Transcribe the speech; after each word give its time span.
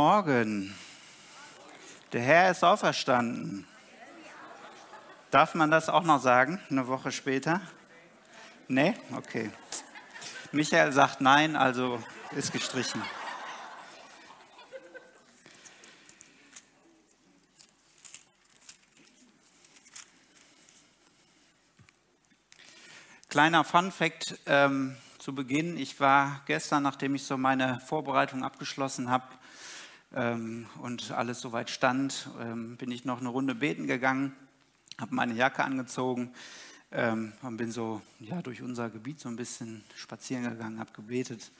Morgen. 0.00 0.72
Der 2.12 2.20
Herr 2.20 2.52
ist 2.52 2.62
auferstanden. 2.62 3.66
Darf 5.32 5.56
man 5.56 5.72
das 5.72 5.88
auch 5.88 6.04
noch 6.04 6.22
sagen, 6.22 6.60
eine 6.70 6.86
Woche 6.86 7.10
später? 7.10 7.60
Nee? 8.68 8.94
Okay. 9.16 9.50
Michael 10.52 10.92
sagt 10.92 11.20
nein, 11.20 11.56
also 11.56 12.00
ist 12.30 12.52
gestrichen. 12.52 13.02
Kleiner 23.28 23.64
Fun 23.64 23.90
Fact 23.90 24.38
ähm, 24.46 24.96
zu 25.18 25.34
Beginn. 25.34 25.76
Ich 25.76 25.98
war 25.98 26.42
gestern, 26.46 26.84
nachdem 26.84 27.16
ich 27.16 27.24
so 27.24 27.36
meine 27.36 27.80
Vorbereitung 27.80 28.44
abgeschlossen 28.44 29.10
habe 29.10 29.26
und 30.10 31.10
alles 31.10 31.40
soweit 31.40 31.68
stand, 31.70 32.30
ähm, 32.40 32.76
bin 32.76 32.90
ich 32.90 33.04
noch 33.04 33.20
eine 33.20 33.28
Runde 33.28 33.54
beten 33.54 33.86
gegangen, 33.86 34.34
habe 34.98 35.14
meine 35.14 35.34
Jacke 35.34 35.62
angezogen 35.62 36.32
ähm, 36.92 37.32
und 37.42 37.58
bin 37.58 37.70
so 37.70 38.00
ja, 38.18 38.40
durch 38.40 38.62
unser 38.62 38.88
Gebiet 38.88 39.20
so 39.20 39.28
ein 39.28 39.36
bisschen 39.36 39.84
spazieren 39.94 40.44
gegangen, 40.44 40.80
habe 40.80 40.92
gebetet 40.92 41.52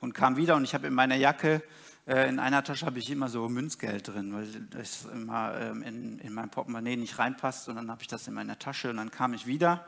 und 0.00 0.12
kam 0.12 0.36
wieder 0.36 0.56
und 0.56 0.64
ich 0.64 0.74
habe 0.74 0.86
in 0.86 0.94
meiner 0.94 1.16
Jacke 1.16 1.62
äh, 2.06 2.28
in 2.28 2.38
einer 2.38 2.62
Tasche 2.62 2.86
habe 2.86 3.00
ich 3.00 3.10
immer 3.10 3.28
so 3.28 3.48
Münzgeld 3.48 4.06
drin, 4.08 4.32
weil 4.32 4.46
das 4.70 5.06
immer 5.12 5.58
ähm, 5.60 5.82
in, 5.82 6.18
in 6.20 6.32
mein 6.32 6.50
Portemonnaie 6.50 6.96
nicht 6.96 7.18
reinpasst. 7.18 7.68
Und 7.68 7.76
dann 7.76 7.90
habe 7.90 8.02
ich 8.02 8.08
das 8.08 8.28
in 8.28 8.34
meiner 8.34 8.58
Tasche 8.58 8.90
und 8.90 8.96
dann 8.96 9.10
kam 9.10 9.34
ich 9.34 9.46
wieder 9.46 9.84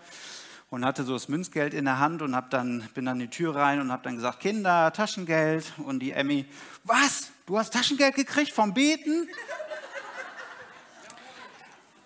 und 0.69 0.85
hatte 0.85 1.05
so 1.05 1.13
das 1.13 1.29
Münzgeld 1.29 1.75
in 1.75 1.85
der 1.85 2.01
Hand 2.01 2.21
und 2.21 2.35
hab 2.35 2.51
dann, 2.51 2.89
bin 2.95 3.05
dann 3.05 3.21
in 3.21 3.31
die 3.31 3.37
Tür 3.37 3.55
rein 3.55 3.81
und 3.81 3.93
habe 3.93 4.03
dann 4.03 4.17
gesagt, 4.17 4.41
Kinder, 4.41 4.93
Taschengeld. 4.93 5.73
Und 5.79 6.01
die 6.01 6.11
Emmy, 6.11 6.45
was? 6.83 7.31
Du 7.49 7.59
hast 7.59 7.73
Taschengeld 7.73 8.15
gekriegt 8.15 8.53
vom 8.53 8.75
Beten? 8.75 9.27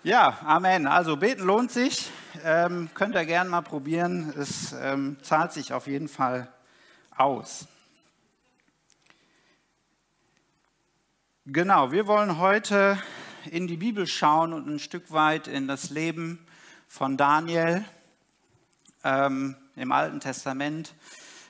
ja, 0.03 0.39
Amen. 0.45 0.87
Also 0.87 1.17
beten 1.17 1.43
lohnt 1.43 1.69
sich. 1.69 2.09
Ähm, 2.45 2.89
könnt 2.93 3.13
ihr 3.13 3.25
gerne 3.25 3.49
mal 3.49 3.61
probieren. 3.61 4.33
Es 4.39 4.71
ähm, 4.71 5.17
zahlt 5.21 5.51
sich 5.51 5.73
auf 5.73 5.87
jeden 5.87 6.07
Fall 6.07 6.47
aus. 7.17 7.67
Genau, 11.45 11.91
wir 11.91 12.07
wollen 12.07 12.37
heute 12.37 12.97
in 13.51 13.67
die 13.67 13.75
Bibel 13.75 14.07
schauen 14.07 14.53
und 14.53 14.65
ein 14.69 14.79
Stück 14.79 15.11
weit 15.11 15.49
in 15.49 15.67
das 15.67 15.89
Leben 15.89 16.39
von 16.87 17.17
Daniel 17.17 17.83
ähm, 19.03 19.57
im 19.75 19.91
Alten 19.91 20.21
Testament. 20.21 20.95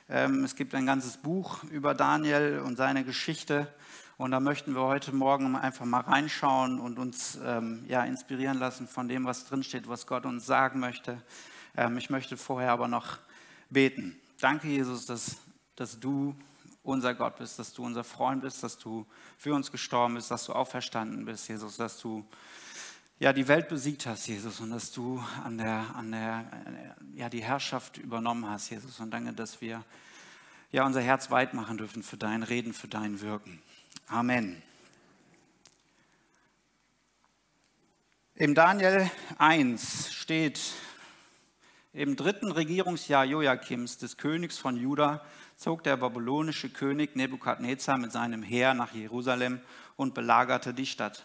Ähm, 0.08 0.42
es 0.42 0.56
gibt 0.56 0.74
ein 0.74 0.84
ganzes 0.84 1.16
Buch 1.16 1.62
über 1.70 1.94
Daniel 1.94 2.58
und 2.58 2.74
seine 2.74 3.04
Geschichte. 3.04 3.72
Und 4.16 4.30
da 4.30 4.38
möchten 4.38 4.74
wir 4.74 4.82
heute 4.82 5.12
Morgen 5.12 5.56
einfach 5.56 5.84
mal 5.84 6.00
reinschauen 6.00 6.78
und 6.78 6.98
uns 6.98 7.36
ähm, 7.44 7.84
ja, 7.88 8.04
inspirieren 8.04 8.58
lassen 8.58 8.86
von 8.86 9.08
dem, 9.08 9.24
was 9.24 9.46
drinsteht, 9.46 9.88
was 9.88 10.06
Gott 10.06 10.24
uns 10.24 10.46
sagen 10.46 10.78
möchte. 10.78 11.20
Ähm, 11.76 11.98
ich 11.98 12.10
möchte 12.10 12.36
vorher 12.36 12.70
aber 12.70 12.86
noch 12.86 13.18
beten. 13.70 14.16
Danke, 14.40 14.68
Jesus, 14.68 15.06
dass, 15.06 15.38
dass 15.74 15.98
du 15.98 16.36
unser 16.84 17.14
Gott 17.14 17.38
bist, 17.38 17.58
dass 17.58 17.72
du 17.72 17.84
unser 17.84 18.04
Freund 18.04 18.42
bist, 18.42 18.62
dass 18.62 18.78
du 18.78 19.04
für 19.36 19.52
uns 19.52 19.72
gestorben 19.72 20.14
bist, 20.14 20.30
dass 20.30 20.46
du 20.46 20.52
auferstanden 20.52 21.24
bist, 21.24 21.48
Jesus, 21.48 21.76
dass 21.76 21.98
du 21.98 22.24
ja, 23.18 23.32
die 23.32 23.48
Welt 23.48 23.68
besiegt 23.68 24.06
hast, 24.06 24.26
Jesus, 24.28 24.60
und 24.60 24.70
dass 24.70 24.92
du 24.92 25.22
an 25.44 25.58
der, 25.58 25.86
an 25.94 26.12
der, 26.12 26.44
ja, 27.14 27.28
die 27.28 27.42
Herrschaft 27.42 27.98
übernommen 27.98 28.48
hast, 28.48 28.70
Jesus. 28.70 29.00
Und 29.00 29.10
danke, 29.10 29.32
dass 29.32 29.60
wir 29.60 29.84
ja, 30.72 30.84
unser 30.84 31.00
Herz 31.00 31.30
weit 31.30 31.54
machen 31.54 31.78
dürfen 31.78 32.02
für 32.02 32.16
dein 32.16 32.42
Reden, 32.42 32.72
für 32.72 32.88
dein 32.88 33.20
Wirken. 33.20 33.62
Amen. 34.06 34.62
Im 38.34 38.54
Daniel 38.54 39.10
1 39.38 40.12
steht, 40.12 40.60
im 41.94 42.14
dritten 42.14 42.52
Regierungsjahr 42.52 43.24
Joachims, 43.24 43.96
des 43.96 44.18
Königs 44.18 44.58
von 44.58 44.76
Juda, 44.76 45.24
zog 45.56 45.84
der 45.84 45.96
babylonische 45.96 46.68
König 46.68 47.16
Nebukadnezar 47.16 47.96
mit 47.96 48.12
seinem 48.12 48.42
Heer 48.42 48.74
nach 48.74 48.92
Jerusalem 48.92 49.60
und 49.96 50.12
belagerte 50.12 50.74
die 50.74 50.86
Stadt. 50.86 51.24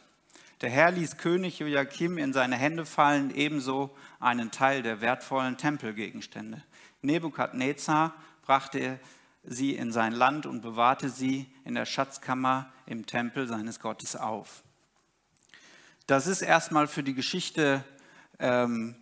Der 0.61 0.69
Herr 0.69 0.91
ließ 0.91 1.17
König 1.17 1.59
Joachim 1.59 2.17
in 2.17 2.31
seine 2.31 2.55
Hände 2.55 2.85
fallen, 2.85 3.35
ebenso 3.35 3.93
einen 4.21 4.51
Teil 4.51 4.83
der 4.83 5.01
wertvollen 5.01 5.57
Tempelgegenstände. 5.57 6.63
Nebukadnezar 7.01 8.13
brachte 8.43 8.99
sie 9.49 9.75
in 9.75 9.91
sein 9.91 10.13
Land 10.13 10.45
und 10.45 10.61
bewahrte 10.61 11.09
sie 11.09 11.47
in 11.65 11.73
der 11.73 11.85
Schatzkammer 11.85 12.71
im 12.85 13.07
Tempel 13.07 13.47
seines 13.47 13.79
Gottes 13.79 14.15
auf. 14.15 14.63
Das 16.05 16.27
ist 16.27 16.41
erstmal 16.41 16.87
für 16.87 17.03
die 17.03 17.15
Geschichte 17.15 17.83
ähm, 18.37 18.95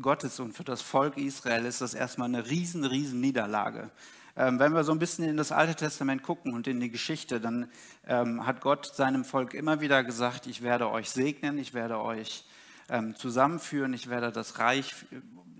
Gottes 0.00 0.40
und 0.40 0.54
für 0.54 0.64
das 0.64 0.80
Volk 0.80 1.18
Israel 1.18 1.66
ist 1.66 1.82
das 1.82 1.92
erstmal 1.92 2.28
eine 2.28 2.48
riesen, 2.48 2.84
riesen 2.84 3.20
Niederlage. 3.20 3.90
Ähm, 4.34 4.58
wenn 4.58 4.72
wir 4.72 4.82
so 4.82 4.92
ein 4.92 4.98
bisschen 4.98 5.24
in 5.24 5.36
das 5.36 5.52
Alte 5.52 5.74
Testament 5.74 6.22
gucken 6.22 6.54
und 6.54 6.66
in 6.66 6.80
die 6.80 6.90
Geschichte, 6.90 7.38
dann 7.38 7.70
ähm, 8.06 8.46
hat 8.46 8.62
Gott 8.62 8.86
seinem 8.86 9.24
Volk 9.24 9.52
immer 9.52 9.80
wieder 9.82 10.02
gesagt, 10.04 10.46
ich 10.46 10.62
werde 10.62 10.90
euch 10.90 11.10
segnen, 11.10 11.58
ich 11.58 11.74
werde 11.74 12.00
euch 12.00 12.44
ähm, 12.88 13.14
zusammenführen, 13.14 13.92
ich 13.92 14.08
werde 14.08 14.32
das 14.32 14.58
Reich 14.58 14.94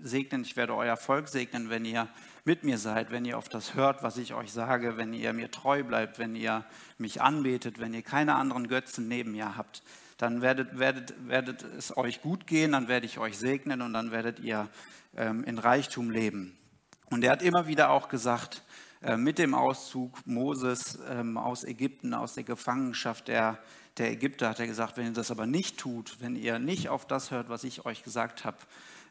segnen, 0.01 0.41
ich 0.43 0.55
werde 0.55 0.75
euer 0.75 0.97
Volk 0.97 1.27
segnen, 1.27 1.69
wenn 1.69 1.85
ihr 1.85 2.07
mit 2.43 2.63
mir 2.63 2.77
seid, 2.77 3.11
wenn 3.11 3.25
ihr 3.25 3.37
auf 3.37 3.49
das 3.49 3.75
hört, 3.75 4.03
was 4.03 4.17
ich 4.17 4.33
euch 4.33 4.51
sage, 4.51 4.97
wenn 4.97 5.13
ihr 5.13 5.33
mir 5.33 5.51
treu 5.51 5.83
bleibt, 5.83 6.17
wenn 6.19 6.35
ihr 6.35 6.65
mich 6.97 7.21
anbetet, 7.21 7.79
wenn 7.79 7.93
ihr 7.93 8.01
keine 8.01 8.35
anderen 8.35 8.67
Götzen 8.67 9.07
neben 9.07 9.31
mir 9.31 9.57
habt, 9.57 9.83
dann 10.17 10.41
werdet, 10.41 10.77
werdet, 10.77 11.13
werdet 11.27 11.63
es 11.63 11.95
euch 11.97 12.21
gut 12.21 12.47
gehen, 12.47 12.73
dann 12.73 12.87
werde 12.87 13.05
ich 13.05 13.19
euch 13.19 13.37
segnen 13.37 13.81
und 13.81 13.93
dann 13.93 14.11
werdet 14.11 14.39
ihr 14.39 14.69
ähm, 15.15 15.43
in 15.43 15.57
Reichtum 15.57 16.09
leben. 16.09 16.57
Und 17.09 17.23
er 17.23 17.31
hat 17.31 17.41
immer 17.41 17.67
wieder 17.67 17.89
auch 17.89 18.07
gesagt, 18.07 18.63
äh, 19.01 19.17
mit 19.17 19.39
dem 19.39 19.53
Auszug 19.53 20.25
Moses 20.25 20.99
ähm, 21.09 21.37
aus 21.37 21.63
Ägypten, 21.63 22.13
aus 22.13 22.35
der 22.35 22.43
Gefangenschaft 22.43 23.27
der, 23.27 23.57
der 23.97 24.11
Ägypter, 24.11 24.49
hat 24.49 24.59
er 24.59 24.67
gesagt, 24.67 24.97
wenn 24.97 25.07
ihr 25.07 25.13
das 25.13 25.31
aber 25.31 25.47
nicht 25.47 25.77
tut, 25.77 26.17
wenn 26.19 26.35
ihr 26.35 26.59
nicht 26.59 26.89
auf 26.89 27.05
das 27.05 27.31
hört, 27.31 27.49
was 27.49 27.63
ich 27.63 27.85
euch 27.85 28.03
gesagt 28.03 28.45
habe, 28.45 28.57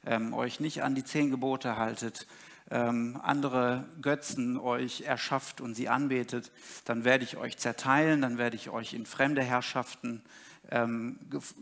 ähm, 0.07 0.33
euch 0.33 0.61
nicht 0.61 0.83
an 0.83 0.95
die 0.95 1.05
zehn 1.05 1.31
Gebote 1.31 1.77
haltet, 1.77 2.27
ähm, 2.71 3.19
andere 3.23 3.85
Götzen 4.01 4.59
euch 4.59 5.03
erschafft 5.03 5.61
und 5.61 5.75
sie 5.75 5.89
anbetet, 5.89 6.53
dann 6.85 7.05
werde 7.05 7.25
ich 7.25 7.37
euch 7.37 7.59
zerteilen, 7.59 8.23
dann 8.23 8.39
werde 8.39 8.57
ich 8.57 8.71
euch 8.71 8.95
in 8.95 9.07
fremde 9.07 9.43
Herrschaften 9.43 10.23
ähm, 10.71 11.19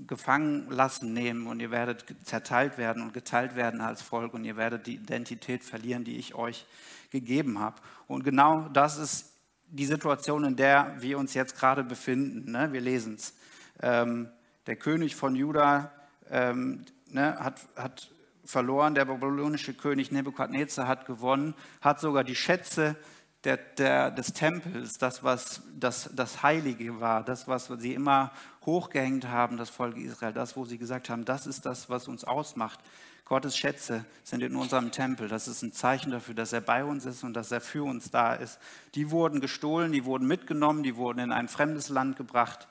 gefangen 0.07 0.71
lassen 0.71 1.15
nehmen 1.15 1.47
und 1.47 1.61
ihr 1.61 1.71
werdet 1.71 2.05
zerteilt 2.25 2.77
werden 2.77 3.03
und 3.03 3.15
geteilt 3.15 3.57
werden 3.57 3.81
als 3.81 4.03
Volk 4.03 4.35
und 4.35 4.45
ihr 4.45 4.57
werdet 4.57 4.87
die 4.87 4.97
Identität 4.97 5.65
verlieren, 5.65 6.05
die 6.05 6.17
ich 6.17 6.35
euch 6.35 6.67
gegeben 7.11 7.59
habe. 7.59 7.77
Und 8.07 8.25
genau 8.25 8.69
das 8.69 8.99
ist 8.99 9.33
die 9.71 9.87
Situation, 9.87 10.45
in 10.45 10.57
der 10.57 10.97
wir 10.99 11.19
uns 11.19 11.35
jetzt 11.35 11.57
gerade 11.57 11.85
befinden. 11.85 12.51
Ne? 12.51 12.73
Wir 12.73 12.81
lesen 12.81 13.15
es. 13.15 13.35
Ähm, 13.81 14.29
der 14.67 14.77
König 14.77 15.17
von 15.17 15.35
Juda 15.35 15.93
ähm, 16.31 16.85
ne, 17.11 17.39
hat, 17.39 17.61
hat 17.77 18.11
verloren, 18.49 18.95
der 18.95 19.05
babylonische 19.05 19.75
König 19.75 20.11
Nebukadnezar 20.11 20.89
hat 20.89 21.05
gewonnen, 21.05 21.55
hat 21.83 22.01
sogar 22.01 22.25
die 22.25 22.35
Schätze 22.35 22.97
der, 23.45 23.59
der, 23.59 24.11
des 24.11 24.33
Tempels, 24.33 24.97
das, 24.97 25.23
was 25.23 25.61
das, 25.79 26.09
das 26.15 26.43
Heilige 26.43 26.99
war, 26.99 27.23
das, 27.23 27.47
was 27.47 27.67
sie 27.67 27.93
immer 27.93 28.33
hochgehängt 28.65 29.29
haben, 29.29 29.59
das 29.59 29.69
Volk 29.69 29.99
Israel, 29.99 30.33
das, 30.33 30.57
wo 30.57 30.65
sie 30.65 30.79
gesagt 30.79 31.11
haben, 31.11 31.27
das 31.27 31.47
ist 31.47 31.67
das, 31.67 31.91
was 31.91 32.09
uns 32.09 32.25
ausmacht. 32.25 32.81
Gottes 33.27 33.55
Schätze 33.55 34.07
sind 34.25 34.43
in 34.43 34.57
unserem 34.57 34.93
Tempel. 34.93 35.29
Das 35.29 35.47
ist 35.47 35.61
ein 35.61 35.75
Zeichen 35.75 36.11
dafür, 36.11 36.35
dass 36.35 36.55
er 36.55 36.63
bei 36.63 36.83
uns 36.85 37.05
ist 37.05 37.25
und 37.25 37.35
dass 37.35 37.53
er 37.53 37.61
für 37.61 37.85
uns 37.85 38.11
da 38.11 38.33
ist. 38.33 38.59
Die 38.95 39.11
wurden 39.11 39.43
gestohlen, 39.43 39.93
die 39.93 40.07
wurden 40.07 40.27
mitgenommen, 40.27 40.83
die 40.83 40.97
wurden 40.97 41.19
in 41.19 41.33
ein 41.33 41.49
fremdes 41.49 41.91
Land 41.91 42.17
gebracht 42.17 42.67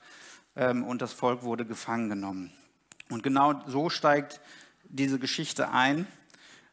ähm, 0.56 0.82
und 0.82 1.02
das 1.02 1.12
Volk 1.12 1.44
wurde 1.44 1.64
gefangen 1.64 2.08
genommen. 2.08 2.52
Und 3.10 3.22
genau 3.22 3.62
so 3.68 3.90
steigt 3.90 4.40
diese 4.88 5.18
Geschichte 5.18 5.70
ein. 5.70 6.06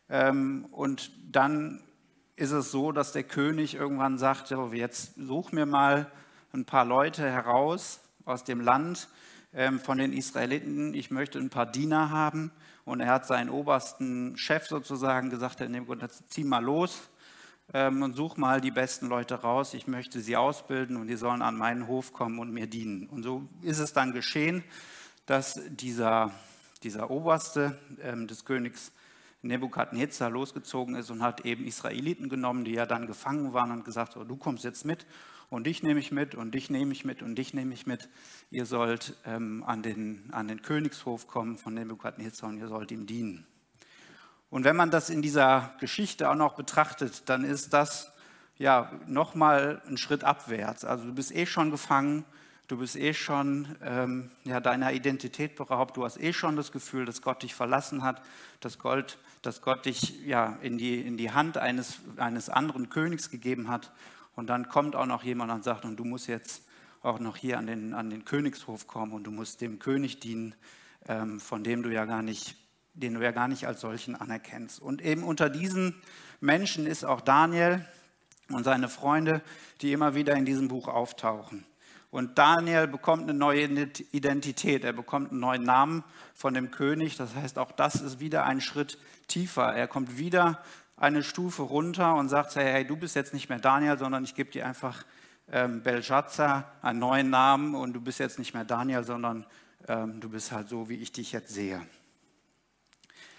Ähm, 0.09 0.65
und 0.71 1.11
dann 1.31 1.81
ist 2.35 2.51
es 2.51 2.71
so, 2.71 2.91
dass 2.91 3.11
der 3.11 3.23
König 3.23 3.75
irgendwann 3.75 4.17
sagt, 4.17 4.53
jetzt 4.73 5.15
such 5.15 5.51
mir 5.51 5.65
mal 5.65 6.11
ein 6.53 6.65
paar 6.65 6.85
Leute 6.85 7.29
heraus 7.29 7.99
aus 8.25 8.43
dem 8.43 8.59
Land 8.59 9.07
ähm, 9.53 9.79
von 9.79 9.97
den 9.97 10.13
Israeliten, 10.13 10.93
ich 10.93 11.11
möchte 11.11 11.39
ein 11.39 11.49
paar 11.49 11.65
Diener 11.65 12.09
haben. 12.09 12.51
Und 12.83 12.99
er 12.99 13.07
hat 13.07 13.25
seinen 13.25 13.49
obersten 13.49 14.37
Chef 14.37 14.67
sozusagen 14.67 15.29
gesagt, 15.29 15.63
zieh 16.29 16.43
mal 16.43 16.63
los 16.63 17.09
ähm, 17.73 18.03
und 18.03 18.15
such 18.15 18.37
mal 18.37 18.61
die 18.61 18.71
besten 18.71 19.07
Leute 19.07 19.35
raus, 19.35 19.73
ich 19.73 19.87
möchte 19.87 20.19
sie 20.19 20.37
ausbilden 20.37 20.97
und 20.97 21.07
die 21.07 21.15
sollen 21.15 21.41
an 21.41 21.57
meinen 21.57 21.87
Hof 21.87 22.13
kommen 22.13 22.37
und 22.39 22.51
mir 22.51 22.67
dienen. 22.67 23.07
Und 23.07 23.23
so 23.23 23.47
ist 23.61 23.79
es 23.79 23.93
dann 23.93 24.11
geschehen, 24.11 24.63
dass 25.25 25.59
dieser, 25.69 26.31
dieser 26.85 27.09
Oberste 27.09 27.77
ähm, 28.01 28.27
des 28.27 28.45
Königs 28.45 28.91
Nebukadnezar 29.41 30.29
losgezogen 30.29 30.95
ist 30.95 31.09
und 31.11 31.21
hat 31.21 31.45
eben 31.45 31.65
Israeliten 31.65 32.29
genommen, 32.29 32.63
die 32.63 32.73
ja 32.73 32.85
dann 32.85 33.07
gefangen 33.07 33.53
waren 33.53 33.71
und 33.71 33.85
gesagt, 33.85 34.15
oh, 34.17 34.23
du 34.23 34.35
kommst 34.35 34.63
jetzt 34.63 34.85
mit 34.85 35.05
und 35.49 35.65
dich 35.65 35.83
nehme 35.83 35.99
ich 35.99 36.11
mit 36.11 36.35
und 36.35 36.53
dich 36.53 36.69
nehme 36.69 36.91
ich 36.91 37.05
mit 37.05 37.21
und 37.21 37.35
dich 37.35 37.53
nehme 37.53 37.73
ich 37.73 37.85
mit. 37.85 38.09
Ihr 38.51 38.65
sollt 38.65 39.17
ähm, 39.25 39.63
an, 39.65 39.81
den, 39.81 40.29
an 40.31 40.47
den 40.47 40.61
Königshof 40.61 41.27
kommen 41.27 41.57
von 41.57 41.73
Nebukadnezar 41.73 42.49
und 42.49 42.57
ihr 42.57 42.67
sollt 42.67 42.91
ihm 42.91 43.05
dienen. 43.05 43.45
Und 44.49 44.63
wenn 44.63 44.75
man 44.75 44.91
das 44.91 45.09
in 45.09 45.21
dieser 45.21 45.75
Geschichte 45.79 46.29
auch 46.29 46.35
noch 46.35 46.55
betrachtet, 46.55 47.29
dann 47.29 47.43
ist 47.43 47.73
das 47.73 48.11
ja 48.57 48.91
nochmal 49.07 49.81
ein 49.87 49.97
Schritt 49.97 50.23
abwärts. 50.23 50.85
Also 50.85 51.05
du 51.05 51.13
bist 51.13 51.35
eh 51.35 51.45
schon 51.45 51.71
gefangen, 51.71 52.25
du 52.67 52.77
bist 52.77 52.95
eh 52.95 53.13
schon 53.13 53.75
ähm, 53.83 54.31
ja, 54.43 54.59
deiner 54.59 54.93
Identität 54.93 55.55
beraubt, 55.55 55.97
du 55.97 56.03
hast 56.03 56.17
eh 56.17 56.33
schon 56.33 56.55
das 56.55 56.71
Gefühl, 56.71 57.05
dass 57.05 57.21
Gott 57.21 57.43
dich 57.43 57.53
verlassen 57.53 58.03
hat, 58.03 58.21
dass 58.59 58.79
Gott, 58.79 59.17
dass 59.41 59.61
Gott 59.61 59.85
dich 59.85 60.25
ja, 60.25 60.57
in, 60.61 60.77
die, 60.77 61.01
in 61.01 61.17
die 61.17 61.31
Hand 61.31 61.57
eines, 61.57 61.99
eines 62.17 62.49
anderen 62.49 62.89
Königs 62.89 63.29
gegeben 63.29 63.69
hat. 63.69 63.91
Und 64.35 64.47
dann 64.47 64.67
kommt 64.67 64.95
auch 64.95 65.05
noch 65.05 65.23
jemand 65.23 65.51
und 65.51 65.63
sagt, 65.63 65.85
und 65.85 65.97
du 65.97 66.03
musst 66.03 66.27
jetzt 66.27 66.63
auch 67.01 67.19
noch 67.19 67.37
hier 67.37 67.57
an 67.59 67.67
den, 67.67 67.93
an 67.93 68.09
den 68.09 68.25
Königshof 68.25 68.87
kommen 68.87 69.13
und 69.13 69.23
du 69.25 69.31
musst 69.31 69.61
dem 69.61 69.79
König 69.79 70.19
dienen, 70.19 70.55
ähm, 71.07 71.39
von 71.39 71.63
dem 71.63 71.83
du 71.83 71.89
ja 71.89 72.05
gar 72.05 72.23
nicht, 72.23 72.55
den 72.93 73.13
du 73.13 73.23
ja 73.23 73.31
gar 73.31 73.47
nicht 73.47 73.67
als 73.67 73.81
solchen 73.81 74.15
anerkennst. 74.15 74.81
Und 74.81 75.01
eben 75.03 75.23
unter 75.23 75.49
diesen 75.49 75.95
Menschen 76.41 76.87
ist 76.87 77.05
auch 77.05 77.21
Daniel 77.21 77.85
und 78.49 78.63
seine 78.63 78.89
Freunde, 78.89 79.41
die 79.81 79.91
immer 79.91 80.15
wieder 80.15 80.35
in 80.35 80.45
diesem 80.45 80.67
Buch 80.67 80.87
auftauchen. 80.87 81.65
Und 82.15 82.37
Daniel 82.37 82.87
bekommt 82.87 83.23
eine 83.23 83.33
neue 83.33 83.65
Identität, 83.65 84.85
er 84.85 84.93
bekommt 84.93 85.31
einen 85.31 85.41
neuen 85.41 85.63
Namen 85.63 86.01
von 86.33 86.53
dem 86.53 86.71
König. 86.71 87.17
Das 87.17 87.35
heißt, 87.35 87.59
auch 87.59 87.73
das 87.73 87.95
ist 87.95 88.21
wieder 88.21 88.45
ein 88.45 88.61
Schritt 88.61 88.97
tiefer. 89.27 89.75
Er 89.75 89.89
kommt 89.89 90.17
wieder 90.17 90.63
eine 90.95 91.23
Stufe 91.23 91.63
runter 91.63 92.15
und 92.15 92.29
sagt, 92.29 92.55
hey, 92.55 92.87
du 92.87 92.95
bist 92.95 93.17
jetzt 93.17 93.33
nicht 93.33 93.49
mehr 93.49 93.59
Daniel, 93.59 93.97
sondern 93.97 94.23
ich 94.23 94.33
gebe 94.33 94.49
dir 94.49 94.65
einfach 94.65 95.03
ähm, 95.51 95.83
Belshazzar 95.83 96.71
einen 96.81 96.99
neuen 96.99 97.29
Namen 97.29 97.75
und 97.75 97.91
du 97.91 97.99
bist 97.99 98.19
jetzt 98.19 98.39
nicht 98.39 98.53
mehr 98.53 98.63
Daniel, 98.63 99.03
sondern 99.03 99.45
ähm, 99.89 100.21
du 100.21 100.29
bist 100.29 100.53
halt 100.53 100.69
so, 100.69 100.87
wie 100.87 100.95
ich 100.95 101.11
dich 101.11 101.33
jetzt 101.33 101.53
sehe. 101.53 101.85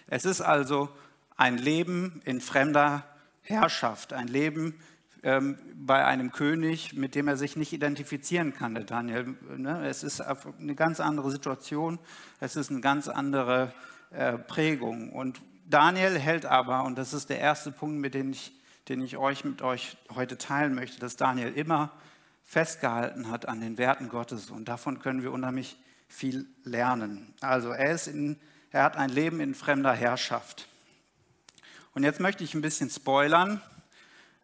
Es 0.06 0.26
ist 0.26 0.42
also 0.42 0.90
ein 1.38 1.56
Leben 1.56 2.20
in 2.26 2.42
fremder 2.42 3.04
Herrschaft, 3.40 4.12
ein 4.12 4.28
Leben 4.28 4.78
ähm, 5.26 5.58
bei 5.74 6.04
einem 6.04 6.30
König, 6.30 6.92
mit 6.92 7.16
dem 7.16 7.26
er 7.26 7.36
sich 7.36 7.56
nicht 7.56 7.72
identifizieren 7.72 8.54
kann, 8.54 8.76
der 8.76 8.84
Daniel. 8.84 9.34
Ne? 9.56 9.84
Es 9.88 10.04
ist 10.04 10.20
eine 10.20 10.76
ganz 10.76 11.00
andere 11.00 11.32
Situation, 11.32 11.98
es 12.38 12.54
ist 12.54 12.70
eine 12.70 12.80
ganz 12.80 13.08
andere 13.08 13.72
äh, 14.10 14.38
Prägung. 14.38 15.12
Und 15.12 15.42
Daniel 15.68 16.16
hält 16.16 16.46
aber, 16.46 16.84
und 16.84 16.96
das 16.96 17.12
ist 17.12 17.28
der 17.28 17.40
erste 17.40 17.72
Punkt, 17.72 17.98
mit 17.98 18.14
dem 18.14 18.30
ich, 18.30 18.52
den 18.88 19.02
ich 19.02 19.16
euch 19.16 19.44
mit 19.44 19.62
euch 19.62 19.96
heute 20.14 20.38
teilen 20.38 20.76
möchte, 20.76 21.00
dass 21.00 21.16
Daniel 21.16 21.52
immer 21.52 21.90
festgehalten 22.44 23.28
hat 23.28 23.48
an 23.48 23.60
den 23.60 23.78
Werten 23.78 24.08
Gottes. 24.08 24.50
Und 24.50 24.68
davon 24.68 25.00
können 25.00 25.24
wir 25.24 25.32
unheimlich 25.32 25.76
viel 26.06 26.46
lernen. 26.62 27.34
Also 27.40 27.70
er, 27.70 27.90
ist 27.90 28.06
in, 28.06 28.38
er 28.70 28.84
hat 28.84 28.96
ein 28.96 29.10
Leben 29.10 29.40
in 29.40 29.56
fremder 29.56 29.92
Herrschaft. 29.92 30.68
Und 31.94 32.04
jetzt 32.04 32.20
möchte 32.20 32.44
ich 32.44 32.54
ein 32.54 32.62
bisschen 32.62 32.90
spoilern 32.90 33.60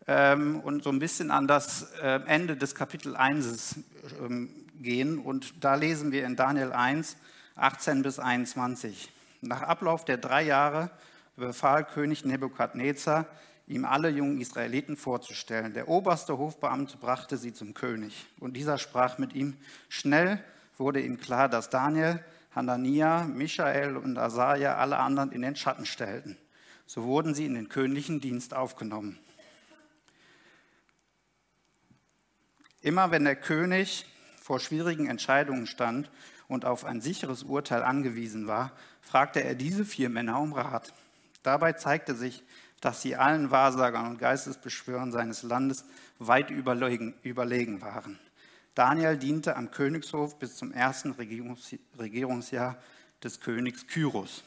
ähm, 0.07 0.61
und 0.61 0.83
so 0.83 0.91
ein 0.91 0.99
bisschen 0.99 1.31
an 1.31 1.47
das 1.47 1.93
äh, 2.03 2.21
Ende 2.27 2.57
des 2.57 2.75
Kapitel 2.75 3.17
1 3.17 3.77
ähm, 4.21 4.51
gehen. 4.81 5.19
Und 5.19 5.65
da 5.65 5.75
lesen 5.75 6.13
wir 6.13 6.25
in 6.25 6.37
Daniel 6.37 6.73
1, 6.73 7.17
18 7.57 8.03
bis 8.03 8.19
21. 8.19 9.13
Nach 9.41 9.63
Ablauf 9.63 10.05
der 10.05 10.19
drei 10.19 10.43
Jahre 10.43 10.91
befahl 11.37 11.85
König 11.85 12.25
Nebukadnezar, 12.25 13.27
ihm 13.67 13.85
alle 13.85 14.11
jungen 14.11 14.41
Israeliten 14.41 14.97
vorzustellen. 14.97 15.73
Der 15.73 15.89
oberste 15.89 16.37
Hofbeamte 16.37 16.97
brachte 16.99 17.37
sie 17.37 17.53
zum 17.53 17.75
König. 17.75 18.27
Und 18.41 18.57
dieser 18.57 18.79
sprach 18.79 19.19
mit 19.19 19.35
ihm. 19.35 19.57
Schnell 19.89 20.43
wurde 20.79 21.01
ihm 21.01 21.19
klar, 21.19 21.49
dass 21.49 21.71
Daniel, 21.71 22.23
Hanania, 22.55 23.25
Michael 23.25 23.97
und 23.97 24.19
Asaja 24.19 24.77
alle 24.77 24.99
anderen 24.99 25.33
in 25.33 25.43
den 25.43 25.57
Schatten 25.57 25.87
stellten. 25.87 26.37
So 26.87 27.05
wurden 27.05 27.35
sie 27.35 27.47
in 27.47 27.55
den 27.55 27.69
königlichen 27.69 28.21
Dienst 28.21 28.55
aufgenommen. 28.55 29.19
Immer 32.83 33.11
wenn 33.13 33.25
der 33.25 33.37
König 33.37 34.07
vor 34.41 34.59
schwierigen 34.59 35.07
Entscheidungen 35.07 35.67
stand 35.67 36.11
und 36.49 36.65
auf 36.65 36.85
ein 36.85 37.01
sicheres 37.01 37.45
Urteil 37.45 37.83
angewiesen 37.83 38.49
war, 38.49 38.73
fragte 39.01 39.43
er 39.43 39.55
diese 39.55 39.85
vier 39.85 40.09
Männer 40.09 40.41
um 40.41 40.53
Rat. 40.53 40.93
Dabei 41.45 41.73
zeigte 41.73 42.15
sich, 42.15 42.43
dass 42.81 43.01
sie 43.01 43.15
allen 43.15 43.53
Wahrsagern 43.53 44.09
und 44.09 44.19
Geistesbeschwörern 44.19 45.13
seines 45.13 45.45
Landes 45.45 45.85
weit 46.19 46.51
überlegen, 46.51 47.15
überlegen 47.23 47.81
waren. 47.81 48.19
Daniel 48.75 49.17
diente 49.17 49.57
am 49.57 49.71
Königshof 49.71 50.39
bis 50.39 50.57
zum 50.57 50.73
ersten 50.73 51.13
Regierungsjahr 51.13 52.77
des 53.23 53.41
Königs 53.41 53.87
Kyros. 53.87 54.43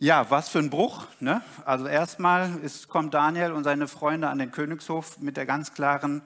Ja, 0.00 0.30
was 0.30 0.48
für 0.48 0.60
ein 0.60 0.70
Bruch. 0.70 1.06
Ne? 1.18 1.42
Also 1.64 1.86
erstmal 1.86 2.56
ist, 2.60 2.86
kommt 2.86 3.14
Daniel 3.14 3.50
und 3.50 3.64
seine 3.64 3.88
Freunde 3.88 4.28
an 4.28 4.38
den 4.38 4.52
Königshof 4.52 5.18
mit 5.18 5.36
der 5.36 5.44
ganz 5.44 5.74
klaren 5.74 6.22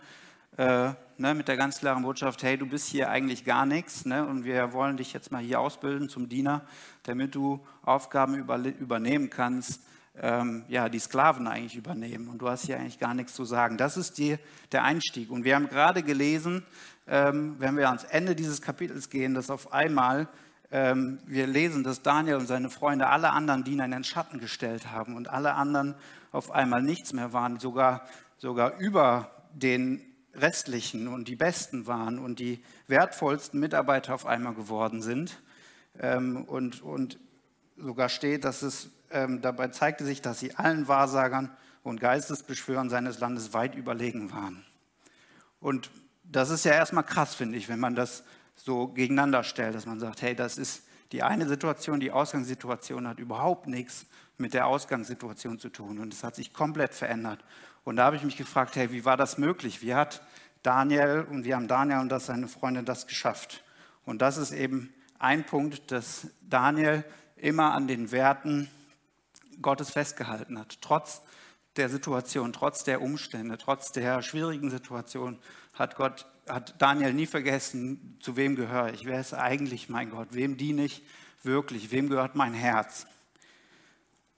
äh, 0.58 0.90
ne, 1.16 1.34
mit 1.34 1.48
der 1.48 1.56
ganz 1.56 1.78
klaren 1.78 2.02
Botschaft, 2.02 2.42
hey, 2.42 2.58
du 2.58 2.66
bist 2.66 2.88
hier 2.88 3.08
eigentlich 3.08 3.47
gar 3.47 3.64
nichts 3.64 4.04
ne, 4.04 4.26
und 4.26 4.44
wir 4.44 4.75
wollen 4.75 4.99
dich 4.99 5.14
jetzt 5.14 5.32
mal 5.32 5.40
hier 5.40 5.61
ausbilden 5.61 6.11
zum 6.11 6.28
Diener, 6.28 6.61
damit 7.04 7.35
du 7.35 7.64
Aufgaben 7.82 8.35
über, 8.35 8.58
übernehmen 8.58 9.30
kannst, 9.30 9.80
ähm, 10.20 10.64
ja, 10.68 10.90
die 10.90 10.99
Sklaven 10.99 11.47
eigentlich 11.47 11.76
übernehmen 11.76 12.28
und 12.28 12.38
du 12.38 12.50
hast 12.50 12.66
hier 12.66 12.78
eigentlich 12.78 12.99
gar 12.99 13.14
nichts 13.14 13.32
zu 13.32 13.47
sagen. 13.47 13.78
Das 13.78 13.97
ist 13.97 14.18
die, 14.18 14.37
der 14.73 14.85
Einstieg. 14.85 15.30
Und 15.30 15.44
wir 15.44 15.54
haben 15.54 15.70
gerade 15.70 16.02
gelesen, 16.02 16.66
ähm, 17.08 17.56
wenn 17.58 17.78
wir 17.78 17.88
ans 17.88 18.04
Ende 18.04 18.37
dieses 18.37 18.61
Kapitels 18.61 19.08
gehen, 19.08 19.32
dass 19.32 19.49
auf 19.49 19.73
einmal 19.73 20.28
ähm, 20.73 21.19
wir 21.26 21.47
lesen, 21.47 21.85
dass 21.85 22.02
Daniel 22.02 22.37
und 22.37 22.47
seine 22.47 22.71
Freunde 22.71 23.09
alle 23.09 23.31
anderen 23.31 23.62
Diener 23.62 23.85
in 23.85 23.91
den 23.91 24.05
Schatten 24.05 24.41
gestellt 24.41 24.91
haben 24.91 25.17
und 25.17 25.29
alle 25.29 25.52
anderen 25.52 25.95
auf 26.33 26.50
einmal 26.50 26.83
nichts 26.83 27.12
mehr 27.12 27.35
waren, 27.35 27.61
sogar, 27.61 28.07
sogar 28.38 28.79
über 28.79 29.31
den 29.52 30.00
restlichen 30.35 31.09
und 31.09 31.29
die 31.29 31.37
besten 31.37 31.87
waren 31.87 32.19
und 32.19 32.38
die 32.38 32.64
wertvollsten 32.87 33.61
Mitarbeiter 33.61 34.14
auf 34.14 34.25
einmal 34.25 34.55
geworden 34.55 35.02
sind. 35.02 35.43
Ähm, 36.00 36.45
und, 36.47 36.81
und 36.83 37.19
sogar 37.76 38.09
steht, 38.09 38.45
dass 38.45 38.62
es 38.62 38.88
ähm, 39.11 39.43
dabei 39.43 39.69
zeigte 39.69 40.07
sich, 40.07 40.23
dass 40.23 40.41
sie 40.41 40.55
allen 40.57 40.88
Wahrsagern 40.88 41.50
und 41.83 42.00
Geistesbeschwörern 42.00 42.88
seines 42.88 43.21
Landes 43.21 43.52
weit 43.52 43.75
überlegen 43.75 44.33
waren. 44.33 44.64
Und 45.61 45.91
das 46.25 46.49
ist 46.49 46.64
ja 46.64 46.73
erstmal 46.73 47.05
krass, 47.05 47.35
finde 47.35 47.59
ich, 47.59 47.69
wenn 47.69 47.79
man 47.81 47.95
das 47.95 48.25
so 48.56 48.88
gegeneinander 48.88 49.42
stellt, 49.42 49.75
dass 49.75 49.87
man 49.87 50.00
sagt, 50.00 50.23
hey, 50.23 50.35
das 50.35 50.59
ist 50.59 50.85
die 51.12 51.23
eine 51.23 51.47
Situation, 51.47 52.00
die 52.00 52.11
Ausgangssituation 52.11 53.06
hat 53.06 53.18
überhaupt 53.18 53.66
nichts 53.66 54.06
mit 54.38 54.54
der 54.54 54.66
Ausgangssituation 54.66 55.59
zu 55.59 55.68
tun 55.68 55.99
und 55.99 56.12
es 56.12 56.25
hat 56.25 56.35
sich 56.35 56.52
komplett 56.52 56.94
verändert. 56.94 57.44
Und 57.85 57.97
da 57.97 58.04
habe 58.04 58.16
ich 58.16 58.23
mich 58.23 58.37
gefragt, 58.37 58.76
hey, 58.76 58.92
wie 58.92 59.04
war 59.04 59.16
das 59.16 59.38
möglich? 59.38 59.82
Wie 59.82 59.94
hat 59.94 60.23
Daniel 60.62 61.26
und 61.28 61.44
wie 61.44 61.54
haben 61.54 61.68
Daniel 61.68 61.99
und 61.99 62.09
das 62.09 62.26
seine 62.26 62.49
Freunde 62.49 62.82
das 62.82 63.06
geschafft? 63.06 63.62
Und 64.04 64.23
das 64.23 64.37
ist 64.37 64.52
eben 64.52 64.92
ein 65.18 65.44
Punkt, 65.44 65.90
dass 65.90 66.28
Daniel 66.40 67.04
immer 67.37 67.73
an 67.73 67.88
den 67.88 68.11
Werten 68.11 68.68
Gottes 69.61 69.90
festgehalten 69.90 70.59
hat. 70.59 70.78
Trotz 70.80 71.23
der 71.76 71.88
Situation, 71.88 72.52
trotz 72.52 72.85
der 72.85 73.02
Umstände, 73.02 73.59
trotz 73.59 73.92
der 73.92 74.23
schwierigen 74.23 74.71
Situation 74.71 75.38
hat 75.73 75.97
Gott, 75.97 76.26
hat 76.49 76.81
Daniel 76.81 77.12
nie 77.12 77.26
vergessen, 77.26 78.19
zu 78.21 78.37
wem 78.37 78.57
gehöre 78.57 78.93
ich, 78.93 79.05
wer 79.05 79.21
ist 79.21 79.35
eigentlich 79.35 79.88
mein 79.88 80.11
Gott, 80.11 80.29
wem 80.33 80.57
diene 80.57 80.85
ich 80.85 81.02
wirklich, 81.43 81.91
wem 81.91 82.09
gehört 82.09 82.35
mein 82.35 82.55
Herz. 82.55 83.07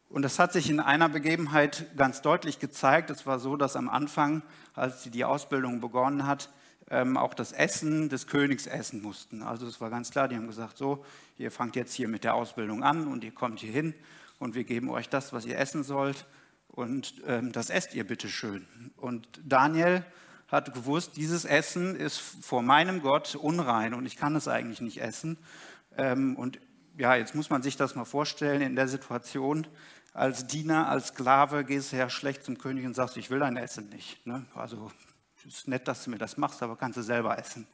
Und 0.09 0.23
das 0.23 0.39
hat 0.39 0.53
sich 0.53 0.71
in 0.71 0.79
einer 0.79 1.09
Begebenheit 1.09 1.87
ganz 1.97 2.23
deutlich 2.23 2.61
gezeigt. 2.61 3.11
Es 3.11 3.27
war 3.27 3.41
so, 3.41 3.57
dass 3.57 3.75
am 3.75 3.89
Anfang, 3.89 4.43
als 4.75 5.03
sie 5.03 5.11
die 5.11 5.25
Ausbildung 5.25 5.81
begonnen 5.81 6.27
hat, 6.27 6.51
ähm, 6.91 7.17
auch 7.17 7.35
das 7.35 7.53
Essen 7.53 8.09
des 8.09 8.27
Königs 8.27 8.67
essen 8.67 9.03
mussten. 9.03 9.43
Also 9.43 9.67
es 9.67 9.81
war 9.81 9.91
ganz 9.91 10.11
klar, 10.11 10.29
die 10.29 10.37
haben 10.37 10.47
gesagt, 10.47 10.77
so, 10.77 11.05
ihr 11.39 11.51
fangt 11.51 11.77
jetzt 11.77 11.95
hier 11.95 12.09
mit 12.09 12.25
der 12.25 12.35
Ausbildung 12.35 12.85
an 12.85 13.09
und 13.09 13.25
ihr 13.25 13.33
kommt 13.33 13.61
hier 13.61 13.73
hin 13.73 13.95
und 14.39 14.55
wir 14.55 14.65
geben 14.65 14.91
euch 14.91 15.09
das, 15.09 15.33
was 15.33 15.47
ihr 15.47 15.59
essen 15.59 15.83
sollt 15.83 16.27
und 16.69 17.15
ähm, 17.27 17.53
das 17.53 17.71
esst 17.71 17.95
ihr 17.95 18.07
bitte 18.07 18.29
schön. 18.29 18.67
Und 18.97 19.29
Daniel 19.45 20.05
hat 20.49 20.75
gewusst, 20.75 21.17
dieses 21.17 21.45
Essen 21.45 21.97
ist 21.97 22.19
vor 22.19 22.63
meinem 22.63 23.03
Gott 23.03 23.35
unrein 23.35 23.95
und 23.95 24.07
ich 24.07 24.17
kann 24.17 24.37
es 24.37 24.49
eigentlich 24.49 24.81
nicht 24.81 25.01
essen. 25.01 25.39
Ähm, 25.97 26.37
und 26.37 26.59
ja, 26.97 27.15
jetzt 27.17 27.35
muss 27.35 27.51
man 27.51 27.63
sich 27.63 27.77
das 27.77 27.95
mal 27.95 28.05
vorstellen 28.05 28.63
in 28.63 28.77
der 28.77 28.89
Situation, 28.89 29.67
als 30.15 30.47
Diener, 30.47 30.89
als 30.89 31.09
Sklave 31.09 31.65
gehst 31.65 31.93
du 31.93 31.97
ja 31.97 32.09
schlecht 32.09 32.45
zum 32.45 32.57
König 32.57 32.87
und 32.87 32.95
sagst, 32.95 33.17
ich 33.17 33.31
will 33.31 33.41
dein 33.41 33.57
Essen 33.57 33.89
nicht. 33.89 34.25
Ne? 34.27 34.47
Also 34.55 34.93
es 35.47 35.59
ist 35.59 35.69
nett, 35.69 35.89
dass 35.89 36.05
du 36.05 36.11
mir 36.11 36.19
das 36.19 36.37
machst, 36.37 36.63
aber 36.63 36.77
kannst 36.77 36.97
du 36.97 37.03
selber 37.03 37.37
essen. 37.37 37.67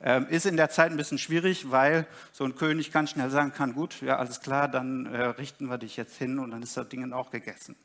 Ähm, 0.00 0.26
ist 0.28 0.46
in 0.46 0.56
der 0.56 0.70
Zeit 0.70 0.90
ein 0.90 0.96
bisschen 0.96 1.18
schwierig, 1.18 1.70
weil 1.70 2.06
so 2.32 2.44
ein 2.44 2.56
König 2.56 2.90
ganz 2.90 3.10
schnell 3.10 3.30
sagen 3.30 3.52
kann, 3.52 3.74
gut, 3.74 4.00
ja 4.00 4.16
alles 4.16 4.40
klar, 4.40 4.66
dann 4.66 5.06
äh, 5.06 5.24
richten 5.24 5.66
wir 5.66 5.76
dich 5.76 5.96
jetzt 5.96 6.16
hin 6.16 6.38
und 6.38 6.50
dann 6.50 6.62
ist 6.62 6.76
das 6.76 6.88
Ding 6.88 7.12
auch 7.12 7.30
gegessen. 7.30 7.76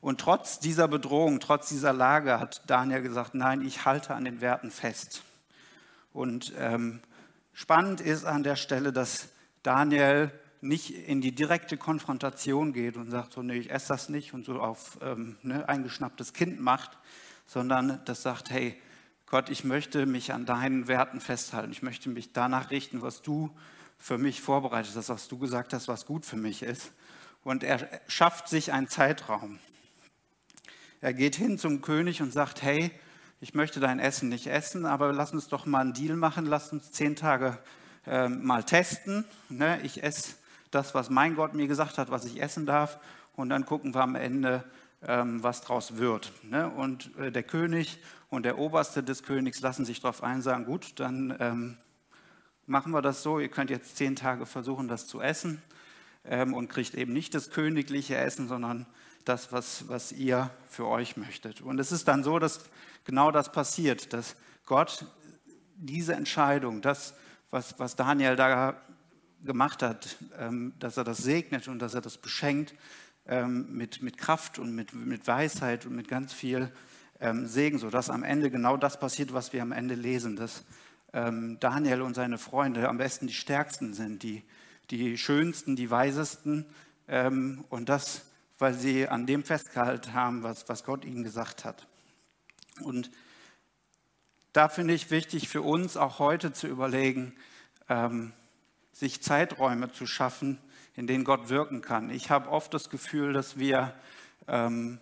Und 0.00 0.20
trotz 0.20 0.60
dieser 0.60 0.86
Bedrohung, 0.86 1.40
trotz 1.40 1.68
dieser 1.68 1.92
Lage 1.92 2.38
hat 2.38 2.62
Daniel 2.66 3.02
gesagt, 3.02 3.34
nein, 3.34 3.62
ich 3.62 3.84
halte 3.84 4.14
an 4.14 4.24
den 4.24 4.40
Werten 4.40 4.70
fest. 4.70 5.22
Und 6.12 6.52
ähm, 6.56 7.00
spannend 7.52 8.00
ist 8.00 8.24
an 8.24 8.42
der 8.42 8.56
Stelle, 8.56 8.92
dass 8.92 9.28
Daniel 9.62 10.30
nicht 10.60 10.90
in 10.90 11.20
die 11.20 11.34
direkte 11.34 11.76
Konfrontation 11.76 12.72
geht 12.72 12.96
und 12.96 13.10
sagt, 13.10 13.32
so, 13.32 13.42
nee, 13.42 13.58
ich 13.58 13.70
esse 13.70 13.88
das 13.88 14.08
nicht 14.08 14.34
und 14.34 14.44
so 14.44 14.60
auf 14.60 14.98
ähm, 15.02 15.36
ne, 15.42 15.68
eingeschnapptes 15.68 16.32
Kind 16.32 16.60
macht, 16.60 16.98
sondern 17.46 18.00
das 18.04 18.22
sagt, 18.22 18.50
hey, 18.50 18.80
Gott, 19.26 19.50
ich 19.50 19.62
möchte 19.62 20.06
mich 20.06 20.32
an 20.32 20.46
deinen 20.46 20.88
Werten 20.88 21.20
festhalten. 21.20 21.70
Ich 21.70 21.82
möchte 21.82 22.08
mich 22.08 22.32
danach 22.32 22.70
richten, 22.70 23.02
was 23.02 23.20
du 23.20 23.54
für 23.98 24.16
mich 24.16 24.40
vorbereitet 24.40 24.92
hast, 24.96 25.10
was 25.10 25.28
du 25.28 25.38
gesagt 25.38 25.72
hast, 25.74 25.86
was 25.86 26.06
gut 26.06 26.24
für 26.24 26.36
mich 26.36 26.62
ist. 26.62 26.92
Und 27.44 27.62
er 27.62 27.88
schafft 28.06 28.48
sich 28.48 28.72
einen 28.72 28.88
Zeitraum. 28.88 29.58
Er 31.00 31.14
geht 31.14 31.36
hin 31.36 31.58
zum 31.58 31.80
König 31.80 32.22
und 32.22 32.32
sagt, 32.32 32.62
hey, 32.62 32.90
ich 33.40 33.54
möchte 33.54 33.78
dein 33.78 34.00
Essen 34.00 34.28
nicht 34.28 34.48
essen, 34.48 34.84
aber 34.84 35.12
lass 35.12 35.32
uns 35.32 35.46
doch 35.46 35.64
mal 35.64 35.80
einen 35.80 35.92
Deal 35.92 36.16
machen, 36.16 36.44
lass 36.44 36.72
uns 36.72 36.90
zehn 36.90 37.14
Tage 37.14 37.56
äh, 38.04 38.28
mal 38.28 38.64
testen. 38.64 39.24
Ne? 39.48 39.80
Ich 39.84 40.02
esse 40.02 40.34
das, 40.72 40.96
was 40.96 41.08
mein 41.08 41.36
Gott 41.36 41.54
mir 41.54 41.68
gesagt 41.68 41.98
hat, 41.98 42.10
was 42.10 42.24
ich 42.24 42.42
essen 42.42 42.66
darf, 42.66 42.98
und 43.36 43.50
dann 43.50 43.64
gucken 43.64 43.94
wir 43.94 44.02
am 44.02 44.16
Ende, 44.16 44.64
ähm, 45.06 45.40
was 45.40 45.60
draus 45.60 45.98
wird. 45.98 46.32
Ne? 46.42 46.68
Und 46.68 47.16
äh, 47.16 47.30
der 47.30 47.44
König 47.44 48.00
und 48.28 48.42
der 48.42 48.58
Oberste 48.58 49.04
des 49.04 49.22
Königs 49.22 49.60
lassen 49.60 49.84
sich 49.84 50.00
darauf 50.00 50.24
ein, 50.24 50.42
sagen, 50.42 50.64
gut, 50.64 50.98
dann 50.98 51.36
ähm, 51.38 51.78
machen 52.66 52.90
wir 52.90 53.02
das 53.02 53.22
so, 53.22 53.38
ihr 53.38 53.50
könnt 53.50 53.70
jetzt 53.70 53.96
zehn 53.96 54.16
Tage 54.16 54.46
versuchen, 54.46 54.88
das 54.88 55.06
zu 55.06 55.20
essen 55.20 55.62
ähm, 56.24 56.54
und 56.54 56.68
kriegt 56.68 56.94
eben 56.94 57.12
nicht 57.12 57.36
das 57.36 57.50
königliche 57.50 58.16
Essen, 58.16 58.48
sondern 58.48 58.86
das, 59.28 59.52
was, 59.52 59.88
was 59.88 60.12
ihr 60.12 60.50
für 60.68 60.86
euch 60.86 61.16
möchtet. 61.16 61.60
Und 61.60 61.78
es 61.78 61.92
ist 61.92 62.08
dann 62.08 62.24
so, 62.24 62.38
dass 62.38 62.60
genau 63.04 63.30
das 63.30 63.52
passiert, 63.52 64.12
dass 64.12 64.36
Gott 64.64 65.04
diese 65.76 66.14
Entscheidung, 66.14 66.82
das, 66.82 67.14
was, 67.50 67.78
was 67.78 67.96
Daniel 67.96 68.36
da 68.36 68.80
gemacht 69.44 69.82
hat, 69.82 70.16
ähm, 70.38 70.72
dass 70.78 70.96
er 70.96 71.04
das 71.04 71.18
segnet 71.18 71.68
und 71.68 71.78
dass 71.78 71.94
er 71.94 72.00
das 72.00 72.18
beschenkt 72.18 72.74
ähm, 73.26 73.68
mit, 73.76 74.02
mit 74.02 74.18
Kraft 74.18 74.58
und 74.58 74.74
mit, 74.74 74.92
mit 74.94 75.26
Weisheit 75.26 75.86
und 75.86 75.94
mit 75.94 76.08
ganz 76.08 76.32
viel 76.32 76.72
ähm, 77.20 77.46
Segen, 77.46 77.78
sodass 77.78 78.10
am 78.10 78.24
Ende 78.24 78.50
genau 78.50 78.76
das 78.76 78.98
passiert, 78.98 79.32
was 79.32 79.52
wir 79.52 79.62
am 79.62 79.72
Ende 79.72 79.94
lesen, 79.94 80.36
dass 80.36 80.64
Daniel 81.10 82.02
und 82.02 82.12
seine 82.12 82.36
Freunde 82.36 82.86
am 82.86 82.98
besten 82.98 83.28
die 83.28 83.32
stärksten 83.32 83.94
sind, 83.94 84.22
die, 84.22 84.42
die 84.90 85.16
schönsten, 85.16 85.74
die 85.74 85.90
weisesten 85.90 86.66
und 87.70 87.88
das, 87.88 88.27
weil 88.58 88.74
sie 88.74 89.08
an 89.08 89.26
dem 89.26 89.44
festgehalten 89.44 90.14
haben, 90.14 90.42
was, 90.42 90.68
was 90.68 90.84
Gott 90.84 91.04
ihnen 91.04 91.22
gesagt 91.22 91.64
hat. 91.64 91.86
Und 92.80 93.10
da 94.52 94.68
finde 94.68 94.94
ich 94.94 95.10
wichtig 95.10 95.48
für 95.48 95.62
uns 95.62 95.96
auch 95.96 96.18
heute 96.18 96.52
zu 96.52 96.66
überlegen, 96.66 97.34
ähm, 97.88 98.32
sich 98.92 99.22
Zeiträume 99.22 99.92
zu 99.92 100.06
schaffen, 100.06 100.58
in 100.96 101.06
denen 101.06 101.24
Gott 101.24 101.48
wirken 101.48 101.80
kann. 101.80 102.10
Ich 102.10 102.30
habe 102.30 102.50
oft 102.50 102.74
das 102.74 102.90
Gefühl, 102.90 103.32
dass 103.32 103.58
wir, 103.58 103.94
ähm, 104.48 104.98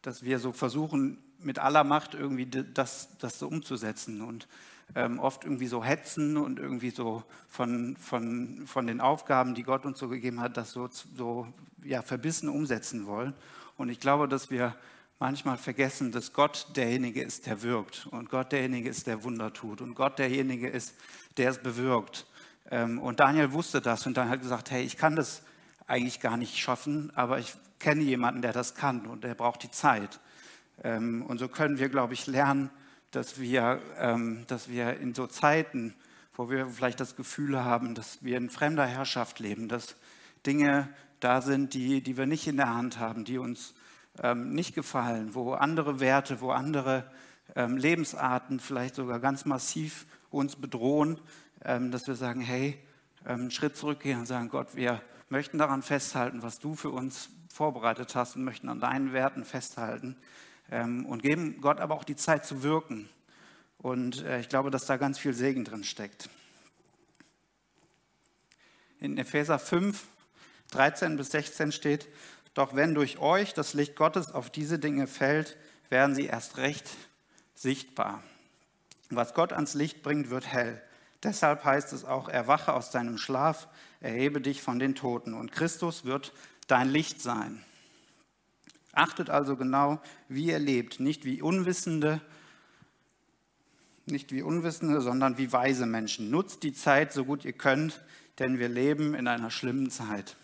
dass 0.00 0.22
wir 0.22 0.38
so 0.38 0.52
versuchen, 0.52 1.21
mit 1.44 1.58
aller 1.58 1.84
Macht 1.84 2.14
irgendwie 2.14 2.46
das, 2.46 3.08
das 3.18 3.38
so 3.38 3.48
umzusetzen 3.48 4.22
und 4.22 4.48
ähm, 4.94 5.18
oft 5.18 5.44
irgendwie 5.44 5.66
so 5.66 5.82
hetzen 5.82 6.36
und 6.36 6.58
irgendwie 6.58 6.90
so 6.90 7.22
von, 7.48 7.96
von, 7.96 8.66
von 8.66 8.86
den 8.86 9.00
Aufgaben, 9.00 9.54
die 9.54 9.62
Gott 9.62 9.86
uns 9.86 9.98
so 9.98 10.08
gegeben 10.08 10.40
hat, 10.40 10.56
das 10.56 10.72
so, 10.72 10.88
so 11.16 11.46
ja, 11.82 12.02
verbissen 12.02 12.48
umsetzen 12.48 13.06
wollen. 13.06 13.34
Und 13.76 13.88
ich 13.88 14.00
glaube, 14.00 14.28
dass 14.28 14.50
wir 14.50 14.74
manchmal 15.18 15.56
vergessen, 15.56 16.12
dass 16.12 16.32
Gott 16.32 16.66
derjenige 16.74 17.22
ist, 17.22 17.46
der 17.46 17.62
wirkt 17.62 18.06
und 18.10 18.28
Gott 18.28 18.52
derjenige 18.52 18.88
ist, 18.88 19.06
der 19.06 19.22
Wunder 19.24 19.52
tut 19.52 19.80
und 19.80 19.94
Gott 19.94 20.18
derjenige 20.18 20.68
ist, 20.68 20.94
der 21.36 21.50
es 21.50 21.58
bewirkt. 21.58 22.26
Ähm, 22.70 22.98
und 22.98 23.20
Daniel 23.20 23.52
wusste 23.52 23.80
das 23.80 24.06
und 24.06 24.16
dann 24.16 24.28
hat 24.28 24.40
gesagt, 24.40 24.70
hey, 24.70 24.82
ich 24.82 24.96
kann 24.96 25.16
das 25.16 25.42
eigentlich 25.86 26.20
gar 26.20 26.36
nicht 26.36 26.58
schaffen, 26.58 27.12
aber 27.14 27.38
ich 27.38 27.54
kenne 27.78 28.02
jemanden, 28.02 28.42
der 28.42 28.52
das 28.52 28.74
kann 28.74 29.06
und 29.06 29.24
der 29.24 29.34
braucht 29.34 29.62
die 29.62 29.70
Zeit. 29.70 30.20
Ähm, 30.82 31.24
und 31.26 31.38
so 31.38 31.48
können 31.48 31.78
wir, 31.78 31.88
glaube 31.88 32.14
ich, 32.14 32.26
lernen, 32.26 32.70
dass 33.10 33.40
wir, 33.40 33.80
ähm, 33.98 34.44
dass 34.46 34.68
wir 34.68 34.98
in 34.98 35.14
so 35.14 35.26
Zeiten, 35.26 35.94
wo 36.34 36.50
wir 36.50 36.66
vielleicht 36.68 37.00
das 37.00 37.16
Gefühl 37.16 37.64
haben, 37.64 37.94
dass 37.94 38.22
wir 38.22 38.36
in 38.36 38.50
fremder 38.50 38.86
Herrschaft 38.86 39.38
leben, 39.38 39.68
dass 39.68 39.96
Dinge 40.46 40.88
da 41.20 41.40
sind, 41.40 41.74
die, 41.74 42.02
die 42.02 42.16
wir 42.16 42.26
nicht 42.26 42.46
in 42.46 42.56
der 42.56 42.74
Hand 42.74 42.98
haben, 42.98 43.24
die 43.24 43.38
uns 43.38 43.74
nicht 44.34 44.74
gefallen, 44.74 45.34
wo 45.34 45.54
andere 45.54 45.98
Werte, 45.98 46.42
wo 46.42 46.50
andere 46.50 47.10
Lebensarten 47.54 48.60
vielleicht 48.60 48.96
sogar 48.96 49.20
ganz 49.20 49.46
massiv 49.46 50.04
uns 50.32 50.56
bedrohen, 50.56 51.18
ähm, 51.64 51.90
dass 51.90 52.06
wir 52.06 52.14
sagen, 52.14 52.40
hey, 52.40 52.78
einen 53.24 53.44
ähm, 53.44 53.50
Schritt 53.50 53.76
zurückgehen 53.76 54.18
und 54.18 54.26
sagen, 54.26 54.48
Gott, 54.48 54.74
wir 54.74 55.00
möchten 55.28 55.58
daran 55.58 55.82
festhalten, 55.82 56.42
was 56.42 56.58
du 56.58 56.74
für 56.74 56.90
uns 56.90 57.30
vorbereitet 57.48 58.14
hast 58.14 58.36
und 58.36 58.44
möchten 58.44 58.68
an 58.68 58.80
deinen 58.80 59.12
Werten 59.12 59.44
festhalten. 59.44 60.08
ähm, 60.10 60.16
und 60.80 61.22
geben 61.22 61.60
Gott 61.60 61.80
aber 61.80 61.94
auch 61.94 62.04
die 62.04 62.16
Zeit 62.16 62.46
zu 62.46 62.62
wirken. 62.62 63.08
Und 63.78 64.22
äh, 64.22 64.40
ich 64.40 64.48
glaube, 64.48 64.70
dass 64.70 64.86
da 64.86 64.96
ganz 64.96 65.18
viel 65.18 65.34
Segen 65.34 65.64
drin 65.64 65.84
steckt. 65.84 66.30
In 69.00 69.18
Epheser 69.18 69.58
5, 69.58 70.04
13 70.70 71.16
bis 71.16 71.30
16 71.30 71.72
steht, 71.72 72.08
doch 72.54 72.74
wenn 72.74 72.94
durch 72.94 73.18
euch 73.18 73.54
das 73.54 73.74
Licht 73.74 73.96
Gottes 73.96 74.30
auf 74.30 74.50
diese 74.50 74.78
Dinge 74.78 75.06
fällt, 75.06 75.56
werden 75.90 76.14
sie 76.14 76.26
erst 76.26 76.58
recht 76.58 76.88
sichtbar. 77.54 78.22
Was 79.10 79.34
Gott 79.34 79.52
ans 79.52 79.74
Licht 79.74 80.02
bringt, 80.02 80.30
wird 80.30 80.46
hell. 80.46 80.80
Deshalb 81.22 81.64
heißt 81.64 81.92
es 81.92 82.04
auch, 82.04 82.28
erwache 82.28 82.72
aus 82.72 82.90
deinem 82.90 83.18
Schlaf, 83.18 83.68
erhebe 84.00 84.40
dich 84.40 84.62
von 84.62 84.78
den 84.78 84.94
Toten 84.94 85.34
und 85.34 85.52
Christus 85.52 86.04
wird 86.04 86.32
dein 86.66 86.88
Licht 86.88 87.20
sein. 87.20 87.64
Achtet 88.92 89.30
also 89.30 89.56
genau, 89.56 90.00
wie 90.28 90.46
ihr 90.46 90.58
lebt, 90.58 91.00
nicht 91.00 91.24
wie 91.24 91.42
Unwissende, 91.42 92.20
nicht 94.06 94.32
wie 94.32 94.42
Unwissende, 94.42 95.00
sondern 95.00 95.38
wie 95.38 95.52
weise 95.52 95.86
Menschen. 95.86 96.30
Nutzt 96.30 96.62
die 96.62 96.72
Zeit 96.72 97.12
so 97.12 97.24
gut 97.24 97.44
ihr 97.44 97.52
könnt, 97.52 98.00
denn 98.38 98.58
wir 98.58 98.68
leben 98.68 99.14
in 99.14 99.28
einer 99.28 99.50
schlimmen 99.50 99.90
Zeit. 99.90 100.36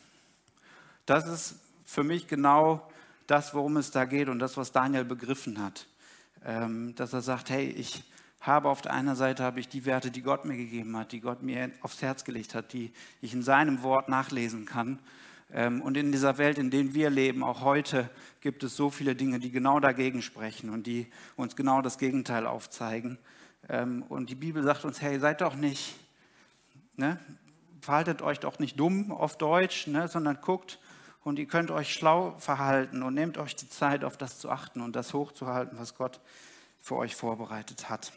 Das 1.06 1.26
ist 1.26 1.56
für 1.84 2.04
mich 2.04 2.26
genau 2.26 2.88
das, 3.26 3.54
worum 3.54 3.76
es 3.76 3.90
da 3.90 4.04
geht 4.04 4.28
und 4.28 4.38
das, 4.38 4.56
was 4.56 4.72
Daniel 4.72 5.04
begriffen 5.04 5.62
hat. 5.62 5.86
Ähm, 6.44 6.94
dass 6.94 7.12
er 7.12 7.22
sagt, 7.22 7.50
hey, 7.50 7.68
ich, 7.68 8.04
habe 8.40 8.68
auf 8.68 8.82
der 8.82 8.92
einen 8.92 9.16
Seite 9.16 9.42
habe 9.42 9.60
ich 9.60 9.68
die 9.68 9.84
Werte, 9.84 10.10
die 10.10 10.22
Gott 10.22 10.44
mir 10.44 10.56
gegeben 10.56 10.96
hat, 10.96 11.12
die 11.12 11.20
Gott 11.20 11.42
mir 11.42 11.70
aufs 11.80 12.02
Herz 12.02 12.24
gelegt 12.24 12.54
hat, 12.54 12.72
die 12.72 12.92
ich 13.20 13.34
in 13.34 13.42
seinem 13.42 13.82
Wort 13.82 14.08
nachlesen 14.08 14.64
kann. 14.64 14.98
Ähm, 15.52 15.80
und 15.80 15.96
in 15.96 16.12
dieser 16.12 16.38
Welt, 16.38 16.58
in 16.58 16.70
der 16.70 16.94
wir 16.94 17.10
leben, 17.10 17.42
auch 17.42 17.62
heute, 17.62 18.10
gibt 18.40 18.62
es 18.64 18.76
so 18.76 18.90
viele 18.90 19.14
Dinge, 19.14 19.38
die 19.38 19.50
genau 19.50 19.80
dagegen 19.80 20.22
sprechen 20.22 20.70
und 20.70 20.86
die 20.86 21.06
uns 21.36 21.56
genau 21.56 21.80
das 21.80 21.98
Gegenteil 21.98 22.46
aufzeigen. 22.46 23.18
Ähm, 23.68 24.02
und 24.08 24.28
die 24.30 24.34
Bibel 24.34 24.62
sagt 24.62 24.84
uns, 24.84 25.00
hey, 25.00 25.18
seid 25.18 25.40
doch 25.40 25.54
nicht, 25.54 25.96
ne, 26.96 27.18
verhaltet 27.80 28.20
euch 28.22 28.40
doch 28.40 28.58
nicht 28.58 28.78
dumm 28.78 29.10
auf 29.10 29.38
Deutsch, 29.38 29.86
ne, 29.86 30.08
sondern 30.08 30.40
guckt 30.40 30.78
und 31.24 31.38
ihr 31.38 31.46
könnt 31.46 31.70
euch 31.70 31.92
schlau 31.92 32.36
verhalten 32.38 33.02
und 33.02 33.14
nehmt 33.14 33.38
euch 33.38 33.56
die 33.56 33.68
Zeit, 33.68 34.04
auf 34.04 34.16
das 34.16 34.38
zu 34.38 34.50
achten 34.50 34.80
und 34.80 34.94
das 34.94 35.14
hochzuhalten, 35.14 35.78
was 35.78 35.94
Gott 35.94 36.20
für 36.78 36.96
euch 36.96 37.16
vorbereitet 37.16 37.88
hat. 37.88 38.12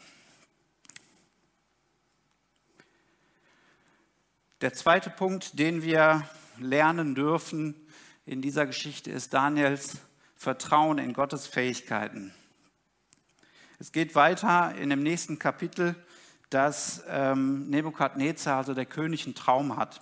Der 4.60 4.72
zweite 4.74 5.10
Punkt, 5.10 5.58
den 5.58 5.82
wir 5.82 6.24
lernen 6.62 7.14
dürfen 7.14 7.74
in 8.24 8.42
dieser 8.42 8.66
Geschichte, 8.66 9.10
ist 9.10 9.34
Daniels 9.34 9.98
Vertrauen 10.36 10.98
in 10.98 11.12
Gottes 11.12 11.46
Fähigkeiten. 11.46 12.32
Es 13.78 13.92
geht 13.92 14.14
weiter 14.14 14.74
in 14.76 14.90
dem 14.90 15.02
nächsten 15.02 15.38
Kapitel, 15.38 15.94
dass 16.50 17.02
ähm, 17.08 17.68
Nebukadnezar, 17.70 18.58
also 18.58 18.74
der 18.74 18.86
König, 18.86 19.24
einen 19.24 19.34
Traum 19.34 19.76
hat. 19.76 20.00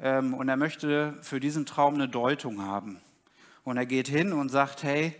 Ähm, 0.00 0.34
und 0.34 0.48
er 0.48 0.56
möchte 0.56 1.14
für 1.22 1.40
diesen 1.40 1.66
Traum 1.66 1.94
eine 1.94 2.08
Deutung 2.08 2.62
haben. 2.62 3.00
Und 3.64 3.76
er 3.76 3.86
geht 3.86 4.08
hin 4.08 4.32
und 4.32 4.48
sagt, 4.48 4.82
hey, 4.82 5.14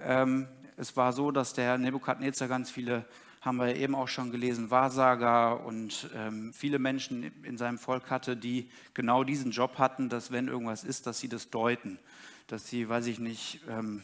ähm, 0.00 0.48
es 0.76 0.96
war 0.96 1.12
so, 1.12 1.30
dass 1.30 1.52
der 1.52 1.78
Nebukadnezar 1.78 2.48
ganz 2.48 2.70
viele 2.70 3.04
haben 3.42 3.56
wir 3.56 3.74
eben 3.74 3.96
auch 3.96 4.06
schon 4.06 4.30
gelesen, 4.30 4.70
Wahrsager 4.70 5.66
und 5.66 6.08
ähm, 6.14 6.52
viele 6.54 6.78
Menschen 6.78 7.24
in 7.42 7.58
seinem 7.58 7.76
Volk 7.76 8.08
hatte, 8.08 8.36
die 8.36 8.70
genau 8.94 9.24
diesen 9.24 9.50
Job 9.50 9.78
hatten, 9.78 10.08
dass 10.08 10.30
wenn 10.30 10.46
irgendwas 10.46 10.84
ist, 10.84 11.08
dass 11.08 11.18
sie 11.18 11.28
das 11.28 11.50
deuten, 11.50 11.98
dass 12.46 12.68
sie, 12.68 12.88
weiß 12.88 13.06
ich 13.06 13.18
nicht, 13.18 13.60
ähm, 13.68 14.02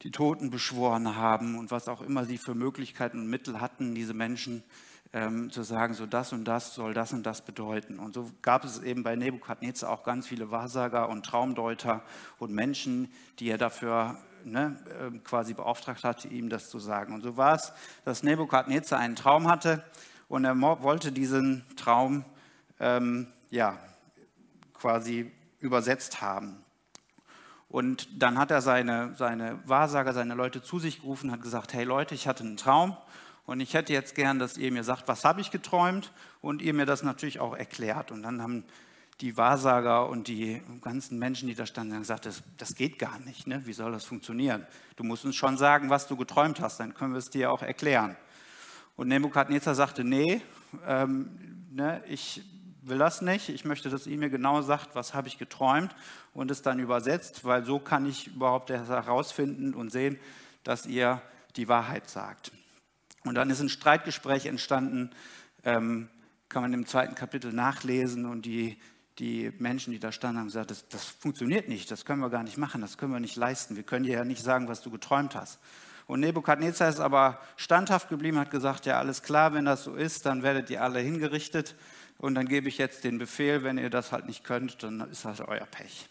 die 0.00 0.10
Toten 0.10 0.48
beschworen 0.50 1.14
haben 1.14 1.58
und 1.58 1.70
was 1.70 1.88
auch 1.88 2.00
immer 2.00 2.24
sie 2.24 2.38
für 2.38 2.54
Möglichkeiten 2.54 3.18
und 3.18 3.28
Mittel 3.28 3.60
hatten, 3.60 3.94
diese 3.94 4.14
Menschen 4.14 4.64
ähm, 5.12 5.50
zu 5.50 5.62
sagen, 5.62 5.92
so 5.92 6.06
das 6.06 6.32
und 6.32 6.44
das 6.44 6.74
soll 6.74 6.94
das 6.94 7.12
und 7.12 7.24
das 7.24 7.44
bedeuten. 7.44 7.98
Und 7.98 8.14
so 8.14 8.30
gab 8.40 8.64
es 8.64 8.82
eben 8.82 9.02
bei 9.02 9.14
Nebukadnezar 9.14 9.90
auch 9.90 10.04
ganz 10.04 10.26
viele 10.26 10.50
Wahrsager 10.50 11.10
und 11.10 11.26
Traumdeuter 11.26 12.02
und 12.38 12.50
Menschen, 12.50 13.12
die 13.38 13.50
er 13.50 13.58
dafür 13.58 14.16
ne, 14.44 14.76
ähm, 15.00 15.22
quasi 15.24 15.54
beauftragt 15.54 16.04
hatte, 16.04 16.28
ihm 16.28 16.48
das 16.48 16.68
zu 16.70 16.78
sagen. 16.78 17.14
Und 17.14 17.22
so 17.22 17.36
war 17.36 17.54
es, 17.54 17.72
dass 18.04 18.22
Nebukadnezar 18.22 18.98
einen 18.98 19.16
Traum 19.16 19.48
hatte 19.48 19.84
und 20.28 20.44
er 20.44 20.60
wollte 20.60 21.12
diesen 21.12 21.64
Traum 21.76 22.24
ähm, 22.80 23.28
ja, 23.50 23.78
quasi 24.74 25.30
übersetzt 25.60 26.20
haben. 26.20 26.62
Und 27.68 28.22
dann 28.22 28.38
hat 28.38 28.50
er 28.50 28.60
seine, 28.60 29.14
seine 29.16 29.58
Wahrsager, 29.66 30.12
seine 30.12 30.34
Leute 30.34 30.62
zu 30.62 30.78
sich 30.78 31.00
gerufen 31.00 31.28
und 31.28 31.32
hat 31.32 31.42
gesagt, 31.42 31.72
hey 31.72 31.84
Leute, 31.84 32.14
ich 32.14 32.28
hatte 32.28 32.44
einen 32.44 32.56
Traum 32.58 32.96
und 33.46 33.60
ich 33.60 33.74
hätte 33.74 33.92
jetzt 33.92 34.14
gern, 34.14 34.38
dass 34.38 34.58
ihr 34.58 34.70
mir 34.72 34.84
sagt, 34.84 35.08
was 35.08 35.24
habe 35.24 35.40
ich 35.40 35.50
geträumt 35.50 36.12
und 36.40 36.60
ihr 36.60 36.74
mir 36.74 36.86
das 36.86 37.02
natürlich 37.02 37.40
auch 37.40 37.56
erklärt. 37.56 38.10
Und 38.10 38.22
dann 38.22 38.42
haben 38.42 38.64
die 39.22 39.36
Wahrsager 39.36 40.08
und 40.08 40.26
die 40.26 40.60
ganzen 40.80 41.18
Menschen, 41.18 41.48
die 41.48 41.54
da 41.54 41.64
standen, 41.64 41.96
gesagt, 41.98 42.26
das, 42.26 42.42
das 42.58 42.74
geht 42.74 42.98
gar 42.98 43.20
nicht. 43.20 43.46
Ne? 43.46 43.64
Wie 43.66 43.72
soll 43.72 43.92
das 43.92 44.04
funktionieren? 44.04 44.66
Du 44.96 45.04
musst 45.04 45.24
uns 45.24 45.36
schon 45.36 45.56
sagen, 45.56 45.90
was 45.90 46.08
du 46.08 46.16
geträumt 46.16 46.60
hast, 46.60 46.80
dann 46.80 46.92
können 46.92 47.12
wir 47.12 47.18
es 47.18 47.30
dir 47.30 47.52
auch 47.52 47.62
erklären. 47.62 48.16
Und 48.96 49.08
Nebukadnezar 49.08 49.76
sagte, 49.76 50.02
nee, 50.04 50.42
ähm, 50.86 51.66
ne, 51.70 52.02
ich 52.08 52.42
will 52.82 52.98
das 52.98 53.22
nicht. 53.22 53.48
Ich 53.48 53.64
möchte, 53.64 53.90
dass 53.90 54.08
ihr 54.08 54.18
mir 54.18 54.28
genau 54.28 54.60
sagt, 54.60 54.94
was 54.94 55.14
habe 55.14 55.28
ich 55.28 55.38
geträumt 55.38 55.94
und 56.34 56.50
es 56.50 56.62
dann 56.62 56.80
übersetzt, 56.80 57.44
weil 57.44 57.64
so 57.64 57.78
kann 57.78 58.06
ich 58.06 58.26
überhaupt 58.26 58.70
herausfinden 58.70 59.74
und 59.74 59.90
sehen, 59.90 60.18
dass 60.64 60.84
ihr 60.84 61.22
die 61.56 61.68
Wahrheit 61.68 62.10
sagt. 62.10 62.50
Und 63.24 63.36
dann 63.36 63.50
ist 63.50 63.60
ein 63.60 63.68
Streitgespräch 63.68 64.46
entstanden, 64.46 65.10
ähm, 65.64 66.08
kann 66.48 66.62
man 66.62 66.72
im 66.72 66.86
zweiten 66.86 67.14
Kapitel 67.14 67.52
nachlesen 67.52 68.26
und 68.26 68.44
die, 68.44 68.76
die 69.18 69.52
Menschen, 69.58 69.92
die 69.92 69.98
da 69.98 70.10
standen, 70.12 70.38
haben 70.38 70.46
gesagt, 70.46 70.70
das, 70.70 70.88
das 70.88 71.04
funktioniert 71.04 71.68
nicht, 71.68 71.90
das 71.90 72.04
können 72.04 72.20
wir 72.20 72.30
gar 72.30 72.42
nicht 72.42 72.58
machen, 72.58 72.80
das 72.80 72.96
können 72.96 73.12
wir 73.12 73.20
nicht 73.20 73.36
leisten, 73.36 73.76
wir 73.76 73.82
können 73.82 74.04
dir 74.04 74.14
ja 74.14 74.24
nicht 74.24 74.42
sagen, 74.42 74.68
was 74.68 74.82
du 74.82 74.90
geträumt 74.90 75.34
hast. 75.34 75.58
Und 76.06 76.20
Nebukadnezar 76.20 76.88
ist 76.88 77.00
aber 77.00 77.38
standhaft 77.56 78.08
geblieben, 78.08 78.38
hat 78.38 78.50
gesagt, 78.50 78.86
ja 78.86 78.98
alles 78.98 79.22
klar, 79.22 79.54
wenn 79.54 79.64
das 79.64 79.84
so 79.84 79.94
ist, 79.94 80.26
dann 80.26 80.42
werdet 80.42 80.70
ihr 80.70 80.82
alle 80.82 81.00
hingerichtet 81.00 81.74
und 82.18 82.34
dann 82.34 82.46
gebe 82.46 82.68
ich 82.68 82.78
jetzt 82.78 83.04
den 83.04 83.18
Befehl, 83.18 83.62
wenn 83.62 83.78
ihr 83.78 83.90
das 83.90 84.12
halt 84.12 84.26
nicht 84.26 84.44
könnt, 84.44 84.82
dann 84.82 85.00
ist 85.10 85.24
das 85.24 85.40
euer 85.40 85.66
Pech. 85.66 86.08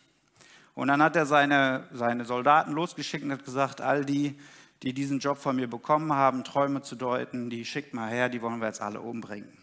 Und 0.74 0.88
dann 0.88 1.02
hat 1.02 1.16
er 1.16 1.26
seine, 1.26 1.88
seine 1.92 2.26
Soldaten 2.26 2.72
losgeschickt 2.72 3.24
und 3.24 3.32
hat 3.32 3.44
gesagt, 3.44 3.82
all 3.82 4.06
die, 4.06 4.40
die 4.84 4.94
diesen 4.94 5.20
Job 5.20 5.38
von 5.38 5.56
mir 5.56 5.70
bekommen 5.70 6.14
haben, 6.14 6.44
Träume 6.44 6.82
zu 6.82 6.96
deuten, 6.96 7.50
die 7.50 7.66
schickt 7.66 7.94
mal 7.94 8.10
her, 8.10 8.30
die 8.30 8.42
wollen 8.42 8.60
wir 8.60 8.68
jetzt 8.68 8.82
alle 8.82 9.02
umbringen. 9.02 9.61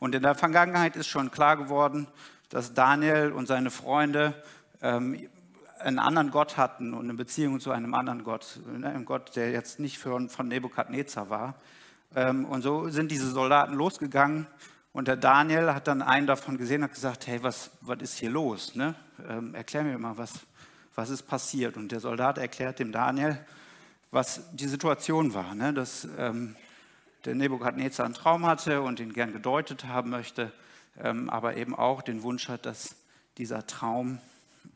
Und 0.00 0.14
in 0.14 0.22
der 0.22 0.34
Vergangenheit 0.34 0.96
ist 0.96 1.06
schon 1.06 1.30
klar 1.30 1.56
geworden, 1.56 2.08
dass 2.48 2.74
Daniel 2.74 3.32
und 3.32 3.46
seine 3.46 3.70
Freunde 3.70 4.34
ähm, 4.82 5.28
einen 5.78 5.98
anderen 5.98 6.30
Gott 6.30 6.56
hatten 6.56 6.94
und 6.94 7.04
eine 7.04 7.14
Beziehung 7.14 7.60
zu 7.60 7.70
einem 7.70 7.94
anderen 7.94 8.24
Gott, 8.24 8.58
ne, 8.66 8.88
einem 8.88 9.04
Gott, 9.04 9.36
der 9.36 9.50
jetzt 9.50 9.78
nicht 9.78 9.98
von, 9.98 10.28
von 10.28 10.48
Nebukadnezar 10.48 11.30
war. 11.30 11.54
Ähm, 12.16 12.46
und 12.46 12.62
so 12.62 12.88
sind 12.88 13.10
diese 13.10 13.30
Soldaten 13.30 13.74
losgegangen 13.74 14.46
und 14.92 15.06
der 15.06 15.16
Daniel 15.16 15.74
hat 15.74 15.86
dann 15.86 16.02
einen 16.02 16.26
davon 16.26 16.56
gesehen 16.56 16.82
und 16.82 16.92
gesagt, 16.92 17.26
hey, 17.26 17.42
was, 17.42 17.70
was 17.82 17.98
ist 18.00 18.18
hier 18.18 18.30
los? 18.30 18.74
Ne? 18.74 18.94
Ähm, 19.28 19.54
erklär 19.54 19.84
mir 19.84 19.98
mal, 19.98 20.16
was, 20.16 20.32
was 20.94 21.10
ist 21.10 21.22
passiert? 21.22 21.76
Und 21.76 21.92
der 21.92 22.00
Soldat 22.00 22.38
erklärt 22.38 22.78
dem 22.78 22.90
Daniel, 22.90 23.38
was 24.10 24.40
die 24.52 24.66
Situation 24.66 25.34
war, 25.34 25.54
ne? 25.54 25.72
dass 25.72 26.08
ähm, 26.18 26.56
der 27.24 27.34
Nebukadnezar 27.34 28.06
einen 28.06 28.14
Traum 28.14 28.46
hatte 28.46 28.82
und 28.82 29.00
ihn 29.00 29.12
gern 29.12 29.32
gedeutet 29.32 29.86
haben 29.86 30.10
möchte, 30.10 30.52
ähm, 30.98 31.30
aber 31.30 31.56
eben 31.56 31.74
auch 31.74 32.02
den 32.02 32.22
Wunsch 32.22 32.48
hat, 32.48 32.66
dass 32.66 32.96
dieser 33.38 33.66
Traum 33.66 34.18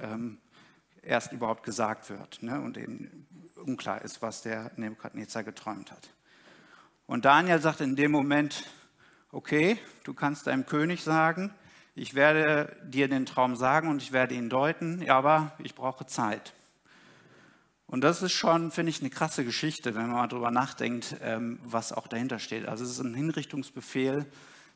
ähm, 0.01 0.39
erst 1.03 1.33
überhaupt 1.33 1.63
gesagt 1.63 2.11
wird 2.11 2.43
ne? 2.43 2.61
und 2.61 2.77
eben 2.77 3.27
unklar 3.57 4.03
ist, 4.03 4.23
was 4.23 4.43
der 4.43 4.71
Nebukadnezar 4.77 5.45
geträumt 5.45 5.91
hat. 5.91 6.11
Und 7.07 7.25
Daniel 7.25 7.61
sagt 7.61 7.81
in 7.81 7.97
dem 7.97 8.11
Moment, 8.11 8.65
okay, 9.31 9.79
du 10.05 10.15
kannst 10.15 10.47
deinem 10.47 10.67
König 10.67 11.03
sagen, 11.03 11.53
ich 11.95 12.15
werde 12.15 12.77
dir 12.85 13.09
den 13.09 13.27
Traum 13.27 13.57
sagen 13.57 13.89
und 13.89 14.03
ich 14.03 14.13
werde 14.13 14.35
ihn 14.35 14.49
deuten, 14.49 15.09
aber 15.09 15.53
ich 15.59 15.75
brauche 15.75 16.07
Zeit. 16.07 16.55
Und 17.95 18.01
das 18.01 18.23
ist 18.23 18.33
schon, 18.33 18.73
finde 18.73 18.91
ich, 18.91 18.99
eine 19.03 19.09
krasse 19.09 19.45
Geschichte, 19.45 19.95
wenn 19.95 20.09
man 20.09 20.17
mal 20.17 20.27
darüber 20.27 20.51
nachdenkt, 20.51 21.15
ähm, 21.23 21.61
was 21.63 21.93
auch 21.93 22.09
dahinter 22.09 22.41
steht. 22.41 22.67
Also 22.67 22.83
es 22.83 22.91
ist 22.91 22.99
ein 22.99 23.15
Hinrichtungsbefehl 23.15 24.27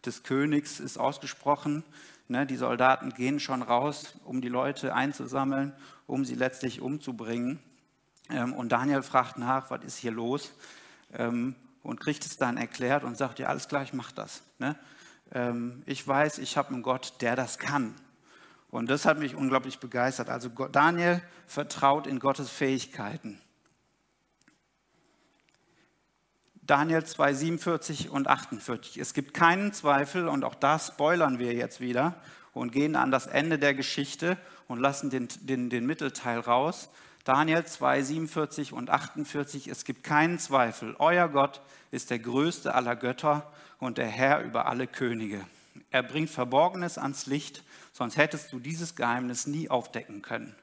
des 0.06 0.22
Königs, 0.22 0.78
ist 0.78 0.98
ausgesprochen. 0.98 1.82
Ne, 2.28 2.46
die 2.46 2.54
Soldaten 2.54 3.12
gehen 3.12 3.40
schon 3.40 3.62
raus, 3.62 4.14
um 4.24 4.40
die 4.40 4.48
Leute 4.48 4.94
einzusammeln, 4.94 5.72
um 6.06 6.24
sie 6.24 6.36
letztlich 6.36 6.80
umzubringen. 6.80 7.58
Ähm, 8.30 8.52
und 8.52 8.70
Daniel 8.70 9.02
fragt 9.02 9.36
nach, 9.36 9.68
was 9.72 9.82
ist 9.82 9.98
hier 9.98 10.12
los? 10.12 10.52
Ähm, 11.12 11.56
und 11.82 11.98
kriegt 11.98 12.24
es 12.24 12.36
dann 12.36 12.56
erklärt 12.56 13.02
und 13.02 13.16
sagt, 13.16 13.40
ja, 13.40 13.48
alles 13.48 13.66
klar, 13.66 13.82
ich 13.82 13.92
mache 13.92 14.14
das. 14.14 14.44
Ne? 14.60 14.76
Ich 15.86 16.06
weiß, 16.06 16.38
ich 16.38 16.56
habe 16.56 16.72
einen 16.72 16.82
Gott, 16.82 17.14
der 17.20 17.36
das 17.36 17.58
kann. 17.58 17.94
Und 18.70 18.90
das 18.90 19.04
hat 19.04 19.18
mich 19.18 19.34
unglaublich 19.34 19.78
begeistert. 19.78 20.28
Also 20.28 20.48
Daniel 20.48 21.22
vertraut 21.46 22.06
in 22.06 22.18
Gottes 22.18 22.50
Fähigkeiten. 22.50 23.40
Daniel 26.68 27.02
2, 27.02 27.32
47 27.32 28.10
und 28.10 28.28
48. 28.28 28.98
Es 28.98 29.14
gibt 29.14 29.32
keinen 29.32 29.72
Zweifel, 29.72 30.28
und 30.28 30.44
auch 30.44 30.54
da 30.54 30.78
spoilern 30.78 31.38
wir 31.38 31.54
jetzt 31.54 31.80
wieder 31.80 32.14
und 32.52 32.72
gehen 32.72 32.94
an 32.94 33.10
das 33.10 33.26
Ende 33.26 33.58
der 33.58 33.72
Geschichte 33.72 34.36
und 34.66 34.78
lassen 34.78 35.08
den, 35.08 35.28
den, 35.40 35.70
den 35.70 35.86
Mittelteil 35.86 36.38
raus. 36.40 36.90
Daniel 37.24 37.64
2, 37.64 38.02
47 38.02 38.72
und 38.74 38.90
48, 38.90 39.68
es 39.68 39.84
gibt 39.84 40.04
keinen 40.04 40.38
Zweifel, 40.38 40.94
euer 40.98 41.28
Gott 41.28 41.62
ist 41.90 42.10
der 42.10 42.18
größte 42.18 42.74
aller 42.74 42.96
Götter 42.96 43.50
und 43.78 43.96
der 43.96 44.08
Herr 44.08 44.42
über 44.42 44.66
alle 44.66 44.86
Könige. 44.86 45.44
Er 45.90 46.02
bringt 46.02 46.30
Verborgenes 46.30 46.98
ans 46.98 47.26
Licht, 47.26 47.62
sonst 47.92 48.16
hättest 48.16 48.52
du 48.52 48.60
dieses 48.60 48.96
Geheimnis 48.96 49.46
nie 49.46 49.70
aufdecken 49.70 50.22
können. 50.22 50.54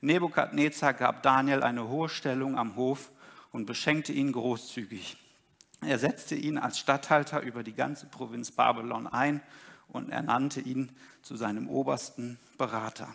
Nebukadnezar 0.00 0.94
gab 0.94 1.22
Daniel 1.22 1.62
eine 1.62 1.88
hohe 1.88 2.08
Stellung 2.08 2.58
am 2.58 2.76
Hof 2.76 3.10
und 3.52 3.66
beschenkte 3.66 4.12
ihn 4.12 4.32
großzügig. 4.32 5.16
Er 5.80 5.98
setzte 5.98 6.34
ihn 6.34 6.58
als 6.58 6.78
Statthalter 6.78 7.40
über 7.40 7.62
die 7.62 7.74
ganze 7.74 8.06
Provinz 8.06 8.50
Babylon 8.50 9.06
ein 9.06 9.42
und 9.88 10.10
ernannte 10.10 10.60
ihn 10.60 10.92
zu 11.22 11.36
seinem 11.36 11.68
obersten 11.68 12.38
Berater. 12.58 13.14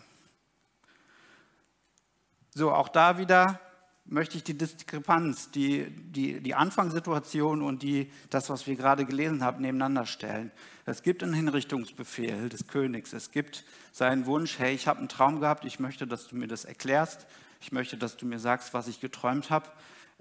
So, 2.54 2.72
auch 2.72 2.88
da 2.88 3.18
wieder 3.18 3.60
möchte 4.08 4.38
ich 4.38 4.44
die 4.44 4.56
Diskrepanz, 4.56 5.50
die, 5.50 5.90
die, 5.90 6.40
die 6.40 6.54
Anfangssituation 6.54 7.62
und 7.62 7.82
die, 7.82 8.10
das, 8.30 8.50
was 8.50 8.66
wir 8.66 8.74
gerade 8.74 9.04
gelesen 9.04 9.44
haben, 9.44 9.60
nebeneinander 9.60 10.06
stellen. 10.06 10.50
Es 10.86 11.02
gibt 11.02 11.22
einen 11.22 11.34
Hinrichtungsbefehl 11.34 12.48
des 12.48 12.66
Königs. 12.66 13.12
Es 13.12 13.30
gibt 13.30 13.64
seinen 13.92 14.26
Wunsch, 14.26 14.58
hey, 14.58 14.74
ich 14.74 14.88
habe 14.88 15.00
einen 15.00 15.08
Traum 15.08 15.40
gehabt, 15.40 15.64
ich 15.64 15.78
möchte, 15.78 16.06
dass 16.06 16.28
du 16.28 16.36
mir 16.36 16.48
das 16.48 16.64
erklärst. 16.64 17.26
Ich 17.60 17.72
möchte, 17.72 17.96
dass 17.96 18.16
du 18.16 18.24
mir 18.24 18.38
sagst, 18.38 18.72
was 18.72 18.88
ich 18.88 19.00
geträumt 19.00 19.50
habe. 19.50 19.68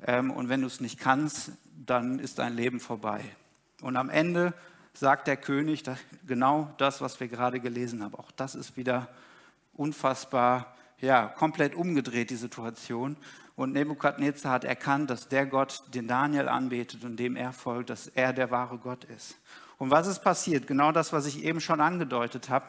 Ähm, 0.06 0.32
und 0.32 0.50
wenn 0.50 0.62
du 0.62 0.67
es 0.67 0.82
nicht 0.82 1.00
kannst, 1.00 1.52
dann 1.86 2.19
ist 2.19 2.39
dein 2.39 2.56
Leben 2.56 2.80
vorbei. 2.80 3.21
Und 3.82 3.95
am 3.95 4.10
Ende 4.10 4.54
sagt 4.93 5.28
der 5.28 5.38
König 5.38 5.84
genau 6.26 6.73
das, 6.78 7.02
was 7.02 7.19
wir 7.19 7.28
gerade 7.28 7.60
gelesen 7.60 8.04
haben. 8.04 8.15
Auch 8.15 8.32
das 8.32 8.56
ist 8.56 8.76
wieder 8.76 9.08
unfassbar 9.73 10.76
ja, 11.00 11.28
komplett 11.28 11.76
umgedreht, 11.76 12.32
die 12.32 12.36
Situation. 12.36 13.17
Und 13.58 13.74
Nebukadnezar 13.74 14.52
hat 14.52 14.65
erkannt, 14.65 15.10
dass 15.10 15.30
der 15.30 15.48
Gott, 15.48 15.82
den 15.91 16.08
Daniel 16.08 16.48
anbetet 16.48 17.04
und 17.04 17.17
dem 17.17 17.36
er 17.36 17.54
folgt, 17.54 17.89
dass 17.89 18.06
er 18.06 18.32
der 18.32 18.52
wahre 18.52 18.78
Gott 18.78 19.04
ist. 19.06 19.36
Und 19.80 19.89
was 19.89 20.06
ist 20.06 20.20
passiert? 20.20 20.67
Genau 20.67 20.91
das, 20.91 21.12
was 21.12 21.26
ich 21.26 21.43
eben 21.43 21.60
schon 21.60 21.82
angedeutet 21.82 22.52
habe. 22.52 22.67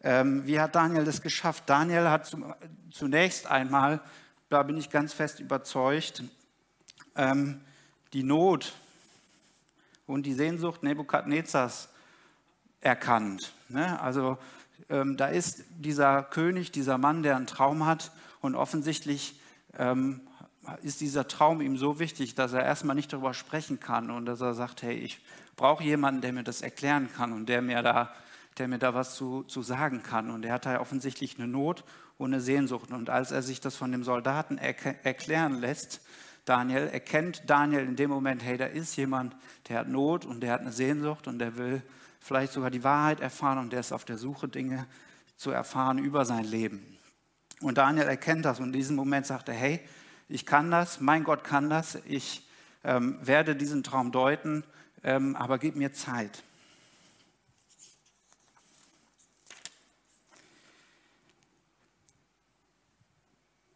Ähm, 0.00 0.46
wie 0.46 0.60
hat 0.60 0.76
Daniel 0.76 1.04
das 1.04 1.22
geschafft? 1.22 1.64
Daniel 1.66 2.08
hat 2.08 2.26
zum, 2.26 2.54
zunächst 2.92 3.48
einmal, 3.48 4.00
da 4.48 4.62
bin 4.62 4.78
ich 4.78 4.90
ganz 4.90 5.12
fest 5.12 5.40
überzeugt, 5.40 6.22
ähm, 7.16 7.60
die 8.12 8.22
Not 8.22 8.74
und 10.06 10.24
die 10.24 10.34
Sehnsucht 10.34 10.84
Nebukadnezars 10.84 11.88
erkannt. 12.80 13.54
Ne? 13.68 14.00
Also 14.00 14.38
ähm, 14.88 15.16
da 15.16 15.26
ist 15.26 15.64
dieser 15.70 16.22
König, 16.22 16.70
dieser 16.70 16.96
Mann, 16.96 17.24
der 17.24 17.34
einen 17.34 17.48
Traum 17.48 17.86
hat 17.86 18.12
und 18.40 18.54
offensichtlich 18.54 19.41
ähm, 19.78 20.20
ist 20.82 21.00
dieser 21.00 21.26
Traum 21.26 21.60
ihm 21.60 21.76
so 21.76 21.98
wichtig, 21.98 22.34
dass 22.34 22.52
er 22.52 22.64
erstmal 22.64 22.94
nicht 22.94 23.12
darüber 23.12 23.34
sprechen 23.34 23.80
kann 23.80 24.10
und 24.10 24.26
dass 24.26 24.40
er 24.40 24.54
sagt, 24.54 24.82
hey, 24.82 24.94
ich 24.94 25.20
brauche 25.56 25.82
jemanden, 25.82 26.20
der 26.20 26.32
mir 26.32 26.44
das 26.44 26.62
erklären 26.62 27.08
kann 27.14 27.32
und 27.32 27.48
der 27.48 27.62
mir 27.62 27.82
da, 27.82 28.12
der 28.58 28.68
mir 28.68 28.78
da 28.78 28.94
was 28.94 29.14
zu, 29.14 29.42
zu 29.44 29.62
sagen 29.62 30.02
kann. 30.02 30.30
Und 30.30 30.44
er 30.44 30.54
hat 30.54 30.66
da 30.66 30.80
offensichtlich 30.80 31.38
eine 31.38 31.48
Not 31.48 31.84
und 32.18 32.32
eine 32.32 32.40
Sehnsucht. 32.40 32.92
Und 32.92 33.10
als 33.10 33.32
er 33.32 33.42
sich 33.42 33.60
das 33.60 33.76
von 33.76 33.90
dem 33.90 34.04
Soldaten 34.04 34.58
erklären 34.58 35.60
lässt, 35.60 36.00
Daniel, 36.44 36.88
erkennt 36.88 37.42
Daniel 37.46 37.86
in 37.86 37.96
dem 37.96 38.10
Moment, 38.10 38.42
hey, 38.42 38.56
da 38.56 38.66
ist 38.66 38.96
jemand, 38.96 39.36
der 39.68 39.78
hat 39.78 39.88
Not 39.88 40.24
und 40.24 40.40
der 40.40 40.52
hat 40.52 40.60
eine 40.60 40.72
Sehnsucht 40.72 41.28
und 41.28 41.38
der 41.38 41.56
will 41.56 41.82
vielleicht 42.20 42.52
sogar 42.52 42.70
die 42.70 42.84
Wahrheit 42.84 43.20
erfahren 43.20 43.58
und 43.58 43.72
der 43.72 43.80
ist 43.80 43.92
auf 43.92 44.04
der 44.04 44.18
Suche, 44.18 44.48
Dinge 44.48 44.86
zu 45.36 45.50
erfahren 45.50 45.98
über 45.98 46.24
sein 46.24 46.44
Leben. 46.44 46.98
Und 47.62 47.78
Daniel 47.78 48.06
erkennt 48.06 48.44
das 48.44 48.58
und 48.58 48.66
in 48.66 48.72
diesem 48.72 48.96
Moment 48.96 49.24
sagt 49.24 49.48
er, 49.48 49.54
hey, 49.54 49.80
ich 50.28 50.46
kann 50.46 50.70
das, 50.70 51.00
mein 51.00 51.22
Gott 51.22 51.44
kann 51.44 51.70
das, 51.70 51.96
ich 52.06 52.46
ähm, 52.82 53.18
werde 53.22 53.54
diesen 53.54 53.84
Traum 53.84 54.10
deuten, 54.10 54.64
ähm, 55.04 55.36
aber 55.36 55.58
gib 55.58 55.76
mir 55.76 55.92
Zeit. 55.92 56.42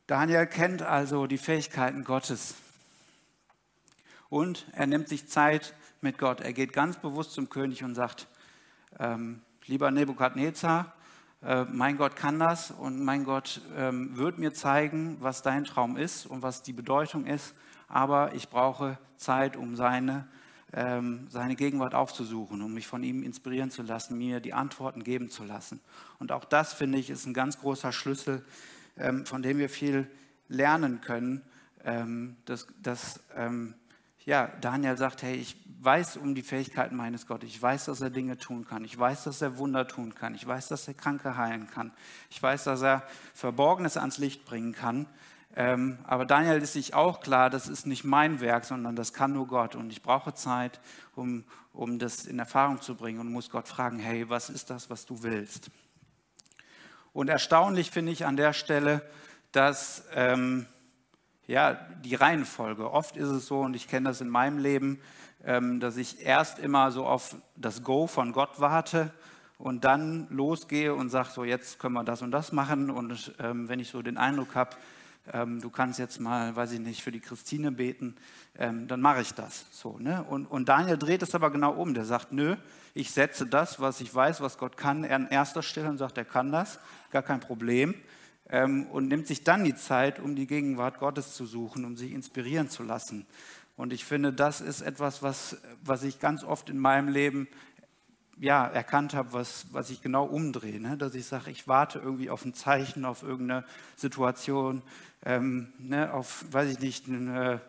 Daniel 0.08 0.46
kennt 0.46 0.82
also 0.82 1.26
die 1.26 1.38
Fähigkeiten 1.38 2.02
Gottes 2.02 2.54
und 4.28 4.66
er 4.72 4.86
nimmt 4.86 5.08
sich 5.08 5.28
Zeit 5.28 5.74
mit 6.00 6.18
Gott. 6.18 6.40
Er 6.40 6.52
geht 6.52 6.72
ganz 6.72 6.96
bewusst 6.96 7.32
zum 7.32 7.48
König 7.48 7.84
und 7.84 7.94
sagt, 7.94 8.26
ähm, 8.98 9.42
lieber 9.66 9.90
Nebukadnezar, 9.92 10.95
äh, 11.46 11.64
mein 11.70 11.96
Gott 11.96 12.16
kann 12.16 12.40
das 12.40 12.72
und 12.72 13.04
mein 13.04 13.22
Gott 13.22 13.60
ähm, 13.76 14.16
wird 14.16 14.38
mir 14.38 14.52
zeigen, 14.52 15.16
was 15.20 15.42
dein 15.42 15.64
Traum 15.64 15.96
ist 15.96 16.26
und 16.26 16.42
was 16.42 16.62
die 16.62 16.72
Bedeutung 16.72 17.24
ist, 17.24 17.54
aber 17.88 18.34
ich 18.34 18.48
brauche 18.48 18.98
Zeit, 19.16 19.56
um 19.56 19.76
seine, 19.76 20.26
ähm, 20.72 21.28
seine 21.30 21.54
Gegenwart 21.54 21.94
aufzusuchen, 21.94 22.62
um 22.62 22.74
mich 22.74 22.88
von 22.88 23.04
ihm 23.04 23.22
inspirieren 23.22 23.70
zu 23.70 23.82
lassen, 23.82 24.18
mir 24.18 24.40
die 24.40 24.54
Antworten 24.54 25.04
geben 25.04 25.30
zu 25.30 25.44
lassen. 25.44 25.80
Und 26.18 26.32
auch 26.32 26.44
das, 26.44 26.72
finde 26.72 26.98
ich, 26.98 27.10
ist 27.10 27.26
ein 27.26 27.34
ganz 27.34 27.60
großer 27.60 27.92
Schlüssel, 27.92 28.44
ähm, 28.96 29.24
von 29.24 29.40
dem 29.40 29.58
wir 29.58 29.68
viel 29.68 30.10
lernen 30.48 31.00
können, 31.00 31.42
ähm, 31.84 32.36
dass, 32.46 32.66
dass 32.82 33.20
ähm, 33.36 33.74
ja, 34.24 34.50
Daniel 34.60 34.96
sagt, 34.96 35.22
hey, 35.22 35.36
ich 35.36 35.56
weiß 35.80 36.16
um 36.16 36.34
die 36.34 36.42
Fähigkeiten 36.42 36.96
meines 36.96 37.26
Gottes. 37.26 37.48
Ich 37.48 37.60
weiß, 37.60 37.86
dass 37.86 38.00
er 38.00 38.10
Dinge 38.10 38.38
tun 38.38 38.66
kann. 38.66 38.84
Ich 38.84 38.98
weiß, 38.98 39.24
dass 39.24 39.42
er 39.42 39.58
Wunder 39.58 39.86
tun 39.86 40.14
kann. 40.14 40.34
Ich 40.34 40.46
weiß, 40.46 40.68
dass 40.68 40.88
er 40.88 40.94
Kranke 40.94 41.36
heilen 41.36 41.68
kann. 41.68 41.92
Ich 42.30 42.42
weiß, 42.42 42.64
dass 42.64 42.82
er 42.82 43.02
Verborgenes 43.34 43.96
ans 43.96 44.18
Licht 44.18 44.44
bringen 44.44 44.72
kann. 44.72 45.06
Ähm, 45.54 45.98
aber 46.04 46.26
Daniel 46.26 46.60
ist 46.60 46.74
sich 46.74 46.94
auch 46.94 47.20
klar, 47.20 47.48
das 47.48 47.68
ist 47.68 47.86
nicht 47.86 48.04
mein 48.04 48.40
Werk, 48.40 48.64
sondern 48.64 48.94
das 48.96 49.12
kann 49.12 49.32
nur 49.32 49.46
Gott. 49.46 49.74
Und 49.74 49.90
ich 49.90 50.02
brauche 50.02 50.34
Zeit, 50.34 50.80
um, 51.14 51.44
um 51.72 51.98
das 51.98 52.26
in 52.26 52.38
Erfahrung 52.38 52.80
zu 52.80 52.94
bringen 52.94 53.20
und 53.20 53.32
muss 53.32 53.50
Gott 53.50 53.68
fragen, 53.68 53.98
hey, 53.98 54.28
was 54.28 54.50
ist 54.50 54.70
das, 54.70 54.90
was 54.90 55.06
du 55.06 55.22
willst? 55.22 55.70
Und 57.12 57.28
erstaunlich 57.28 57.90
finde 57.90 58.12
ich 58.12 58.26
an 58.26 58.36
der 58.36 58.52
Stelle, 58.52 59.02
dass 59.52 60.04
ähm, 60.12 60.66
ja, 61.46 61.74
die 62.04 62.14
Reihenfolge. 62.14 62.90
Oft 62.90 63.16
ist 63.16 63.28
es 63.28 63.46
so, 63.46 63.60
und 63.60 63.74
ich 63.74 63.88
kenne 63.88 64.10
das 64.10 64.20
in 64.20 64.28
meinem 64.28 64.58
Leben, 64.58 65.00
dass 65.78 65.96
ich 65.96 66.22
erst 66.26 66.58
immer 66.58 66.90
so 66.90 67.06
auf 67.06 67.36
das 67.54 67.84
Go 67.84 68.08
von 68.08 68.32
Gott 68.32 68.58
warte 68.58 69.12
und 69.58 69.84
dann 69.84 70.26
losgehe 70.28 70.92
und 70.92 71.08
sage, 71.08 71.28
so 71.32 71.44
jetzt 71.44 71.78
können 71.78 71.94
wir 71.94 72.02
das 72.02 72.20
und 72.20 72.32
das 72.32 72.50
machen. 72.50 72.90
Und 72.90 73.32
ähm, 73.38 73.68
wenn 73.68 73.78
ich 73.78 73.90
so 73.90 74.02
den 74.02 74.18
Eindruck 74.18 74.56
habe, 74.56 74.70
ähm, 75.32 75.60
du 75.60 75.70
kannst 75.70 76.00
jetzt 76.00 76.18
mal, 76.18 76.56
weiß 76.56 76.72
ich 76.72 76.80
nicht, 76.80 77.00
für 77.00 77.12
die 77.12 77.20
Christine 77.20 77.70
beten, 77.70 78.16
dann 78.58 79.02
mache 79.02 79.20
ich 79.20 79.34
das. 79.34 79.66
So, 79.70 79.98
ne? 79.98 80.24
und, 80.24 80.46
und 80.46 80.68
Daniel 80.68 80.96
dreht 80.96 81.22
es 81.22 81.34
aber 81.34 81.50
genau 81.50 81.74
um. 81.74 81.92
Der 81.92 82.06
sagt, 82.06 82.32
nö, 82.32 82.56
ich 82.94 83.10
setze 83.10 83.46
das, 83.46 83.80
was 83.80 84.00
ich 84.00 84.14
weiß, 84.14 84.40
was 84.40 84.56
Gott 84.56 84.78
kann, 84.78 85.04
an 85.04 85.28
erster 85.28 85.62
Stelle 85.62 85.90
und 85.90 85.98
sagt, 85.98 86.16
er 86.16 86.24
kann 86.24 86.50
das, 86.50 86.78
gar 87.10 87.22
kein 87.22 87.40
Problem 87.40 87.94
ähm, 88.48 88.86
und 88.86 89.08
nimmt 89.08 89.26
sich 89.26 89.44
dann 89.44 89.64
die 89.64 89.74
Zeit, 89.74 90.18
um 90.18 90.34
die 90.36 90.46
Gegenwart 90.46 90.98
Gottes 90.98 91.34
zu 91.34 91.46
suchen, 91.46 91.84
um 91.84 91.96
sich 91.96 92.12
inspirieren 92.12 92.68
zu 92.68 92.82
lassen. 92.82 93.26
Und 93.76 93.92
ich 93.92 94.04
finde, 94.04 94.32
das 94.32 94.60
ist 94.60 94.80
etwas, 94.80 95.22
was, 95.22 95.58
was 95.82 96.02
ich 96.02 96.18
ganz 96.18 96.44
oft 96.44 96.70
in 96.70 96.78
meinem 96.78 97.08
Leben 97.08 97.48
ja, 98.38 98.66
erkannt 98.66 99.14
habe, 99.14 99.32
was, 99.32 99.66
was 99.72 99.90
ich 99.90 100.02
genau 100.02 100.24
umdrehe. 100.24 100.80
Ne? 100.80 100.96
Dass 100.96 101.14
ich 101.14 101.26
sage, 101.26 101.50
ich 101.50 101.68
warte 101.68 101.98
irgendwie 101.98 102.30
auf 102.30 102.44
ein 102.44 102.54
Zeichen, 102.54 103.04
auf 103.04 103.22
irgendeine 103.22 103.64
Situation, 103.96 104.82
ähm, 105.24 105.72
ne? 105.78 106.12
auf, 106.12 106.44
weiß 106.50 106.70
ich 106.70 106.80
nicht, 106.80 107.08
eine, 107.08 107.60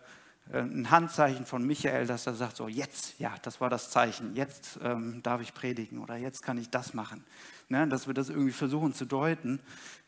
äh, 0.52 0.60
ein 0.60 0.92
Handzeichen 0.92 1.46
von 1.46 1.66
Michael, 1.66 2.08
dass 2.08 2.28
er 2.28 2.36
sagt, 2.36 2.58
so 2.58 2.68
jetzt, 2.68 3.20
ja, 3.20 3.34
das 3.44 3.62
war 3.62 3.70
das 3.70 3.92
Zeichen, 3.92 4.36
jetzt 4.36 4.80
ähm, 4.84 5.22
darf 5.24 5.42
ich 5.42 5.54
predigen 5.54 6.00
oder 6.00 6.16
jetzt 6.16 6.42
kann 6.42 6.58
ich 6.58 6.70
das 6.70 6.94
machen 6.94 7.24
ne, 7.70 7.88
dass 7.88 8.08
wir 8.08 8.14
das 8.14 8.30
irgendwie 8.30 8.52
versuchen 8.52 8.94
zu 8.94 9.06
deuten, 9.06 9.60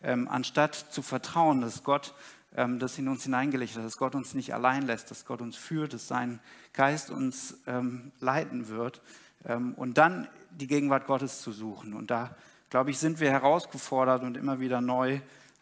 ähm, 0.02 0.28
anstatt 0.28 0.76
zu 0.76 1.02
vertrauen, 1.02 1.62
dass 1.62 1.84
Gott 1.84 2.14
ähm, 2.56 2.80
das 2.80 2.98
in 2.98 3.08
uns 3.08 3.24
hineingelegt 3.24 3.76
hat, 3.76 3.84
dass 3.84 3.98
Gott 3.98 4.16
uns 4.16 4.34
nicht 4.34 4.54
allein 4.54 4.84
lässt, 4.84 5.12
dass 5.12 5.26
Gott 5.26 5.42
uns 5.42 5.56
führt, 5.56 5.94
dass 5.94 6.08
sein 6.08 6.40
Geist 6.74 7.12
uns 7.12 7.60
ähm, 7.68 8.12
leiten 8.20 8.70
wird 8.70 9.02
ähm, 9.46 9.74
und 9.76 9.98
dann 9.98 10.28
die 10.52 10.68
Gegenwart 10.68 11.06
Gottes 11.06 11.42
zu 11.42 11.52
suchen. 11.52 11.94
Und 11.94 12.10
da, 12.10 12.36
glaube 12.70 12.90
ich, 12.90 12.98
sind 12.98 13.20
wir 13.20 13.32
herausgefordert 13.32 14.24
und 14.24 14.36
immer 14.36 14.60
wieder 14.60 14.82
neu 14.82 15.20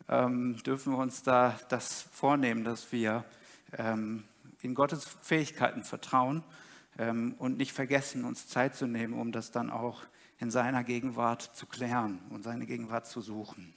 ähm, 0.07 0.55
dürfen 0.63 0.93
wir 0.93 0.99
uns 0.99 1.23
da 1.23 1.59
das 1.67 2.03
vornehmen, 2.13 2.63
dass 2.63 2.91
wir 2.93 3.25
ähm, 3.77 4.23
in 4.61 4.73
Gottes 4.73 5.05
Fähigkeiten 5.21 5.83
vertrauen 5.83 6.43
und 7.37 7.57
nicht 7.57 7.73
vergessen, 7.73 8.25
uns 8.25 8.47
Zeit 8.47 8.75
zu 8.75 8.87
nehmen, 8.87 9.13
um 9.13 9.31
das 9.31 9.51
dann 9.51 9.69
auch 9.69 10.01
in 10.39 10.49
seiner 10.49 10.83
Gegenwart 10.83 11.43
zu 11.43 11.67
klären 11.67 12.19
und 12.31 12.43
seine 12.43 12.65
Gegenwart 12.65 13.05
zu 13.05 13.21
suchen. 13.21 13.75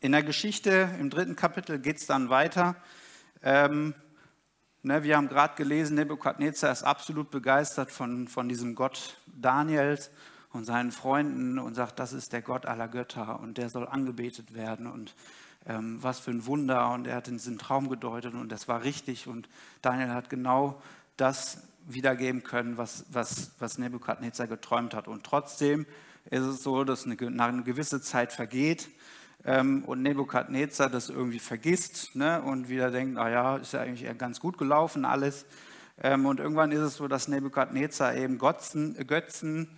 In 0.00 0.12
der 0.12 0.22
Geschichte 0.22 0.90
im 1.00 1.08
dritten 1.08 1.36
Kapitel 1.36 1.78
geht 1.78 1.96
es 1.96 2.06
dann 2.06 2.28
weiter. 2.28 2.76
Ähm, 3.42 3.94
ne, 4.82 5.02
wir 5.02 5.16
haben 5.16 5.28
gerade 5.28 5.54
gelesen, 5.56 5.94
Nebukadnezar 5.94 6.70
ist 6.70 6.82
absolut 6.82 7.30
begeistert 7.30 7.90
von, 7.90 8.28
von 8.28 8.46
diesem 8.46 8.74
Gott 8.74 9.16
Daniels 9.26 10.10
und 10.52 10.66
seinen 10.66 10.92
Freunden 10.92 11.58
und 11.58 11.74
sagt, 11.74 11.98
das 11.98 12.12
ist 12.12 12.34
der 12.34 12.42
Gott 12.42 12.66
aller 12.66 12.88
Götter 12.88 13.40
und 13.40 13.56
der 13.56 13.70
soll 13.70 13.88
angebetet 13.88 14.52
werden. 14.54 14.86
Und 14.86 15.14
ähm, 15.64 16.02
was 16.02 16.20
für 16.20 16.30
ein 16.30 16.44
Wunder 16.44 16.92
und 16.92 17.06
er 17.06 17.16
hat 17.16 17.28
diesen 17.28 17.56
Traum 17.56 17.88
gedeutet 17.88 18.34
und 18.34 18.52
das 18.52 18.68
war 18.68 18.84
richtig 18.84 19.26
und 19.26 19.48
Daniel 19.80 20.10
hat 20.10 20.28
genau 20.28 20.82
das 21.16 21.62
wiedergeben 21.86 22.42
können, 22.42 22.76
was, 22.76 23.06
was, 23.08 23.52
was 23.60 23.78
Nebukadnezar 23.78 24.46
geträumt 24.46 24.92
hat. 24.92 25.08
Und 25.08 25.24
trotzdem 25.24 25.86
ist 26.26 26.42
es 26.42 26.62
so, 26.62 26.84
dass 26.84 27.06
eine, 27.06 27.16
nach 27.30 27.48
einer 27.48 27.62
gewissen 27.62 28.02
Zeit 28.02 28.34
vergeht 28.34 28.90
ähm, 29.46 29.84
und 29.84 30.02
Nebukadnezar 30.02 30.90
das 30.90 31.08
irgendwie 31.08 31.38
vergisst 31.38 32.14
ne, 32.14 32.42
und 32.42 32.68
wieder 32.68 32.90
denkt, 32.90 33.18
ah 33.18 33.30
ja, 33.30 33.56
ist 33.56 33.72
ja 33.72 33.80
eigentlich 33.80 34.06
ganz 34.18 34.40
gut 34.40 34.58
gelaufen 34.58 35.06
alles. 35.06 35.46
Ähm, 36.02 36.26
und 36.26 36.38
irgendwann 36.38 36.72
ist 36.72 36.80
es 36.80 36.96
so, 36.96 37.08
dass 37.08 37.28
Nebukadnezar 37.28 38.14
eben 38.14 38.36
Götzen, 38.36 38.94
Götzen 39.06 39.70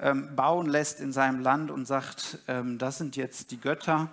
ähm, 0.00 0.34
bauen 0.34 0.66
lässt 0.66 1.00
in 1.00 1.12
seinem 1.12 1.40
Land 1.40 1.70
und 1.70 1.84
sagt, 1.84 2.38
ähm, 2.48 2.78
das 2.78 2.96
sind 2.96 3.16
jetzt 3.16 3.50
die 3.50 3.60
Götter 3.60 4.10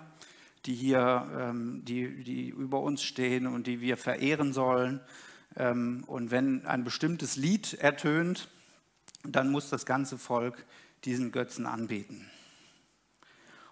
die 0.66 0.74
hier, 0.74 1.26
ähm, 1.38 1.82
die, 1.84 2.24
die 2.24 2.48
über 2.48 2.80
uns 2.80 3.02
stehen 3.02 3.46
und 3.46 3.66
die 3.66 3.80
wir 3.80 3.96
verehren 3.96 4.52
sollen. 4.52 5.00
Ähm, 5.56 6.04
und 6.06 6.30
wenn 6.30 6.66
ein 6.66 6.84
bestimmtes 6.84 7.36
Lied 7.36 7.74
ertönt, 7.74 8.48
dann 9.24 9.50
muss 9.50 9.70
das 9.70 9.86
ganze 9.86 10.18
Volk 10.18 10.64
diesen 11.04 11.32
Götzen 11.32 11.66
anbeten. 11.66 12.30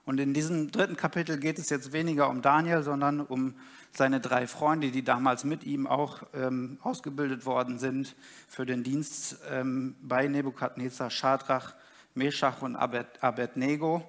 Und 0.04 0.18
in 0.18 0.34
diesem 0.34 0.70
dritten 0.70 0.96
Kapitel 0.96 1.38
geht 1.38 1.58
es 1.58 1.70
jetzt 1.70 1.92
weniger 1.92 2.28
um 2.28 2.42
Daniel, 2.42 2.82
sondern 2.82 3.20
um 3.20 3.54
seine 3.92 4.20
drei 4.20 4.46
Freunde, 4.46 4.90
die 4.90 5.04
damals 5.04 5.44
mit 5.44 5.64
ihm 5.64 5.86
auch 5.86 6.22
ähm, 6.34 6.78
ausgebildet 6.82 7.46
worden 7.46 7.78
sind 7.78 8.16
für 8.48 8.66
den 8.66 8.82
Dienst 8.82 9.38
ähm, 9.50 9.94
bei 10.02 10.26
Nebukadnezar, 10.26 11.10
Schadrach, 11.10 11.74
Meshach 12.14 12.62
und 12.62 12.74
Abednego. 12.74 14.08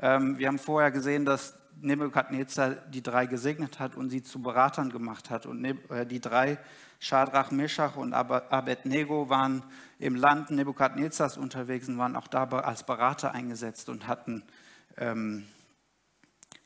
Ähm, 0.00 0.38
wir 0.38 0.48
haben 0.48 0.58
vorher 0.58 0.90
gesehen, 0.90 1.24
dass 1.24 1.54
Nebukadnezar 1.80 2.70
die 2.70 3.02
drei 3.02 3.26
gesegnet 3.26 3.80
hat 3.80 3.96
und 3.96 4.10
sie 4.10 4.22
zu 4.22 4.40
Beratern 4.40 4.90
gemacht 4.90 5.30
hat. 5.30 5.46
Und 5.46 5.64
äh, 5.64 6.06
die 6.06 6.20
drei, 6.20 6.58
Schadrach, 7.00 7.50
Meshach 7.50 7.96
und 7.96 8.14
Abednego, 8.14 9.28
waren 9.28 9.62
im 9.98 10.14
Land 10.14 10.50
Nebukadnezars 10.50 11.36
unterwegs 11.36 11.88
und 11.88 11.98
waren 11.98 12.16
auch 12.16 12.28
da 12.28 12.44
als 12.44 12.84
Berater 12.84 13.32
eingesetzt 13.32 13.88
und 13.88 14.06
hatten, 14.06 14.42
ähm, 14.96 15.46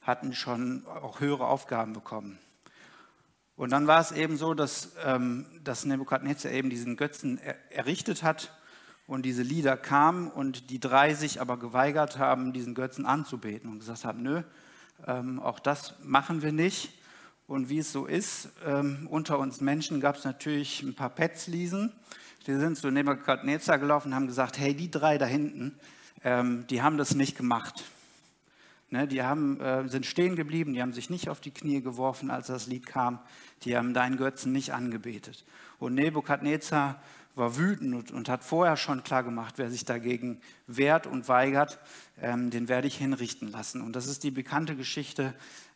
hatten 0.03 0.35
schon 0.35 0.87
auch 0.87 1.21
höhere 1.21 1.47
Aufgaben 1.47 1.93
bekommen. 1.93 2.39
Und 3.57 3.71
dann 3.71 3.87
war 3.87 4.01
es 4.01 4.13
eben 4.13 4.37
so, 4.37 4.55
dass, 4.55 4.93
ähm, 5.05 5.45
dass 5.65 5.85
Nebukadnezar 5.85 6.53
eben 6.53 6.71
diesen 6.71 6.97
Götzen 6.97 7.39
er, 7.39 7.57
errichtet 7.73 8.23
hat 8.23 8.57
und 9.09 9.23
diese 9.23 9.43
Lieder 9.43 9.77
kamen 9.77 10.31
und 10.31 10.71
die 10.71 10.79
drei 10.79 11.15
sich 11.15 11.41
aber 11.41 11.59
geweigert 11.59 12.19
haben, 12.19 12.53
diesen 12.53 12.75
Götzen 12.75 13.05
anzubeten 13.05 13.71
und 13.71 13.81
gesagt 13.81 14.05
haben, 14.05 14.23
nö, 14.23 14.43
ähm, 15.07 15.41
auch 15.41 15.59
das 15.59 15.95
machen 16.05 16.43
wir 16.43 16.53
nicht. 16.53 16.93
Und 17.49 17.69
wie 17.69 17.79
es 17.79 17.93
so 17.93 18.07
ist, 18.07 18.51
ähm, 18.65 19.09
unter 19.11 19.39
uns 19.39 19.61
Menschen 19.61 20.01
gab 20.01 20.17
es 20.17 20.25
natürlich 20.25 20.83
ein 20.83 20.95
paar 20.95 21.11
Petzliesen. 21.11 21.93
Die 22.47 22.55
sind 22.55 22.77
zu 22.77 22.91
Nebukadnezar 22.91 23.79
gelaufen 23.79 24.09
und 24.09 24.15
haben 24.15 24.27
gesagt, 24.27 24.59
hey, 24.59 24.75
die 24.75 24.91
drei 24.91 25.19
da 25.19 25.27
hinten, 25.27 25.75
ähm, 26.23 26.67
die 26.69 26.83
haben 26.83 26.97
das 26.97 27.15
nicht 27.15 27.37
gemacht. 27.37 27.85
Ne, 28.91 29.07
die 29.07 29.23
haben, 29.23 29.61
äh, 29.61 29.87
sind 29.87 30.07
stehen 30.07 30.35
geblieben, 30.35 30.73
die 30.73 30.81
haben 30.81 30.95
sich 30.95 31.11
nicht 31.11 31.29
auf 31.29 31.41
die 31.41 31.51
Knie 31.51 31.83
geworfen, 31.83 32.31
als 32.31 32.47
das 32.47 32.67
Lied 32.67 32.87
kam. 32.87 33.19
Die 33.65 33.77
haben 33.77 33.93
deinen 33.93 34.17
Götzen 34.17 34.51
nicht 34.53 34.73
angebetet. 34.73 35.45
Und 35.79 35.95
Nebukadnezar 35.95 36.99
war 37.35 37.57
wütend 37.57 37.95
und, 37.95 38.11
und, 38.11 38.29
hat 38.29 38.43
vorher 38.43 38.77
schon 38.77 39.05
klar 39.05 39.23
gemacht, 39.23 39.55
wer 39.59 39.71
sich 39.71 39.85
dagegen 39.85 40.41
wehrt 40.67 41.07
und 41.07 41.29
weigert, 41.29 41.79
ähm, 42.21 42.51
den 42.51 42.69
werde 42.69 42.89
ich 42.89 42.97
hinrichten 42.97 43.53
lassen. 43.53 43.81
Und 43.83 43.95
das 43.95 44.07
ist 44.07 44.25
die 44.25 44.31
bekannte 44.31 44.75
Geschichte, 44.75 45.35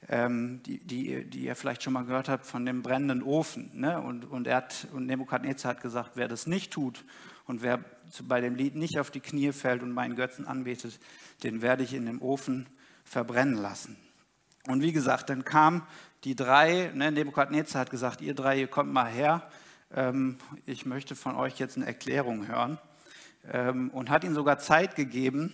ähm, 0.09 0.61
die, 0.65 0.79
die, 0.79 1.25
die, 1.25 1.45
ihr 1.45 1.55
vielleicht 1.55 1.83
schon 1.83 1.93
mal 1.93 2.05
gehört 2.05 2.29
habt 2.29 2.47
von 2.47 2.67
dem 2.67 2.83
brennenden 2.83 3.23
Ofen. 3.23 3.71
Ne? 3.75 4.01
Und, 4.01 4.25
und, 4.25 4.47
er 4.47 4.57
hat, 4.57 4.89
und 4.93 5.07
Nebukadnezar 5.07 5.77
hat 5.77 5.83
gesagt, 5.83 6.13
wer 6.15 6.29
das 6.29 6.47
nicht 6.47 6.73
tut 6.73 7.05
und 7.47 7.63
wer 7.63 7.85
bei 8.25 8.41
dem 8.41 8.57
Lied 8.57 8.75
nicht 8.75 8.99
auf 8.99 9.11
die 9.11 9.21
Knie 9.21 9.53
fällt 9.53 9.83
und 9.83 9.93
meinen 9.93 10.17
Götzen 10.17 10.47
anbetet, 10.47 10.99
den 11.45 11.63
werde 11.63 11.85
ich 11.85 11.95
in 11.95 12.07
dem 12.07 12.21
Ofen 12.21 12.67
verbrennen 13.13 13.57
lassen. 13.57 13.97
Und 14.69 14.81
wie 14.81 14.93
gesagt, 14.93 15.29
dann 15.29 15.45
kamen 15.45 15.83
die 16.25 16.35
drei, 16.35 16.91
ne, 16.95 17.13
Nebukadnezar 17.13 17.83
hat 17.83 17.91
gesagt, 17.91 18.23
ihr 18.23 18.35
drei, 18.35 18.59
ihr 18.61 18.69
kommt 18.69 18.91
mal 18.91 19.07
her, 19.07 19.43
ähm, 19.95 20.39
ich 20.65 20.87
möchte 20.87 21.15
von 21.15 21.37
euch 21.37 21.59
jetzt 21.59 21.77
eine 21.77 21.85
Erklärung 21.85 22.49
hören. 22.49 22.79
Ähm, 23.53 23.91
und 23.91 24.09
hat 24.09 24.25
ihnen 24.25 24.35
sogar 24.35 24.59
Zeit 24.59 24.95
gegeben, 24.95 25.53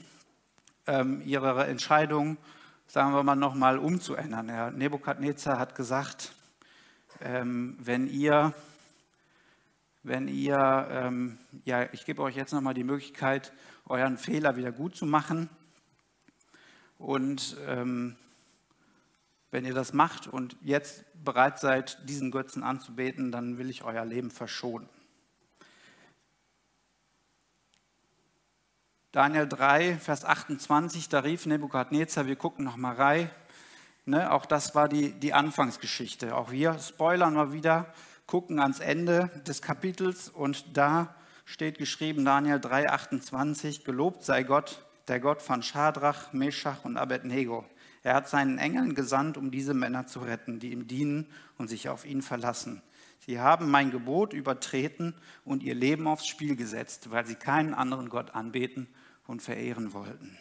ähm, 0.87 1.21
ihre 1.25 1.67
Entscheidung, 1.67 2.37
sagen 2.87 3.13
wir 3.13 3.25
mal, 3.25 3.35
nochmal 3.35 3.79
umzuändern. 3.79 4.49
Ja, 4.49 4.71
Nebukadnezar 4.71 5.59
hat 5.59 5.75
gesagt, 5.75 6.35
wenn 7.21 8.07
ihr, 8.07 8.55
wenn 10.05 10.29
ihr, 10.29 11.13
ja, 11.65 11.93
ich 11.93 12.05
gebe 12.05 12.23
euch 12.23 12.37
jetzt 12.37 12.53
nochmal 12.53 12.75
die 12.75 12.85
Möglichkeit, 12.85 13.53
euren 13.87 14.19
Fehler 14.19 14.55
wieder 14.55 14.71
gut 14.71 14.95
zu 14.95 15.05
machen. 15.05 15.51
Und 16.99 17.57
ähm, 17.67 18.17
wenn 19.51 19.65
ihr 19.65 19.75
das 19.75 19.93
macht 19.93 20.27
und 20.27 20.57
jetzt 20.63 21.05
bereit 21.25 21.59
seid, 21.59 21.99
diesen 22.09 22.31
Götzen 22.31 22.63
anzubeten, 22.63 23.33
dann 23.33 23.57
will 23.57 23.71
ich 23.71 23.83
euer 23.85 24.05
Leben 24.05 24.31
verschonen. 24.31 24.89
Daniel 29.13 29.49
3, 29.49 29.97
Vers 29.97 30.25
28, 30.25 31.09
da 31.09 31.21
rief 31.21 31.47
Nebukadnezar, 31.47 32.27
wir 32.27 32.37
gucken 32.37 32.65
nochmal 32.65 32.97
rein. 32.97 33.31
Ne, 34.05 34.31
auch 34.31 34.45
das 34.45 34.75
war 34.75 34.89
die, 34.89 35.13
die 35.13 35.33
Anfangsgeschichte. 35.33 36.37
Auch 36.37 36.51
wir 36.51 36.79
spoilern 36.79 37.35
mal 37.35 37.53
wieder, 37.53 37.93
gucken 38.27 38.61
ans 38.61 38.81
Ende 38.81 39.31
des 39.47 39.63
Kapitels 39.63 40.29
und 40.29 40.77
da 40.77 41.15
steht 41.47 41.79
geschrieben, 41.79 42.27
Daniel 42.27 42.61
3, 42.61 42.91
28, 42.91 43.85
gelobt 43.85 44.25
sei 44.25 44.43
Gott, 44.43 44.85
der 45.09 45.21
Gott 45.21 45.43
von 45.43 45.63
Schadrach, 45.63 46.33
Meshach 46.33 46.85
und 46.85 46.97
Abednego 46.97 47.65
er 48.03 48.15
hat 48.15 48.29
seinen 48.29 48.59
Engeln 48.59 48.95
gesandt, 48.95 49.37
um 49.37 49.51
diese 49.51 49.75
Männer 49.75 50.07
zu 50.07 50.21
retten, 50.21 50.61
die 50.61 50.73
ihm 50.73 50.87
dienen 50.87 51.27
und 51.57 51.69
sich 51.69 51.89
auf 51.89 52.05
ihn 52.05 52.23
verlassen. 52.23 52.83
Sie 53.19 53.41
haben 53.41 53.71
mein 53.71 53.91
Gebot 53.91 54.33
übertreten 54.33 55.15
und 55.45 55.63
ihr 55.63 55.75
Leben 55.75 56.07
aufs 56.07 56.27
Spiel 56.27 56.57
gesetzt, 56.57 57.11
weil 57.11 57.27
sie 57.27 57.35
keinen 57.35 57.75
anderen 57.75 58.09
Gott 58.09 58.35
anbeten 58.35 58.87
und 59.27 59.43
verehren 59.43 59.93
wollten. 59.93 60.39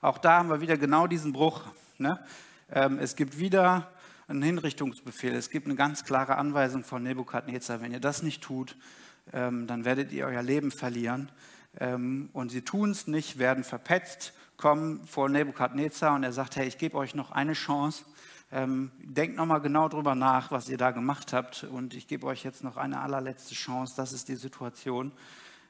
Auch 0.00 0.18
da 0.18 0.38
haben 0.38 0.50
wir 0.50 0.60
wieder 0.60 0.76
genau 0.76 1.06
diesen 1.06 1.32
Bruch. 1.32 1.62
Ne? 1.96 2.22
Ähm, 2.70 2.98
es 2.98 3.14
gibt 3.14 3.38
wieder 3.38 3.90
einen 4.26 4.42
Hinrichtungsbefehl. 4.42 5.32
Es 5.34 5.48
gibt 5.48 5.66
eine 5.66 5.76
ganz 5.76 6.04
klare 6.04 6.36
Anweisung 6.36 6.82
von 6.84 7.02
Nebukadnezar. 7.02 7.80
Wenn 7.80 7.92
ihr 7.92 8.00
das 8.00 8.22
nicht 8.22 8.42
tut, 8.42 8.76
ähm, 9.32 9.66
dann 9.68 9.84
werdet 9.84 10.12
ihr 10.12 10.26
euer 10.26 10.42
Leben 10.42 10.72
verlieren. 10.72 11.30
Ähm, 11.78 12.30
und 12.32 12.50
sie 12.50 12.62
tun 12.62 12.90
es 12.90 13.06
nicht, 13.06 13.38
werden 13.38 13.64
verpetzt 13.64 14.34
kommen 14.62 15.04
vor 15.08 15.28
Nebukadnezar 15.28 16.14
und 16.14 16.22
er 16.22 16.32
sagt, 16.32 16.54
hey, 16.54 16.68
ich 16.68 16.78
gebe 16.78 16.96
euch 16.96 17.16
noch 17.16 17.32
eine 17.32 17.54
Chance. 17.54 18.04
Ähm, 18.52 18.92
denkt 19.02 19.36
nochmal 19.36 19.60
genau 19.60 19.88
drüber 19.88 20.14
nach, 20.14 20.52
was 20.52 20.68
ihr 20.68 20.78
da 20.78 20.92
gemacht 20.92 21.32
habt. 21.32 21.64
Und 21.64 21.94
ich 21.94 22.06
gebe 22.06 22.26
euch 22.28 22.44
jetzt 22.44 22.62
noch 22.62 22.76
eine 22.76 23.00
allerletzte 23.00 23.56
Chance. 23.56 23.94
Das 23.96 24.12
ist 24.12 24.28
die 24.28 24.36
Situation. 24.36 25.10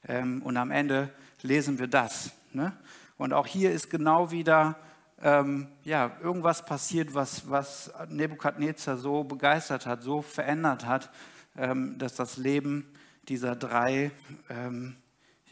Ähm, 0.07 0.43
und 0.43 0.59
am 0.59 0.71
Ende 0.71 1.09
lesen 1.41 1.79
wir 1.79 1.87
das. 1.87 2.33
Ne? 2.53 2.77
Und 3.17 3.33
auch 3.33 3.47
hier 3.47 3.73
ist 3.73 3.89
genau 3.89 4.31
wieder 4.31 4.77
ähm, 5.23 5.69
ja, 5.85 6.11
irgendwas 6.21 6.67
passiert, 6.67 7.15
was, 7.15 7.49
was 7.49 7.91
Nebukadnezar 8.09 8.99
so 8.99 9.25
begeistert 9.25 9.87
hat, 9.87 10.03
so 10.03 10.21
verändert 10.21 10.85
hat, 10.85 11.11
ähm, 11.57 11.97
dass 11.97 12.15
das 12.15 12.37
Leben 12.37 12.93
dieser 13.27 13.57
drei 13.57 14.11
ähm, 14.51 14.97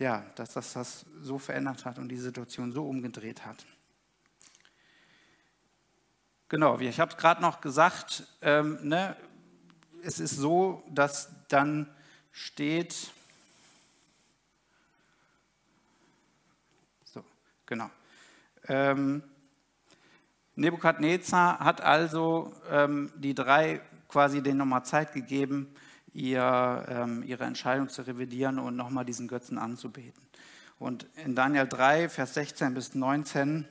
ja, 0.01 0.25
dass 0.35 0.55
das 0.55 0.73
das 0.73 1.07
so 1.21 1.39
verändert 1.39 1.85
hat 1.85 1.99
und 1.99 2.09
die 2.09 2.17
Situation 2.17 2.73
so 2.73 2.89
umgedreht 2.89 3.45
hat. 3.45 3.65
Genau, 6.49 6.79
ich 6.81 6.99
habe 6.99 7.13
es 7.13 7.17
gerade 7.19 7.41
noch 7.43 7.61
gesagt, 7.61 8.27
ähm, 8.41 8.79
ne, 8.83 9.15
es 10.03 10.19
ist 10.19 10.37
so, 10.37 10.83
dass 10.89 11.31
dann 11.49 11.87
steht, 12.33 13.13
so, 17.05 17.23
genau, 17.67 17.91
ähm, 18.69 19.23
Nebukadnezar 20.57 21.61
hat 21.61 21.83
also 21.83 22.55
ähm, 22.71 23.13
die 23.17 23.35
drei 23.35 23.83
quasi 24.09 24.43
denen 24.43 24.59
nochmal 24.59 24.85
Zeit 24.85 25.13
gegeben, 25.13 25.73
ihr, 26.13 26.87
ähm, 26.89 27.23
ihre 27.23 27.45
Entscheidung 27.45 27.89
zu 27.89 28.03
revidieren 28.03 28.59
und 28.59 28.77
nochmal 28.77 29.05
diesen 29.05 29.29
Götzen 29.29 29.59
anzubeten. 29.59 30.23
Und 30.79 31.07
in 31.25 31.35
Daniel 31.35 31.67
3, 31.67 32.09
Vers 32.09 32.35
16 32.35 32.75
bis 32.75 32.95
19 32.95 33.67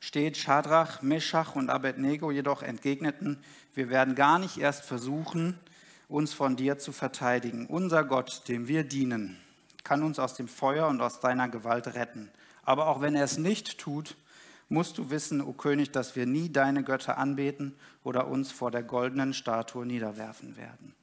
steht, 0.00 0.36
Schadrach, 0.36 1.02
Meschach 1.02 1.54
und 1.54 1.70
Abednego 1.70 2.30
jedoch 2.30 2.62
entgegneten, 2.62 3.38
wir 3.74 3.90
werden 3.90 4.14
gar 4.14 4.38
nicht 4.38 4.58
erst 4.58 4.84
versuchen, 4.84 5.58
uns 6.08 6.32
von 6.32 6.56
dir 6.56 6.78
zu 6.78 6.90
verteidigen. 6.90 7.66
Unser 7.66 8.02
Gott, 8.04 8.48
dem 8.48 8.66
wir 8.66 8.82
dienen, 8.82 9.36
kann 9.84 10.02
uns 10.02 10.18
aus 10.18 10.34
dem 10.34 10.48
Feuer 10.48 10.88
und 10.88 11.00
aus 11.00 11.20
deiner 11.20 11.48
Gewalt 11.48 11.94
retten. 11.94 12.30
Aber 12.64 12.88
auch 12.88 13.00
wenn 13.00 13.14
er 13.14 13.24
es 13.24 13.38
nicht 13.38 13.78
tut, 13.78 14.16
musst 14.70 14.98
du 14.98 15.10
wissen, 15.10 15.42
o 15.42 15.52
König, 15.52 15.90
dass 15.90 16.16
wir 16.16 16.26
nie 16.26 16.48
deine 16.48 16.84
Götter 16.84 17.18
anbeten 17.18 17.74
oder 18.04 18.28
uns 18.28 18.52
vor 18.52 18.70
der 18.70 18.82
goldenen 18.82 19.34
Statue 19.34 19.84
niederwerfen 19.84 20.56
werden. 20.56 20.94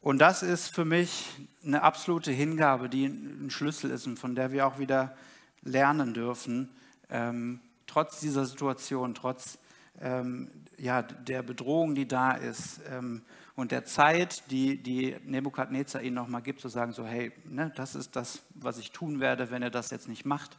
Und 0.00 0.18
das 0.18 0.42
ist 0.42 0.74
für 0.74 0.84
mich 0.84 1.26
eine 1.64 1.82
absolute 1.82 2.32
Hingabe, 2.32 2.88
die 2.88 3.06
ein 3.06 3.50
Schlüssel 3.50 3.90
ist 3.90 4.06
und 4.06 4.18
von 4.18 4.34
der 4.34 4.52
wir 4.52 4.66
auch 4.66 4.78
wieder 4.78 5.16
lernen 5.62 6.14
dürfen, 6.14 6.70
ähm, 7.10 7.60
trotz 7.86 8.20
dieser 8.20 8.46
Situation, 8.46 9.14
trotz 9.14 9.58
ähm, 10.00 10.48
ja, 10.78 11.02
der 11.02 11.42
Bedrohung, 11.42 11.94
die 11.94 12.08
da 12.08 12.32
ist 12.32 12.80
ähm, 12.90 13.22
und 13.54 13.70
der 13.70 13.84
Zeit, 13.84 14.50
die, 14.50 14.82
die 14.82 15.16
Nebukadnezar 15.24 16.02
ihnen 16.02 16.14
nochmal 16.14 16.42
gibt, 16.42 16.60
zu 16.60 16.68
sagen, 16.68 16.92
so 16.92 17.04
hey, 17.04 17.32
ne, 17.44 17.72
das 17.76 17.94
ist 17.94 18.16
das, 18.16 18.42
was 18.54 18.78
ich 18.78 18.92
tun 18.92 19.20
werde, 19.20 19.50
wenn 19.50 19.62
er 19.62 19.70
das 19.70 19.90
jetzt 19.90 20.08
nicht 20.08 20.24
macht 20.24 20.56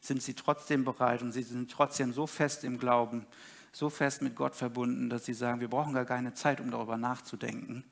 sind 0.00 0.22
sie 0.22 0.34
trotzdem 0.34 0.84
bereit 0.84 1.22
und 1.22 1.32
sie 1.32 1.42
sind 1.42 1.70
trotzdem 1.70 2.12
so 2.12 2.26
fest 2.26 2.64
im 2.64 2.78
Glauben, 2.78 3.26
so 3.72 3.90
fest 3.90 4.22
mit 4.22 4.34
Gott 4.34 4.54
verbunden, 4.54 5.10
dass 5.10 5.24
sie 5.24 5.34
sagen, 5.34 5.60
wir 5.60 5.68
brauchen 5.68 5.92
gar 5.92 6.06
keine 6.06 6.34
Zeit, 6.34 6.60
um 6.60 6.70
darüber 6.70 6.96
nachzudenken. 6.96 7.84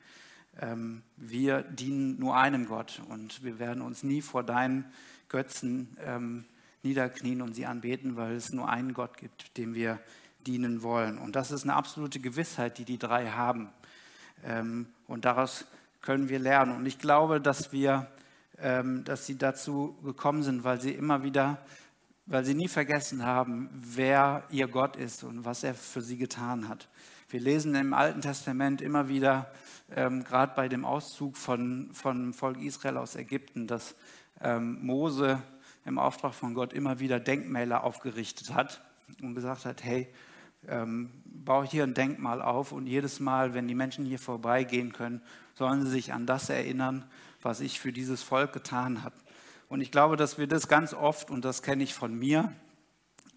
Ähm, 0.61 1.03
wir 1.17 1.63
dienen 1.63 2.19
nur 2.19 2.37
einem 2.37 2.67
Gott 2.67 3.01
und 3.09 3.45
wir 3.45 3.59
werden 3.59 3.83
uns 3.83 4.03
nie 4.03 4.23
vor 4.23 4.43
deinen 4.43 4.87
Götzen 5.29 5.97
ähm, 6.01 6.45
niederknien 6.83 7.43
und 7.43 7.55
sie 7.55 7.67
anbeten, 7.67 8.17
weil 8.17 8.35
es 8.35 8.53
nur 8.53 8.69
einen 8.69 8.95
Gott 8.95 9.19
gibt, 9.19 9.57
dem 9.57 9.75
wir 9.75 10.01
dienen 10.47 10.83
wollen. 10.83 11.19
Und 11.19 11.37
das 11.37 11.51
ist 11.51 11.65
eine 11.65 11.75
absolute 11.75 12.19
Gewissheit, 12.19 12.79
die 12.79 12.85
die 12.85 12.99
drei 12.99 13.31
haben. 13.31 13.69
Ähm, 14.45 14.87
und 15.07 15.25
daraus 15.27 15.67
können 16.01 16.29
wir 16.29 16.39
lernen. 16.39 16.75
Und 16.75 16.87
ich 16.87 16.99
glaube, 16.99 17.41
dass 17.41 17.73
wir, 17.73 18.07
dass 18.61 19.27
sie 19.27 19.37
dazu 19.37 19.97
gekommen 20.03 20.43
sind, 20.43 20.65
weil 20.65 20.81
sie 20.81 20.93
immer 20.93 21.23
wieder 21.23 21.59
weil 22.29 22.45
sie 22.45 22.55
nie 22.55 22.69
vergessen 22.69 23.25
haben, 23.25 23.71
wer 23.73 24.45
ihr 24.51 24.69
Gott 24.69 24.97
ist 24.97 25.25
und 25.25 25.45
was 25.45 25.65
er 25.65 25.75
für 25.75 26.03
sie 26.03 26.19
getan 26.19 26.69
hat. 26.69 26.89
Wir 27.31 27.41
lesen 27.41 27.75
im 27.75 27.95
Alten 27.95 28.21
Testament 28.21 28.83
immer 28.83 29.09
wieder, 29.09 29.51
ähm, 29.95 30.25
gerade 30.25 30.53
bei 30.55 30.69
dem 30.69 30.85
Auszug 30.85 31.37
von, 31.37 31.91
von 31.93 32.35
Volk 32.35 32.61
Israel 32.63 32.99
aus 32.99 33.17
Ägypten, 33.17 33.67
dass 33.67 33.95
ähm, 34.43 34.79
Mose 34.85 35.43
im 35.87 35.99
Auftrag 35.99 36.35
von 36.35 36.53
Gott 36.53 36.75
immer 36.75 37.01
wieder 37.01 37.19
Denkmäler 37.19 37.83
aufgerichtet 37.83 38.53
hat 38.53 38.83
und 39.23 39.35
gesagt 39.35 39.65
hat, 39.65 39.83
hey, 39.83 40.09
ähm, 40.67 41.11
baue 41.25 41.67
hier 41.67 41.85
ein 41.85 41.95
Denkmal 41.95 42.43
auf 42.43 42.73
und 42.73 42.87
jedes 42.87 43.21
Mal, 43.21 43.55
wenn 43.55 43.69
die 43.69 43.75
Menschen 43.75 44.05
hier 44.05 44.19
vorbeigehen 44.19 44.93
können, 44.93 45.23
sollen 45.55 45.85
sie 45.85 45.91
sich 45.91 46.13
an 46.13 46.27
das 46.27 46.51
erinnern, 46.51 47.05
was 47.41 47.61
ich 47.61 47.81
für 47.81 47.93
dieses 47.93 48.23
Volk 48.23 48.53
getan 48.53 49.03
habe. 49.03 49.15
Und 49.69 49.81
ich 49.81 49.91
glaube, 49.91 50.17
dass 50.17 50.39
wir 50.39 50.47
das 50.47 50.69
ganz 50.69 50.95
oft, 50.95 51.31
und 51.31 51.45
das 51.45 51.63
kenne 51.63 51.85
ich 51.85 51.95
von 51.95 52.15
mir, 52.15 52.53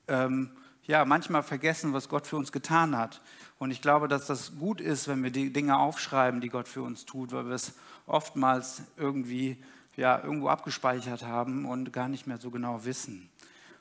ähm, 0.07 0.51
ja, 0.83 1.05
manchmal 1.05 1.43
vergessen, 1.43 1.93
was 1.93 2.09
Gott 2.09 2.25
für 2.25 2.37
uns 2.37 2.51
getan 2.51 2.97
hat. 2.97 3.21
Und 3.59 3.71
ich 3.71 3.81
glaube, 3.81 4.07
dass 4.07 4.27
das 4.27 4.57
gut 4.57 4.81
ist, 4.81 5.07
wenn 5.07 5.23
wir 5.23 5.31
die 5.31 5.53
Dinge 5.53 5.77
aufschreiben, 5.77 6.41
die 6.41 6.49
Gott 6.49 6.67
für 6.67 6.81
uns 6.81 7.05
tut, 7.05 7.31
weil 7.31 7.45
wir 7.45 7.55
es 7.55 7.73
oftmals 8.07 8.81
irgendwie 8.97 9.61
ja, 9.95 10.21
irgendwo 10.23 10.47
abgespeichert 10.47 11.23
haben 11.23 11.65
und 11.65 11.93
gar 11.93 12.07
nicht 12.07 12.27
mehr 12.27 12.39
so 12.39 12.49
genau 12.49 12.85
wissen. 12.85 13.29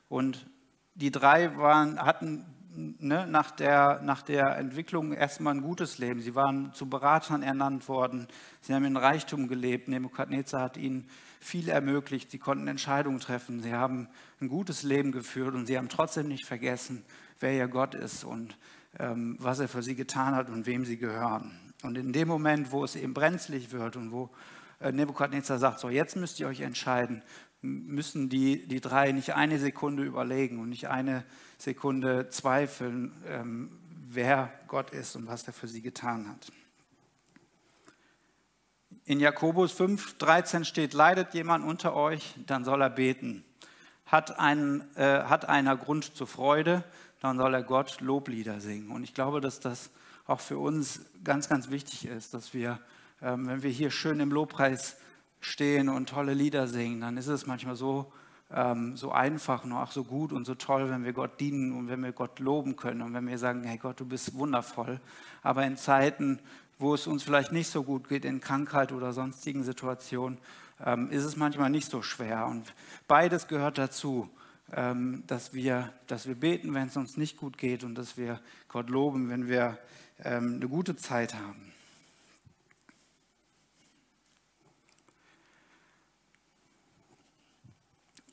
Und 0.08 0.46
die 0.94 1.10
drei 1.10 1.56
waren, 1.56 2.04
hatten 2.04 2.44
ne, 2.74 3.26
nach, 3.26 3.50
der, 3.50 4.00
nach 4.02 4.22
der 4.22 4.56
Entwicklung 4.56 5.12
erstmal 5.12 5.54
ein 5.54 5.62
gutes 5.62 5.98
Leben. 5.98 6.20
Sie 6.20 6.34
waren 6.34 6.72
zu 6.72 6.88
Beratern 6.88 7.42
ernannt 7.42 7.88
worden. 7.88 8.28
Sie 8.60 8.74
haben 8.74 8.84
in 8.84 8.96
Reichtum 8.96 9.48
gelebt. 9.48 9.88
Nebukadnezar 9.88 10.62
hat 10.62 10.76
ihnen 10.76 11.08
viel 11.40 11.68
ermöglicht. 11.68 12.30
Sie 12.30 12.38
konnten 12.38 12.68
Entscheidungen 12.68 13.20
treffen. 13.20 13.62
Sie 13.62 13.72
haben 13.72 14.08
ein 14.40 14.48
gutes 14.48 14.82
Leben 14.82 15.12
geführt 15.12 15.54
und 15.54 15.66
sie 15.66 15.78
haben 15.78 15.88
trotzdem 15.88 16.28
nicht 16.28 16.46
vergessen, 16.46 17.04
wer 17.40 17.52
ihr 17.52 17.68
Gott 17.68 17.94
ist 17.94 18.24
und 18.24 18.56
ähm, 18.98 19.36
was 19.38 19.60
er 19.60 19.68
für 19.68 19.82
sie 19.82 19.94
getan 19.94 20.34
hat 20.34 20.50
und 20.50 20.66
wem 20.66 20.84
sie 20.84 20.98
gehören. 20.98 21.58
Und 21.82 21.96
in 21.96 22.12
dem 22.12 22.28
Moment, 22.28 22.72
wo 22.72 22.84
es 22.84 22.96
eben 22.96 23.14
brenzlig 23.14 23.72
wird 23.72 23.96
und 23.96 24.12
wo 24.12 24.30
äh, 24.80 24.92
Nebukadnezar 24.92 25.58
sagt, 25.58 25.80
so 25.80 25.88
jetzt 25.88 26.16
müsst 26.16 26.40
ihr 26.40 26.46
euch 26.46 26.60
entscheiden, 26.60 27.22
müssen 27.62 28.28
die, 28.28 28.66
die 28.66 28.80
drei 28.80 29.12
nicht 29.12 29.34
eine 29.34 29.58
Sekunde 29.58 30.02
überlegen 30.02 30.60
und 30.60 30.70
nicht 30.70 30.88
eine 30.88 31.24
Sekunde 31.58 32.30
zweifeln, 32.30 33.12
ähm, 33.26 33.70
wer 34.08 34.52
Gott 34.66 34.90
ist 34.90 35.16
und 35.16 35.26
was 35.26 35.46
er 35.46 35.52
für 35.52 35.68
sie 35.68 35.82
getan 35.82 36.28
hat. 36.28 36.52
In 39.04 39.20
Jakobus 39.20 39.72
5, 39.72 40.18
13 40.18 40.64
steht, 40.64 40.94
leidet 40.94 41.34
jemand 41.34 41.64
unter 41.64 41.94
euch, 41.94 42.34
dann 42.46 42.64
soll 42.64 42.82
er 42.82 42.90
beten. 42.90 43.44
Hat, 44.06 44.38
ein, 44.38 44.84
äh, 44.96 45.24
hat 45.24 45.48
einer 45.48 45.76
Grund 45.76 46.16
zur 46.16 46.26
Freude, 46.26 46.84
dann 47.20 47.36
soll 47.36 47.54
er 47.54 47.62
Gott 47.62 48.00
Loblieder 48.00 48.60
singen. 48.60 48.90
Und 48.90 49.04
ich 49.04 49.14
glaube, 49.14 49.40
dass 49.40 49.60
das 49.60 49.90
auch 50.26 50.40
für 50.40 50.58
uns 50.58 51.00
ganz, 51.24 51.48
ganz 51.48 51.70
wichtig 51.70 52.06
ist, 52.06 52.34
dass 52.34 52.54
wir, 52.54 52.80
ähm, 53.20 53.46
wenn 53.46 53.62
wir 53.62 53.70
hier 53.70 53.90
schön 53.90 54.20
im 54.20 54.30
Lobpreis 54.30 54.96
stehen 55.40 55.88
und 55.88 56.08
tolle 56.08 56.34
Lieder 56.34 56.66
singen, 56.66 57.00
dann 57.00 57.16
ist 57.16 57.26
es 57.26 57.46
manchmal 57.46 57.76
so, 57.76 58.12
ähm, 58.52 58.96
so 58.96 59.12
einfach 59.12 59.64
und 59.64 59.72
auch 59.72 59.90
so 59.90 60.04
gut 60.04 60.32
und 60.32 60.44
so 60.44 60.54
toll, 60.54 60.90
wenn 60.90 61.04
wir 61.04 61.12
Gott 61.12 61.40
dienen 61.40 61.72
und 61.72 61.88
wenn 61.88 62.02
wir 62.02 62.12
Gott 62.12 62.38
loben 62.38 62.76
können 62.76 63.02
und 63.02 63.14
wenn 63.14 63.26
wir 63.26 63.38
sagen, 63.38 63.64
hey 63.64 63.78
Gott, 63.78 64.00
du 64.00 64.04
bist 64.04 64.34
wundervoll. 64.34 65.00
Aber 65.42 65.64
in 65.64 65.76
Zeiten, 65.76 66.38
wo 66.78 66.94
es 66.94 67.06
uns 67.06 67.22
vielleicht 67.22 67.52
nicht 67.52 67.70
so 67.70 67.82
gut 67.82 68.08
geht, 68.08 68.24
in 68.24 68.40
Krankheit 68.40 68.92
oder 68.92 69.12
sonstigen 69.12 69.64
Situationen, 69.64 70.38
ähm, 70.84 71.10
ist 71.10 71.24
es 71.24 71.36
manchmal 71.36 71.70
nicht 71.70 71.90
so 71.90 72.02
schwer. 72.02 72.46
Und 72.46 72.74
beides 73.06 73.48
gehört 73.48 73.78
dazu, 73.78 74.28
ähm, 74.72 75.24
dass, 75.26 75.52
wir, 75.52 75.92
dass 76.06 76.26
wir 76.26 76.34
beten, 76.34 76.74
wenn 76.74 76.88
es 76.88 76.96
uns 76.96 77.16
nicht 77.16 77.36
gut 77.36 77.58
geht 77.58 77.84
und 77.84 77.94
dass 77.96 78.16
wir 78.16 78.40
Gott 78.68 78.88
loben, 78.88 79.28
wenn 79.28 79.48
wir 79.48 79.78
ähm, 80.24 80.56
eine 80.56 80.68
gute 80.68 80.96
Zeit 80.96 81.34
haben. 81.34 81.72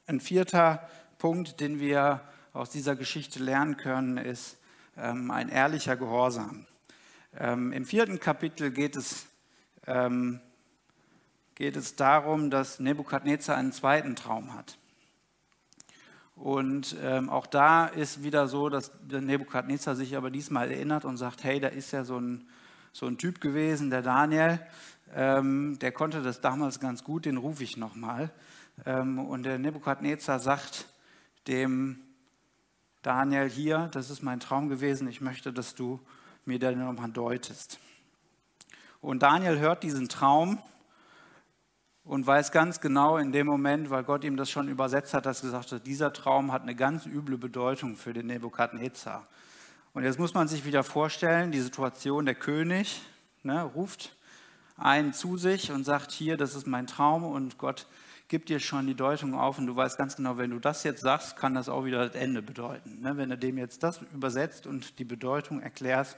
Ein 0.09 0.21
vierter 0.21 0.87
Punkt, 1.17 1.59
den 1.59 1.81
wir 1.81 2.21
aus 2.53 2.69
dieser 2.69 2.95
Geschichte 2.95 3.43
lernen 3.43 3.75
können, 3.75 4.15
ist 4.15 4.55
ähm, 4.95 5.31
ein 5.31 5.49
ehrlicher 5.49 5.97
Gehorsam. 5.97 6.65
Ähm, 7.37 7.73
Im 7.73 7.83
vierten 7.83 8.17
Kapitel 8.21 8.71
geht 8.71 8.95
es, 8.95 9.25
ähm, 9.85 10.39
geht 11.55 11.75
es 11.75 11.97
darum, 11.97 12.49
dass 12.49 12.79
Nebukadnezar 12.79 13.57
einen 13.57 13.73
zweiten 13.73 14.15
Traum 14.15 14.53
hat. 14.53 14.77
Und 16.37 16.95
ähm, 17.03 17.29
auch 17.29 17.45
da 17.45 17.87
ist 17.87 18.23
wieder 18.23 18.47
so, 18.47 18.69
dass 18.69 18.93
Nebukadnezar 19.09 19.97
sich 19.97 20.15
aber 20.15 20.31
diesmal 20.31 20.71
erinnert 20.71 21.03
und 21.03 21.17
sagt, 21.17 21.43
hey, 21.43 21.59
da 21.59 21.67
ist 21.67 21.91
ja 21.91 22.05
so 22.05 22.17
ein, 22.17 22.47
so 22.93 23.07
ein 23.07 23.17
Typ 23.17 23.41
gewesen, 23.41 23.89
der 23.89 24.03
Daniel, 24.03 24.61
ähm, 25.13 25.77
der 25.79 25.91
konnte 25.91 26.21
das 26.21 26.39
damals 26.39 26.79
ganz 26.79 27.03
gut, 27.03 27.25
den 27.25 27.35
rufe 27.35 27.65
ich 27.65 27.75
nochmal. 27.75 28.23
Ähm, 28.23 28.31
und 28.85 29.43
der 29.43 29.57
Nebukadnezar 29.57 30.39
sagt 30.39 30.87
dem 31.47 31.99
Daniel 33.01 33.49
hier, 33.49 33.89
das 33.91 34.09
ist 34.09 34.21
mein 34.21 34.39
Traum 34.39 34.69
gewesen, 34.69 35.07
ich 35.07 35.21
möchte, 35.21 35.51
dass 35.53 35.75
du 35.75 35.99
mir 36.45 36.59
den 36.59 36.79
nochmal 36.79 37.09
deutest. 37.09 37.79
Und 39.01 39.23
Daniel 39.23 39.59
hört 39.59 39.83
diesen 39.83 40.09
Traum 40.09 40.61
und 42.03 42.25
weiß 42.25 42.51
ganz 42.51 42.79
genau 42.79 43.17
in 43.17 43.31
dem 43.31 43.47
Moment, 43.47 43.89
weil 43.89 44.03
Gott 44.03 44.23
ihm 44.23 44.37
das 44.37 44.49
schon 44.49 44.69
übersetzt 44.69 45.13
hat, 45.13 45.25
dass 45.25 45.41
er 45.41 45.47
gesagt 45.47 45.71
hat, 45.71 45.85
dieser 45.85 46.13
Traum 46.13 46.51
hat 46.51 46.63
eine 46.63 46.75
ganz 46.75 47.05
üble 47.05 47.37
Bedeutung 47.37 47.95
für 47.95 48.13
den 48.13 48.27
Nebukadnezar. 48.27 49.27
Und 49.93 50.03
jetzt 50.03 50.19
muss 50.19 50.33
man 50.33 50.47
sich 50.47 50.65
wieder 50.65 50.83
vorstellen, 50.83 51.51
die 51.51 51.59
Situation, 51.59 52.25
der 52.25 52.35
König 52.35 53.01
ne, 53.43 53.63
ruft 53.63 54.15
einen 54.77 55.13
zu 55.13 55.37
sich 55.37 55.71
und 55.71 55.83
sagt, 55.83 56.11
hier, 56.11 56.37
das 56.37 56.55
ist 56.55 56.67
mein 56.67 56.87
Traum 56.87 57.23
und 57.23 57.57
Gott 57.57 57.87
gibt 58.27 58.49
dir 58.49 58.59
schon 58.59 58.87
die 58.87 58.95
Deutung 58.95 59.35
auf 59.35 59.57
und 59.57 59.67
du 59.67 59.75
weißt 59.75 59.97
ganz 59.97 60.15
genau, 60.15 60.37
wenn 60.37 60.51
du 60.51 60.59
das 60.59 60.83
jetzt 60.83 61.01
sagst, 61.01 61.37
kann 61.37 61.53
das 61.53 61.69
auch 61.69 61.85
wieder 61.85 62.07
das 62.07 62.15
Ende 62.15 62.41
bedeuten. 62.41 63.01
Ne? 63.01 63.15
Wenn 63.15 63.29
du 63.29 63.37
dem 63.37 63.57
jetzt 63.57 63.83
das 63.83 64.01
übersetzt 64.13 64.67
und 64.67 64.99
die 64.99 65.05
Bedeutung 65.05 65.61
erklärst, 65.61 66.17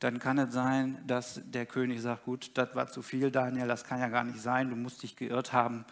dann 0.00 0.18
kann 0.18 0.38
es 0.38 0.52
sein, 0.52 1.02
dass 1.06 1.40
der 1.44 1.66
König 1.66 2.00
sagt, 2.00 2.24
gut, 2.24 2.50
das 2.54 2.74
war 2.74 2.88
zu 2.88 3.02
viel, 3.02 3.30
Daniel, 3.30 3.68
das 3.68 3.84
kann 3.84 4.00
ja 4.00 4.08
gar 4.08 4.24
nicht 4.24 4.40
sein, 4.40 4.70
du 4.70 4.76
musst 4.76 5.02
dich 5.02 5.16
geirrt 5.16 5.52
haben 5.52 5.84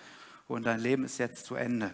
und 0.48 0.66
dein 0.66 0.80
Leben 0.80 1.04
ist 1.04 1.18
jetzt 1.18 1.46
zu 1.46 1.54
Ende. 1.54 1.90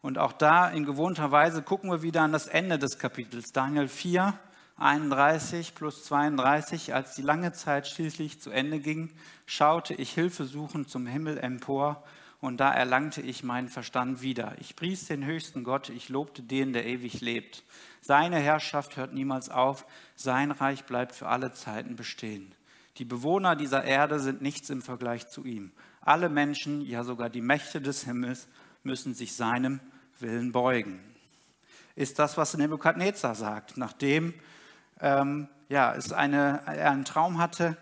Und 0.00 0.18
auch 0.18 0.32
da 0.32 0.68
in 0.68 0.84
gewohnter 0.84 1.32
Weise 1.32 1.62
gucken 1.62 1.90
wir 1.90 2.02
wieder 2.02 2.22
an 2.22 2.32
das 2.32 2.46
Ende 2.46 2.78
des 2.78 2.98
Kapitels. 2.98 3.52
Daniel 3.52 3.88
4, 3.88 4.38
31 4.78 5.74
plus 5.74 6.04
32, 6.04 6.94
als 6.94 7.16
die 7.16 7.22
lange 7.22 7.52
Zeit 7.52 7.88
schließlich 7.88 8.40
zu 8.40 8.50
Ende 8.50 8.78
ging, 8.78 9.10
schaute 9.44 9.92
ich 9.94 10.12
hilfesuchend 10.12 10.88
zum 10.88 11.06
Himmel 11.06 11.36
empor 11.36 12.04
und 12.40 12.58
da 12.58 12.72
erlangte 12.72 13.20
ich 13.20 13.42
meinen 13.42 13.68
Verstand 13.68 14.22
wieder. 14.22 14.54
Ich 14.60 14.76
pries 14.76 15.06
den 15.06 15.24
höchsten 15.24 15.64
Gott, 15.64 15.88
ich 15.88 16.08
lobte 16.08 16.42
den, 16.42 16.72
der 16.72 16.86
ewig 16.86 17.20
lebt. 17.20 17.64
Seine 18.00 18.38
Herrschaft 18.38 18.96
hört 18.96 19.12
niemals 19.12 19.48
auf, 19.48 19.84
sein 20.14 20.52
Reich 20.52 20.84
bleibt 20.84 21.16
für 21.16 21.26
alle 21.26 21.52
Zeiten 21.52 21.96
bestehen. 21.96 22.54
Die 22.98 23.04
Bewohner 23.04 23.56
dieser 23.56 23.82
Erde 23.84 24.20
sind 24.20 24.42
nichts 24.42 24.70
im 24.70 24.82
Vergleich 24.82 25.28
zu 25.28 25.44
ihm. 25.44 25.72
Alle 26.00 26.28
Menschen, 26.28 26.82
ja 26.82 27.02
sogar 27.02 27.30
die 27.30 27.40
Mächte 27.40 27.80
des 27.80 28.04
Himmels, 28.04 28.46
müssen 28.84 29.14
sich 29.14 29.34
seinem 29.34 29.80
Willen 30.20 30.52
beugen. 30.52 31.00
Ist 31.96 32.20
das, 32.20 32.36
was 32.36 32.56
Nebukadnezar 32.56 33.34
sagt, 33.34 33.76
nachdem 33.76 34.34
ähm, 35.00 35.48
ja, 35.68 35.94
es 35.94 36.12
eine, 36.12 36.62
er 36.66 36.90
einen 36.90 37.04
Traum 37.04 37.38
hatte 37.38 37.76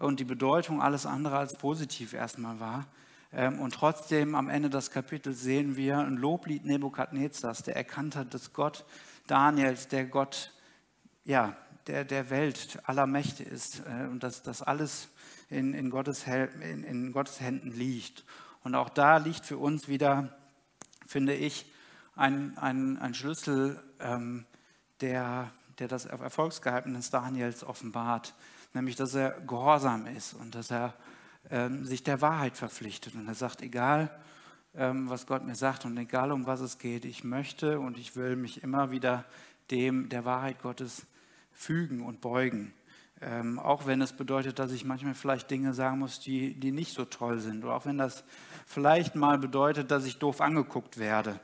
und 0.00 0.20
die 0.20 0.24
Bedeutung 0.24 0.82
alles 0.82 1.06
andere 1.06 1.38
als 1.38 1.54
positiv 1.54 2.12
erstmal 2.12 2.60
war. 2.60 2.86
Ähm, 3.32 3.60
und 3.60 3.74
trotzdem 3.74 4.34
am 4.34 4.48
Ende 4.48 4.70
des 4.70 4.90
Kapitels 4.90 5.40
sehen 5.40 5.76
wir 5.76 5.98
ein 5.98 6.16
Loblied 6.16 6.64
Nebukadnezars, 6.64 7.62
der 7.62 7.76
erkannt 7.76 8.16
hat, 8.16 8.34
dass 8.34 8.52
Gott 8.52 8.84
Daniels, 9.26 9.88
der 9.88 10.06
Gott 10.06 10.52
ja, 11.24 11.56
der, 11.86 12.04
der 12.04 12.30
Welt 12.30 12.78
aller 12.84 13.06
Mächte 13.06 13.42
ist 13.42 13.82
äh, 13.86 14.06
und 14.06 14.22
dass 14.22 14.42
das 14.42 14.62
alles 14.62 15.08
in, 15.48 15.74
in, 15.74 15.90
Gottes, 15.90 16.24
in, 16.26 16.84
in 16.84 17.12
Gottes 17.12 17.40
Händen 17.40 17.72
liegt. 17.72 18.24
Und 18.62 18.74
auch 18.74 18.88
da 18.88 19.16
liegt 19.16 19.46
für 19.46 19.58
uns 19.58 19.88
wieder, 19.88 20.36
finde 21.06 21.34
ich, 21.34 21.66
ein, 22.16 22.56
ein, 22.58 22.98
ein 22.98 23.14
Schlüssel, 23.14 23.82
ähm, 24.00 24.44
der 25.00 25.50
der 25.80 25.88
das 25.88 26.04
Erfolgsgeheimnis 26.04 27.10
Daniels 27.10 27.64
offenbart, 27.64 28.34
nämlich 28.74 28.96
dass 28.96 29.14
er 29.14 29.32
gehorsam 29.40 30.06
ist 30.06 30.34
und 30.34 30.54
dass 30.54 30.70
er 30.70 30.94
ähm, 31.50 31.84
sich 31.84 32.04
der 32.04 32.20
Wahrheit 32.20 32.56
verpflichtet. 32.56 33.14
Und 33.14 33.26
er 33.26 33.34
sagt, 33.34 33.62
egal 33.62 34.10
ähm, 34.74 35.08
was 35.10 35.26
Gott 35.26 35.44
mir 35.44 35.54
sagt 35.54 35.84
und 35.84 35.96
egal 35.96 36.32
um 36.32 36.46
was 36.46 36.60
es 36.60 36.78
geht, 36.78 37.04
ich 37.04 37.24
möchte 37.24 37.80
und 37.80 37.98
ich 37.98 38.14
will 38.14 38.36
mich 38.36 38.62
immer 38.62 38.90
wieder 38.90 39.24
dem 39.70 40.08
der 40.08 40.24
Wahrheit 40.24 40.60
Gottes 40.62 41.06
fügen 41.52 42.02
und 42.02 42.20
beugen. 42.20 42.72
Ähm, 43.22 43.58
auch 43.58 43.86
wenn 43.86 44.00
es 44.00 44.12
bedeutet, 44.12 44.58
dass 44.58 44.72
ich 44.72 44.84
manchmal 44.84 45.14
vielleicht 45.14 45.50
Dinge 45.50 45.74
sagen 45.74 45.98
muss, 45.98 46.20
die, 46.20 46.54
die 46.54 46.72
nicht 46.72 46.94
so 46.94 47.04
toll 47.04 47.38
sind. 47.40 47.64
Oder 47.64 47.74
auch 47.74 47.84
wenn 47.84 47.98
das 47.98 48.24
vielleicht 48.66 49.14
mal 49.14 49.38
bedeutet, 49.38 49.90
dass 49.90 50.06
ich 50.06 50.18
doof 50.18 50.40
angeguckt 50.40 50.98
werde. 50.98 51.38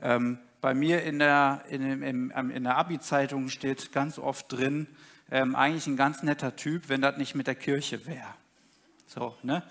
Ähm, 0.00 0.38
bei 0.60 0.74
mir 0.74 1.02
in 1.02 1.18
der, 1.18 1.62
in, 1.68 2.02
in, 2.02 2.30
in 2.30 2.64
der 2.64 2.76
Abi-Zeitung 2.76 3.48
steht 3.48 3.92
ganz 3.92 4.18
oft 4.18 4.52
drin, 4.52 4.86
ähm, 5.30 5.56
eigentlich 5.56 5.86
ein 5.86 5.96
ganz 5.96 6.22
netter 6.22 6.56
Typ, 6.56 6.88
wenn 6.88 7.00
das 7.00 7.16
nicht 7.16 7.34
mit 7.34 7.46
der 7.46 7.54
Kirche 7.54 8.06
wäre. 8.06 8.34
So, 9.06 9.34
ne? 9.42 9.62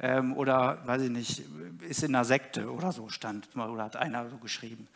Ähm, 0.00 0.36
oder, 0.36 0.78
weiß 0.86 1.02
ich 1.02 1.10
nicht, 1.10 1.42
ist 1.88 2.04
in 2.04 2.14
einer 2.14 2.24
Sekte 2.24 2.70
oder 2.70 2.92
so 2.92 3.08
stand, 3.08 3.48
oder 3.56 3.84
hat 3.84 3.96
einer 3.96 4.28
so 4.30 4.36
geschrieben. 4.36 4.86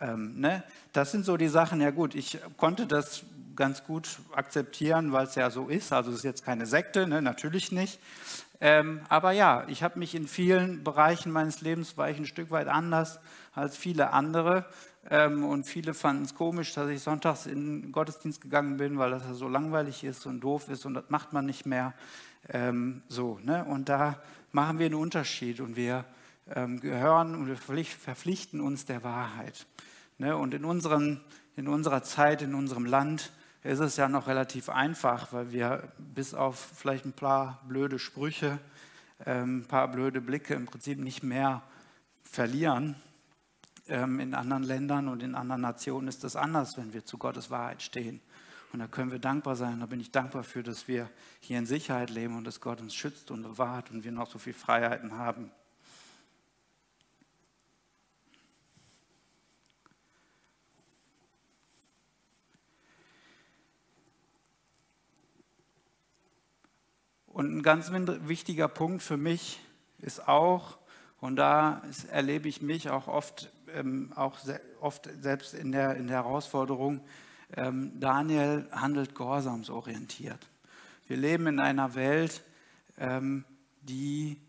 Ähm, 0.00 0.40
ne? 0.40 0.62
Das 0.92 1.12
sind 1.12 1.24
so 1.24 1.36
die 1.36 1.48
Sachen, 1.48 1.80
ja 1.80 1.90
gut, 1.90 2.14
ich 2.14 2.38
konnte 2.56 2.86
das 2.86 3.24
ganz 3.54 3.84
gut 3.84 4.18
akzeptieren, 4.32 5.12
weil 5.12 5.26
es 5.26 5.34
ja 5.34 5.50
so 5.50 5.68
ist. 5.68 5.92
Also 5.92 6.10
es 6.10 6.18
ist 6.18 6.24
jetzt 6.24 6.44
keine 6.44 6.66
Sekte, 6.66 7.06
ne? 7.06 7.20
natürlich 7.20 7.70
nicht. 7.70 7.98
Ähm, 8.60 9.00
aber 9.08 9.32
ja, 9.32 9.64
ich 9.68 9.82
habe 9.82 9.98
mich 9.98 10.14
in 10.14 10.26
vielen 10.26 10.84
Bereichen 10.84 11.30
meines 11.30 11.60
Lebens 11.60 11.98
war 11.98 12.08
ich 12.08 12.18
ein 12.18 12.26
Stück 12.26 12.50
weit 12.50 12.68
anders 12.68 13.18
als 13.54 13.76
viele 13.76 14.12
andere. 14.12 14.66
Ähm, 15.08 15.44
und 15.44 15.64
viele 15.64 15.94
fanden 15.94 16.24
es 16.24 16.34
komisch, 16.34 16.74
dass 16.74 16.90
ich 16.90 17.00
sonntags 17.00 17.46
in 17.46 17.82
den 17.82 17.92
Gottesdienst 17.92 18.40
gegangen 18.40 18.76
bin, 18.76 18.98
weil 18.98 19.10
das 19.10 19.22
ja 19.24 19.34
so 19.34 19.48
langweilig 19.48 20.02
ist 20.02 20.26
und 20.26 20.40
doof 20.40 20.68
ist 20.68 20.84
und 20.84 20.94
das 20.94 21.04
macht 21.08 21.32
man 21.32 21.46
nicht 21.46 21.66
mehr. 21.66 21.94
Ähm, 22.48 23.02
so, 23.08 23.38
ne? 23.42 23.64
Und 23.64 23.88
da 23.88 24.20
machen 24.52 24.78
wir 24.78 24.86
einen 24.86 24.94
Unterschied 24.94 25.60
und 25.60 25.76
wir 25.76 26.04
ähm, 26.54 26.80
gehören 26.80 27.34
und 27.34 27.46
wir 27.46 27.56
verpflichten 27.56 28.60
uns 28.60 28.84
der 28.84 29.04
Wahrheit. 29.04 29.66
Ne? 30.18 30.36
Und 30.36 30.54
in, 30.54 30.64
unseren, 30.64 31.20
in 31.56 31.68
unserer 31.68 32.02
Zeit, 32.02 32.42
in 32.42 32.54
unserem 32.54 32.84
Land 32.84 33.32
ist 33.62 33.80
es 33.80 33.96
ja 33.96 34.08
noch 34.08 34.26
relativ 34.26 34.68
einfach, 34.68 35.32
weil 35.32 35.52
wir 35.52 35.88
bis 35.98 36.34
auf 36.34 36.56
vielleicht 36.76 37.04
ein 37.04 37.12
paar 37.12 37.62
blöde 37.66 37.98
Sprüche, 37.98 38.58
ähm, 39.24 39.58
ein 39.58 39.66
paar 39.66 39.88
blöde 39.88 40.20
Blicke 40.20 40.54
im 40.54 40.66
Prinzip 40.66 40.98
nicht 40.98 41.22
mehr 41.22 41.62
verlieren. 42.22 42.96
Ähm, 43.88 44.18
in 44.18 44.34
anderen 44.34 44.64
Ländern 44.64 45.08
und 45.08 45.22
in 45.22 45.34
anderen 45.36 45.62
Nationen 45.62 46.08
ist 46.08 46.24
das 46.24 46.34
anders, 46.34 46.76
wenn 46.76 46.92
wir 46.92 47.04
zu 47.04 47.18
Gottes 47.18 47.50
Wahrheit 47.50 47.82
stehen. 47.82 48.20
Und 48.72 48.80
da 48.80 48.88
können 48.88 49.12
wir 49.12 49.20
dankbar 49.20 49.54
sein. 49.54 49.78
Da 49.78 49.86
bin 49.86 50.00
ich 50.00 50.10
dankbar 50.10 50.42
für, 50.42 50.64
dass 50.64 50.88
wir 50.88 51.08
hier 51.40 51.58
in 51.58 51.66
Sicherheit 51.66 52.10
leben 52.10 52.36
und 52.36 52.44
dass 52.44 52.60
Gott 52.60 52.80
uns 52.80 52.94
schützt 52.94 53.30
und 53.30 53.42
bewahrt 53.42 53.90
und 53.90 54.02
wir 54.02 54.10
noch 54.10 54.28
so 54.28 54.38
viele 54.38 54.54
Freiheiten 54.54 55.12
haben. 55.16 55.52
Und 67.28 67.54
ein 67.54 67.62
ganz 67.62 67.92
wichtiger 67.92 68.66
Punkt 68.66 69.02
für 69.02 69.18
mich 69.18 69.60
ist 69.98 70.26
auch, 70.26 70.78
und 71.20 71.36
da 71.36 71.82
erlebe 72.10 72.48
ich 72.48 72.62
mich 72.62 72.88
auch 72.90 73.08
oft, 73.08 73.52
ähm, 73.74 74.12
auch 74.14 74.38
oft 74.80 75.08
selbst 75.20 75.54
in 75.54 75.72
der, 75.72 75.96
in 75.96 76.06
der 76.06 76.16
Herausforderung, 76.16 77.00
ähm, 77.56 77.92
Daniel 78.00 78.68
handelt 78.72 79.14
gehorsamsorientiert. 79.14 80.48
Wir 81.06 81.16
leben 81.16 81.46
in 81.46 81.60
einer 81.60 81.94
Welt, 81.94 82.42
ähm, 82.98 83.44
die 83.82 84.40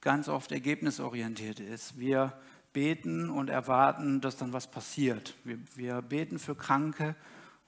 ganz 0.00 0.28
oft 0.28 0.52
ergebnisorientiert 0.52 1.60
ist. 1.60 1.98
Wir 1.98 2.32
beten 2.72 3.30
und 3.30 3.48
erwarten, 3.48 4.20
dass 4.20 4.36
dann 4.36 4.52
was 4.52 4.70
passiert. 4.70 5.34
Wir, 5.44 5.58
wir 5.74 6.02
beten 6.02 6.38
für 6.38 6.54
Kranke 6.54 7.16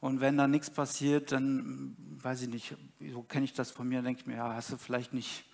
und 0.00 0.20
wenn 0.20 0.36
da 0.36 0.46
nichts 0.46 0.70
passiert, 0.70 1.32
dann 1.32 1.96
weiß 2.22 2.42
ich 2.42 2.48
nicht, 2.48 2.76
so 3.12 3.22
kenne 3.22 3.44
ich 3.46 3.54
das 3.54 3.70
von 3.70 3.88
mir, 3.88 4.02
denke 4.02 4.20
ich 4.20 4.26
mir, 4.26 4.36
ja, 4.36 4.54
hast 4.54 4.70
du 4.70 4.76
vielleicht 4.76 5.14
nicht 5.14 5.44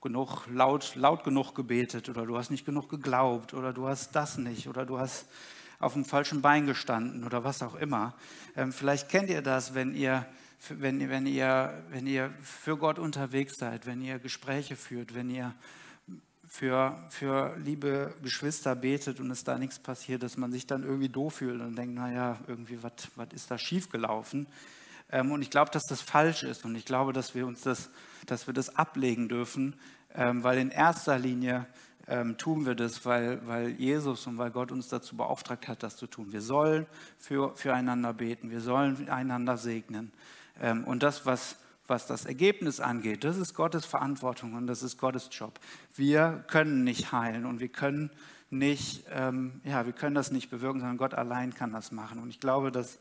genug 0.00 0.46
laut, 0.52 0.94
laut 0.94 1.24
genug 1.24 1.54
gebetet 1.54 2.08
oder 2.08 2.24
du 2.24 2.38
hast 2.38 2.50
nicht 2.50 2.64
genug 2.64 2.88
geglaubt 2.88 3.54
oder 3.54 3.72
du 3.72 3.88
hast 3.88 4.14
das 4.14 4.38
nicht 4.38 4.68
oder 4.68 4.86
du 4.86 4.98
hast 4.98 5.26
auf 5.80 5.92
dem 5.92 6.04
falschen 6.04 6.42
Bein 6.42 6.66
gestanden 6.66 7.24
oder 7.24 7.44
was 7.44 7.62
auch 7.62 7.74
immer. 7.74 8.14
Ähm, 8.56 8.72
vielleicht 8.72 9.08
kennt 9.08 9.30
ihr 9.30 9.42
das, 9.42 9.74
wenn 9.74 9.94
ihr, 9.94 10.26
wenn, 10.70 11.08
wenn, 11.08 11.26
ihr, 11.26 11.82
wenn 11.90 12.06
ihr 12.06 12.30
für 12.42 12.76
Gott 12.76 12.98
unterwegs 12.98 13.58
seid, 13.58 13.86
wenn 13.86 14.02
ihr 14.02 14.18
Gespräche 14.18 14.76
führt, 14.76 15.14
wenn 15.14 15.30
ihr 15.30 15.54
für, 16.48 16.96
für 17.10 17.56
liebe 17.58 18.14
Geschwister 18.22 18.74
betet 18.74 19.20
und 19.20 19.30
es 19.30 19.44
da 19.44 19.58
nichts 19.58 19.78
passiert, 19.78 20.22
dass 20.22 20.36
man 20.36 20.50
sich 20.50 20.66
dann 20.66 20.82
irgendwie 20.82 21.10
doof 21.10 21.34
fühlt 21.34 21.60
und 21.60 21.76
denkt, 21.76 21.94
naja, 21.94 22.38
irgendwie, 22.46 22.78
was 22.82 22.92
ist 23.32 23.50
da 23.50 23.58
schiefgelaufen? 23.58 24.46
Ähm, 25.10 25.30
und 25.30 25.42
ich 25.42 25.50
glaube, 25.50 25.70
dass 25.70 25.84
das 25.84 26.00
falsch 26.00 26.42
ist 26.42 26.64
und 26.64 26.74
ich 26.74 26.84
glaube, 26.84 27.12
dass 27.12 27.34
wir 27.34 27.46
uns 27.46 27.60
das, 27.60 27.90
dass 28.26 28.46
wir 28.46 28.54
das 28.54 28.76
ablegen 28.76 29.28
dürfen, 29.28 29.74
ähm, 30.14 30.42
weil 30.42 30.58
in 30.58 30.70
erster 30.70 31.18
Linie 31.18 31.66
ähm, 32.06 32.38
tun 32.38 32.66
wir 32.66 32.74
das, 32.74 33.04
weil, 33.04 33.46
weil 33.46 33.70
Jesus 33.70 34.26
und 34.26 34.38
weil 34.38 34.50
Gott 34.50 34.72
uns 34.72 34.88
dazu 34.88 35.16
beauftragt 35.16 35.68
hat, 35.68 35.82
das 35.82 35.96
zu 35.96 36.06
tun. 36.06 36.32
Wir 36.32 36.42
sollen 36.42 36.86
für, 37.18 37.54
füreinander 37.56 38.14
beten, 38.14 38.50
wir 38.50 38.60
sollen 38.60 39.08
einander 39.08 39.56
segnen. 39.56 40.12
und 40.86 41.02
das, 41.04 41.24
was 41.24 41.56
was 41.88 42.06
das 42.06 42.26
Ergebnis 42.26 42.80
angeht, 42.80 43.24
das 43.24 43.36
ist 43.36 43.54
Gottes 43.54 43.86
Verantwortung 43.86 44.52
und 44.54 44.66
das 44.66 44.82
ist 44.82 44.98
Gottes 44.98 45.30
Job. 45.32 45.58
Wir 45.96 46.44
können 46.48 46.84
nicht 46.84 47.12
heilen 47.12 47.46
und 47.46 47.60
wir 47.60 47.68
können 47.68 48.10
nicht, 48.50 49.04
ähm, 49.10 49.60
ja, 49.64 49.86
wir 49.86 49.92
können 49.92 50.14
das 50.14 50.30
nicht 50.30 50.50
bewirken, 50.50 50.80
sondern 50.80 50.98
Gott 50.98 51.14
allein 51.14 51.54
kann 51.54 51.72
das 51.72 51.90
machen. 51.90 52.18
Und 52.18 52.30
ich 52.30 52.40
glaube, 52.40 52.70
dass 52.70 52.98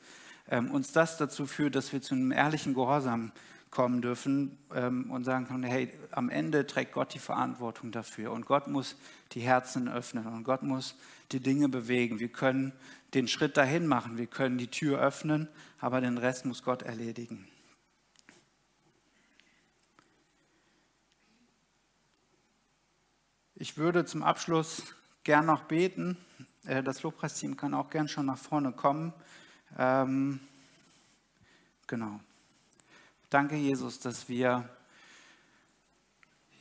ähm, 0.49 0.72
uns 0.72 0.91
das 0.91 1.18
dazu 1.18 1.45
führt, 1.45 1.76
dass 1.76 1.91
wir 1.91 2.01
zu 2.01 2.15
einem 2.15 2.32
ehrlichen 2.32 2.74
Gehorsam 2.74 3.32
kommen 3.70 4.01
dürfen 4.01 4.57
ähm, 4.74 5.11
und 5.11 5.24
sagen 5.24 5.47
können, 5.47 5.63
hey, 5.63 5.91
am 6.11 6.30
Ende 6.30 6.65
trägt 6.65 6.93
Gott 6.93 7.13
die 7.13 7.20
Verantwortung 7.20 7.91
dafür 7.91 8.32
und 8.32 8.45
Gott 8.45 8.68
muss 8.68 8.95
die 9.34 9.41
Herzen 9.41 9.89
öffnen 9.89 10.26
und 10.26 10.43
Gott 10.43 10.63
muss 10.63 10.95
die 11.32 11.39
Dinge 11.39 11.70
bewegen. 11.70 12.20
Wir 12.20 12.30
können 12.30 12.74
den 13.13 13.28
Schritt 13.28 13.57
dahin 13.57 13.88
machen, 13.88 14.18
wir 14.18 14.28
können 14.28 14.57
die 14.57 14.68
Tür 14.68 14.99
öffnen, 14.99 15.47
aber 15.80 16.01
den 16.01 16.18
Rest 16.18 16.45
muss 16.45 16.63
Gott 16.63 16.82
erledigen. 16.82 17.47
Ich 23.55 23.76
würde 23.76 24.05
zum 24.05 24.22
Abschluss 24.22 24.84
gern 25.24 25.47
noch 25.47 25.63
beten. 25.63 26.15
Äh, 26.65 26.84
das 26.84 27.01
Lobpreisteam 27.01 27.57
kann 27.57 27.74
auch 27.74 27.89
gern 27.89 28.07
schon 28.07 28.28
nach 28.28 28.38
vorne 28.38 28.72
kommen. 28.72 29.13
Ähm, 29.78 30.39
genau. 31.88 32.20
Danke, 33.30 33.57
Jesus, 33.57 33.99
dass 33.99 34.30
wir 34.30 34.69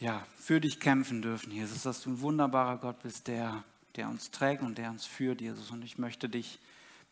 ja, 0.01 0.27
für 0.37 0.61
dich 0.61 0.81
kämpfen 0.81 1.23
dürfen, 1.23 1.53
Jesus, 1.53 1.85
dass 1.85 2.03
du 2.03 2.11
ein 2.11 2.21
wunderbarer 2.21 2.79
Gott 2.79 3.01
bist, 3.05 3.29
der, 3.29 3.63
der 3.95 4.09
uns 4.09 4.33
trägt 4.33 4.63
und 4.63 4.77
der 4.77 4.91
uns 4.91 5.07
führt, 5.07 5.41
Jesus. 5.41 5.71
Und 5.71 5.85
ich 5.85 5.97
möchte 5.97 6.29
dich 6.29 6.59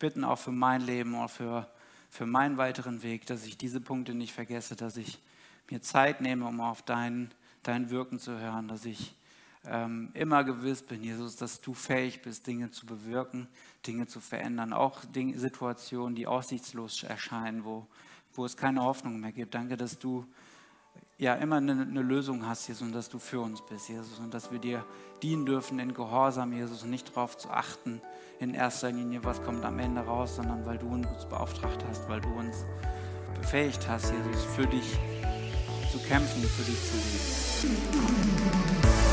bitten, 0.00 0.24
auch 0.24 0.40
für 0.40 0.50
mein 0.50 0.80
Leben, 0.80 1.14
auch 1.14 1.30
für, 1.30 1.68
für 2.10 2.26
meinen 2.26 2.56
weiteren 2.56 3.04
Weg, 3.04 3.26
dass 3.26 3.46
ich 3.46 3.56
diese 3.56 3.80
Punkte 3.80 4.12
nicht 4.12 4.32
vergesse, 4.32 4.74
dass 4.74 4.96
ich 4.96 5.20
mir 5.70 5.80
Zeit 5.80 6.20
nehme, 6.20 6.46
um 6.46 6.60
auf 6.60 6.82
dein, 6.82 7.30
dein 7.62 7.90
Wirken 7.90 8.18
zu 8.18 8.36
hören, 8.36 8.66
dass 8.66 8.84
ich 8.84 9.14
ähm, 9.66 10.10
immer 10.14 10.42
gewiss 10.42 10.82
bin, 10.82 11.04
Jesus, 11.04 11.36
dass 11.36 11.60
du 11.60 11.74
fähig 11.74 12.22
bist, 12.22 12.48
Dinge 12.48 12.72
zu 12.72 12.86
bewirken, 12.86 13.46
Dinge 13.86 14.08
zu 14.08 14.18
verändern, 14.18 14.72
auch 14.72 15.04
Dinge, 15.04 15.38
Situationen, 15.38 16.16
die 16.16 16.26
aussichtslos 16.26 17.04
erscheinen, 17.04 17.64
wo, 17.64 17.86
wo 18.34 18.44
es 18.44 18.56
keine 18.56 18.82
Hoffnung 18.82 19.20
mehr 19.20 19.32
gibt. 19.32 19.54
Danke, 19.54 19.76
dass 19.76 19.98
du 19.98 20.26
ja 21.18 21.34
immer 21.34 21.56
eine, 21.56 21.72
eine, 21.72 22.02
Lösung 22.02 22.46
hast, 22.46 22.66
Jesus, 22.68 22.82
und 22.82 22.92
dass 22.92 23.08
du 23.08 23.18
für 23.18 23.40
uns 23.40 23.62
bist, 23.62 23.88
Jesus, 23.88 24.18
und 24.18 24.34
dass 24.34 24.50
wir 24.50 24.58
dir 24.58 24.84
dienen 25.22 25.46
dürfen 25.46 25.78
in 25.78 25.94
Gehorsam, 25.94 26.52
Jesus, 26.52 26.82
und 26.82 26.90
nicht 26.90 27.10
darauf 27.10 27.36
zu 27.36 27.50
achten, 27.50 28.00
in 28.40 28.54
erster 28.54 28.90
Linie, 28.90 29.22
was 29.22 29.42
kommt 29.42 29.64
am 29.64 29.78
Ende 29.78 30.02
raus, 30.02 30.36
sondern 30.36 30.66
weil 30.66 30.78
du 30.78 30.88
uns 30.88 31.06
beauftragt 31.26 31.84
hast, 31.88 32.08
weil 32.08 32.20
du 32.20 32.28
uns 32.30 32.64
befähigt 33.40 33.88
hast, 33.88 34.12
Jesus, 34.12 34.44
für 34.56 34.66
dich 34.66 34.98
zu 35.92 35.98
kämpfen, 36.08 36.42
für 36.42 36.64
dich 36.64 37.60
zu 37.60 37.68
leben. 37.68 39.03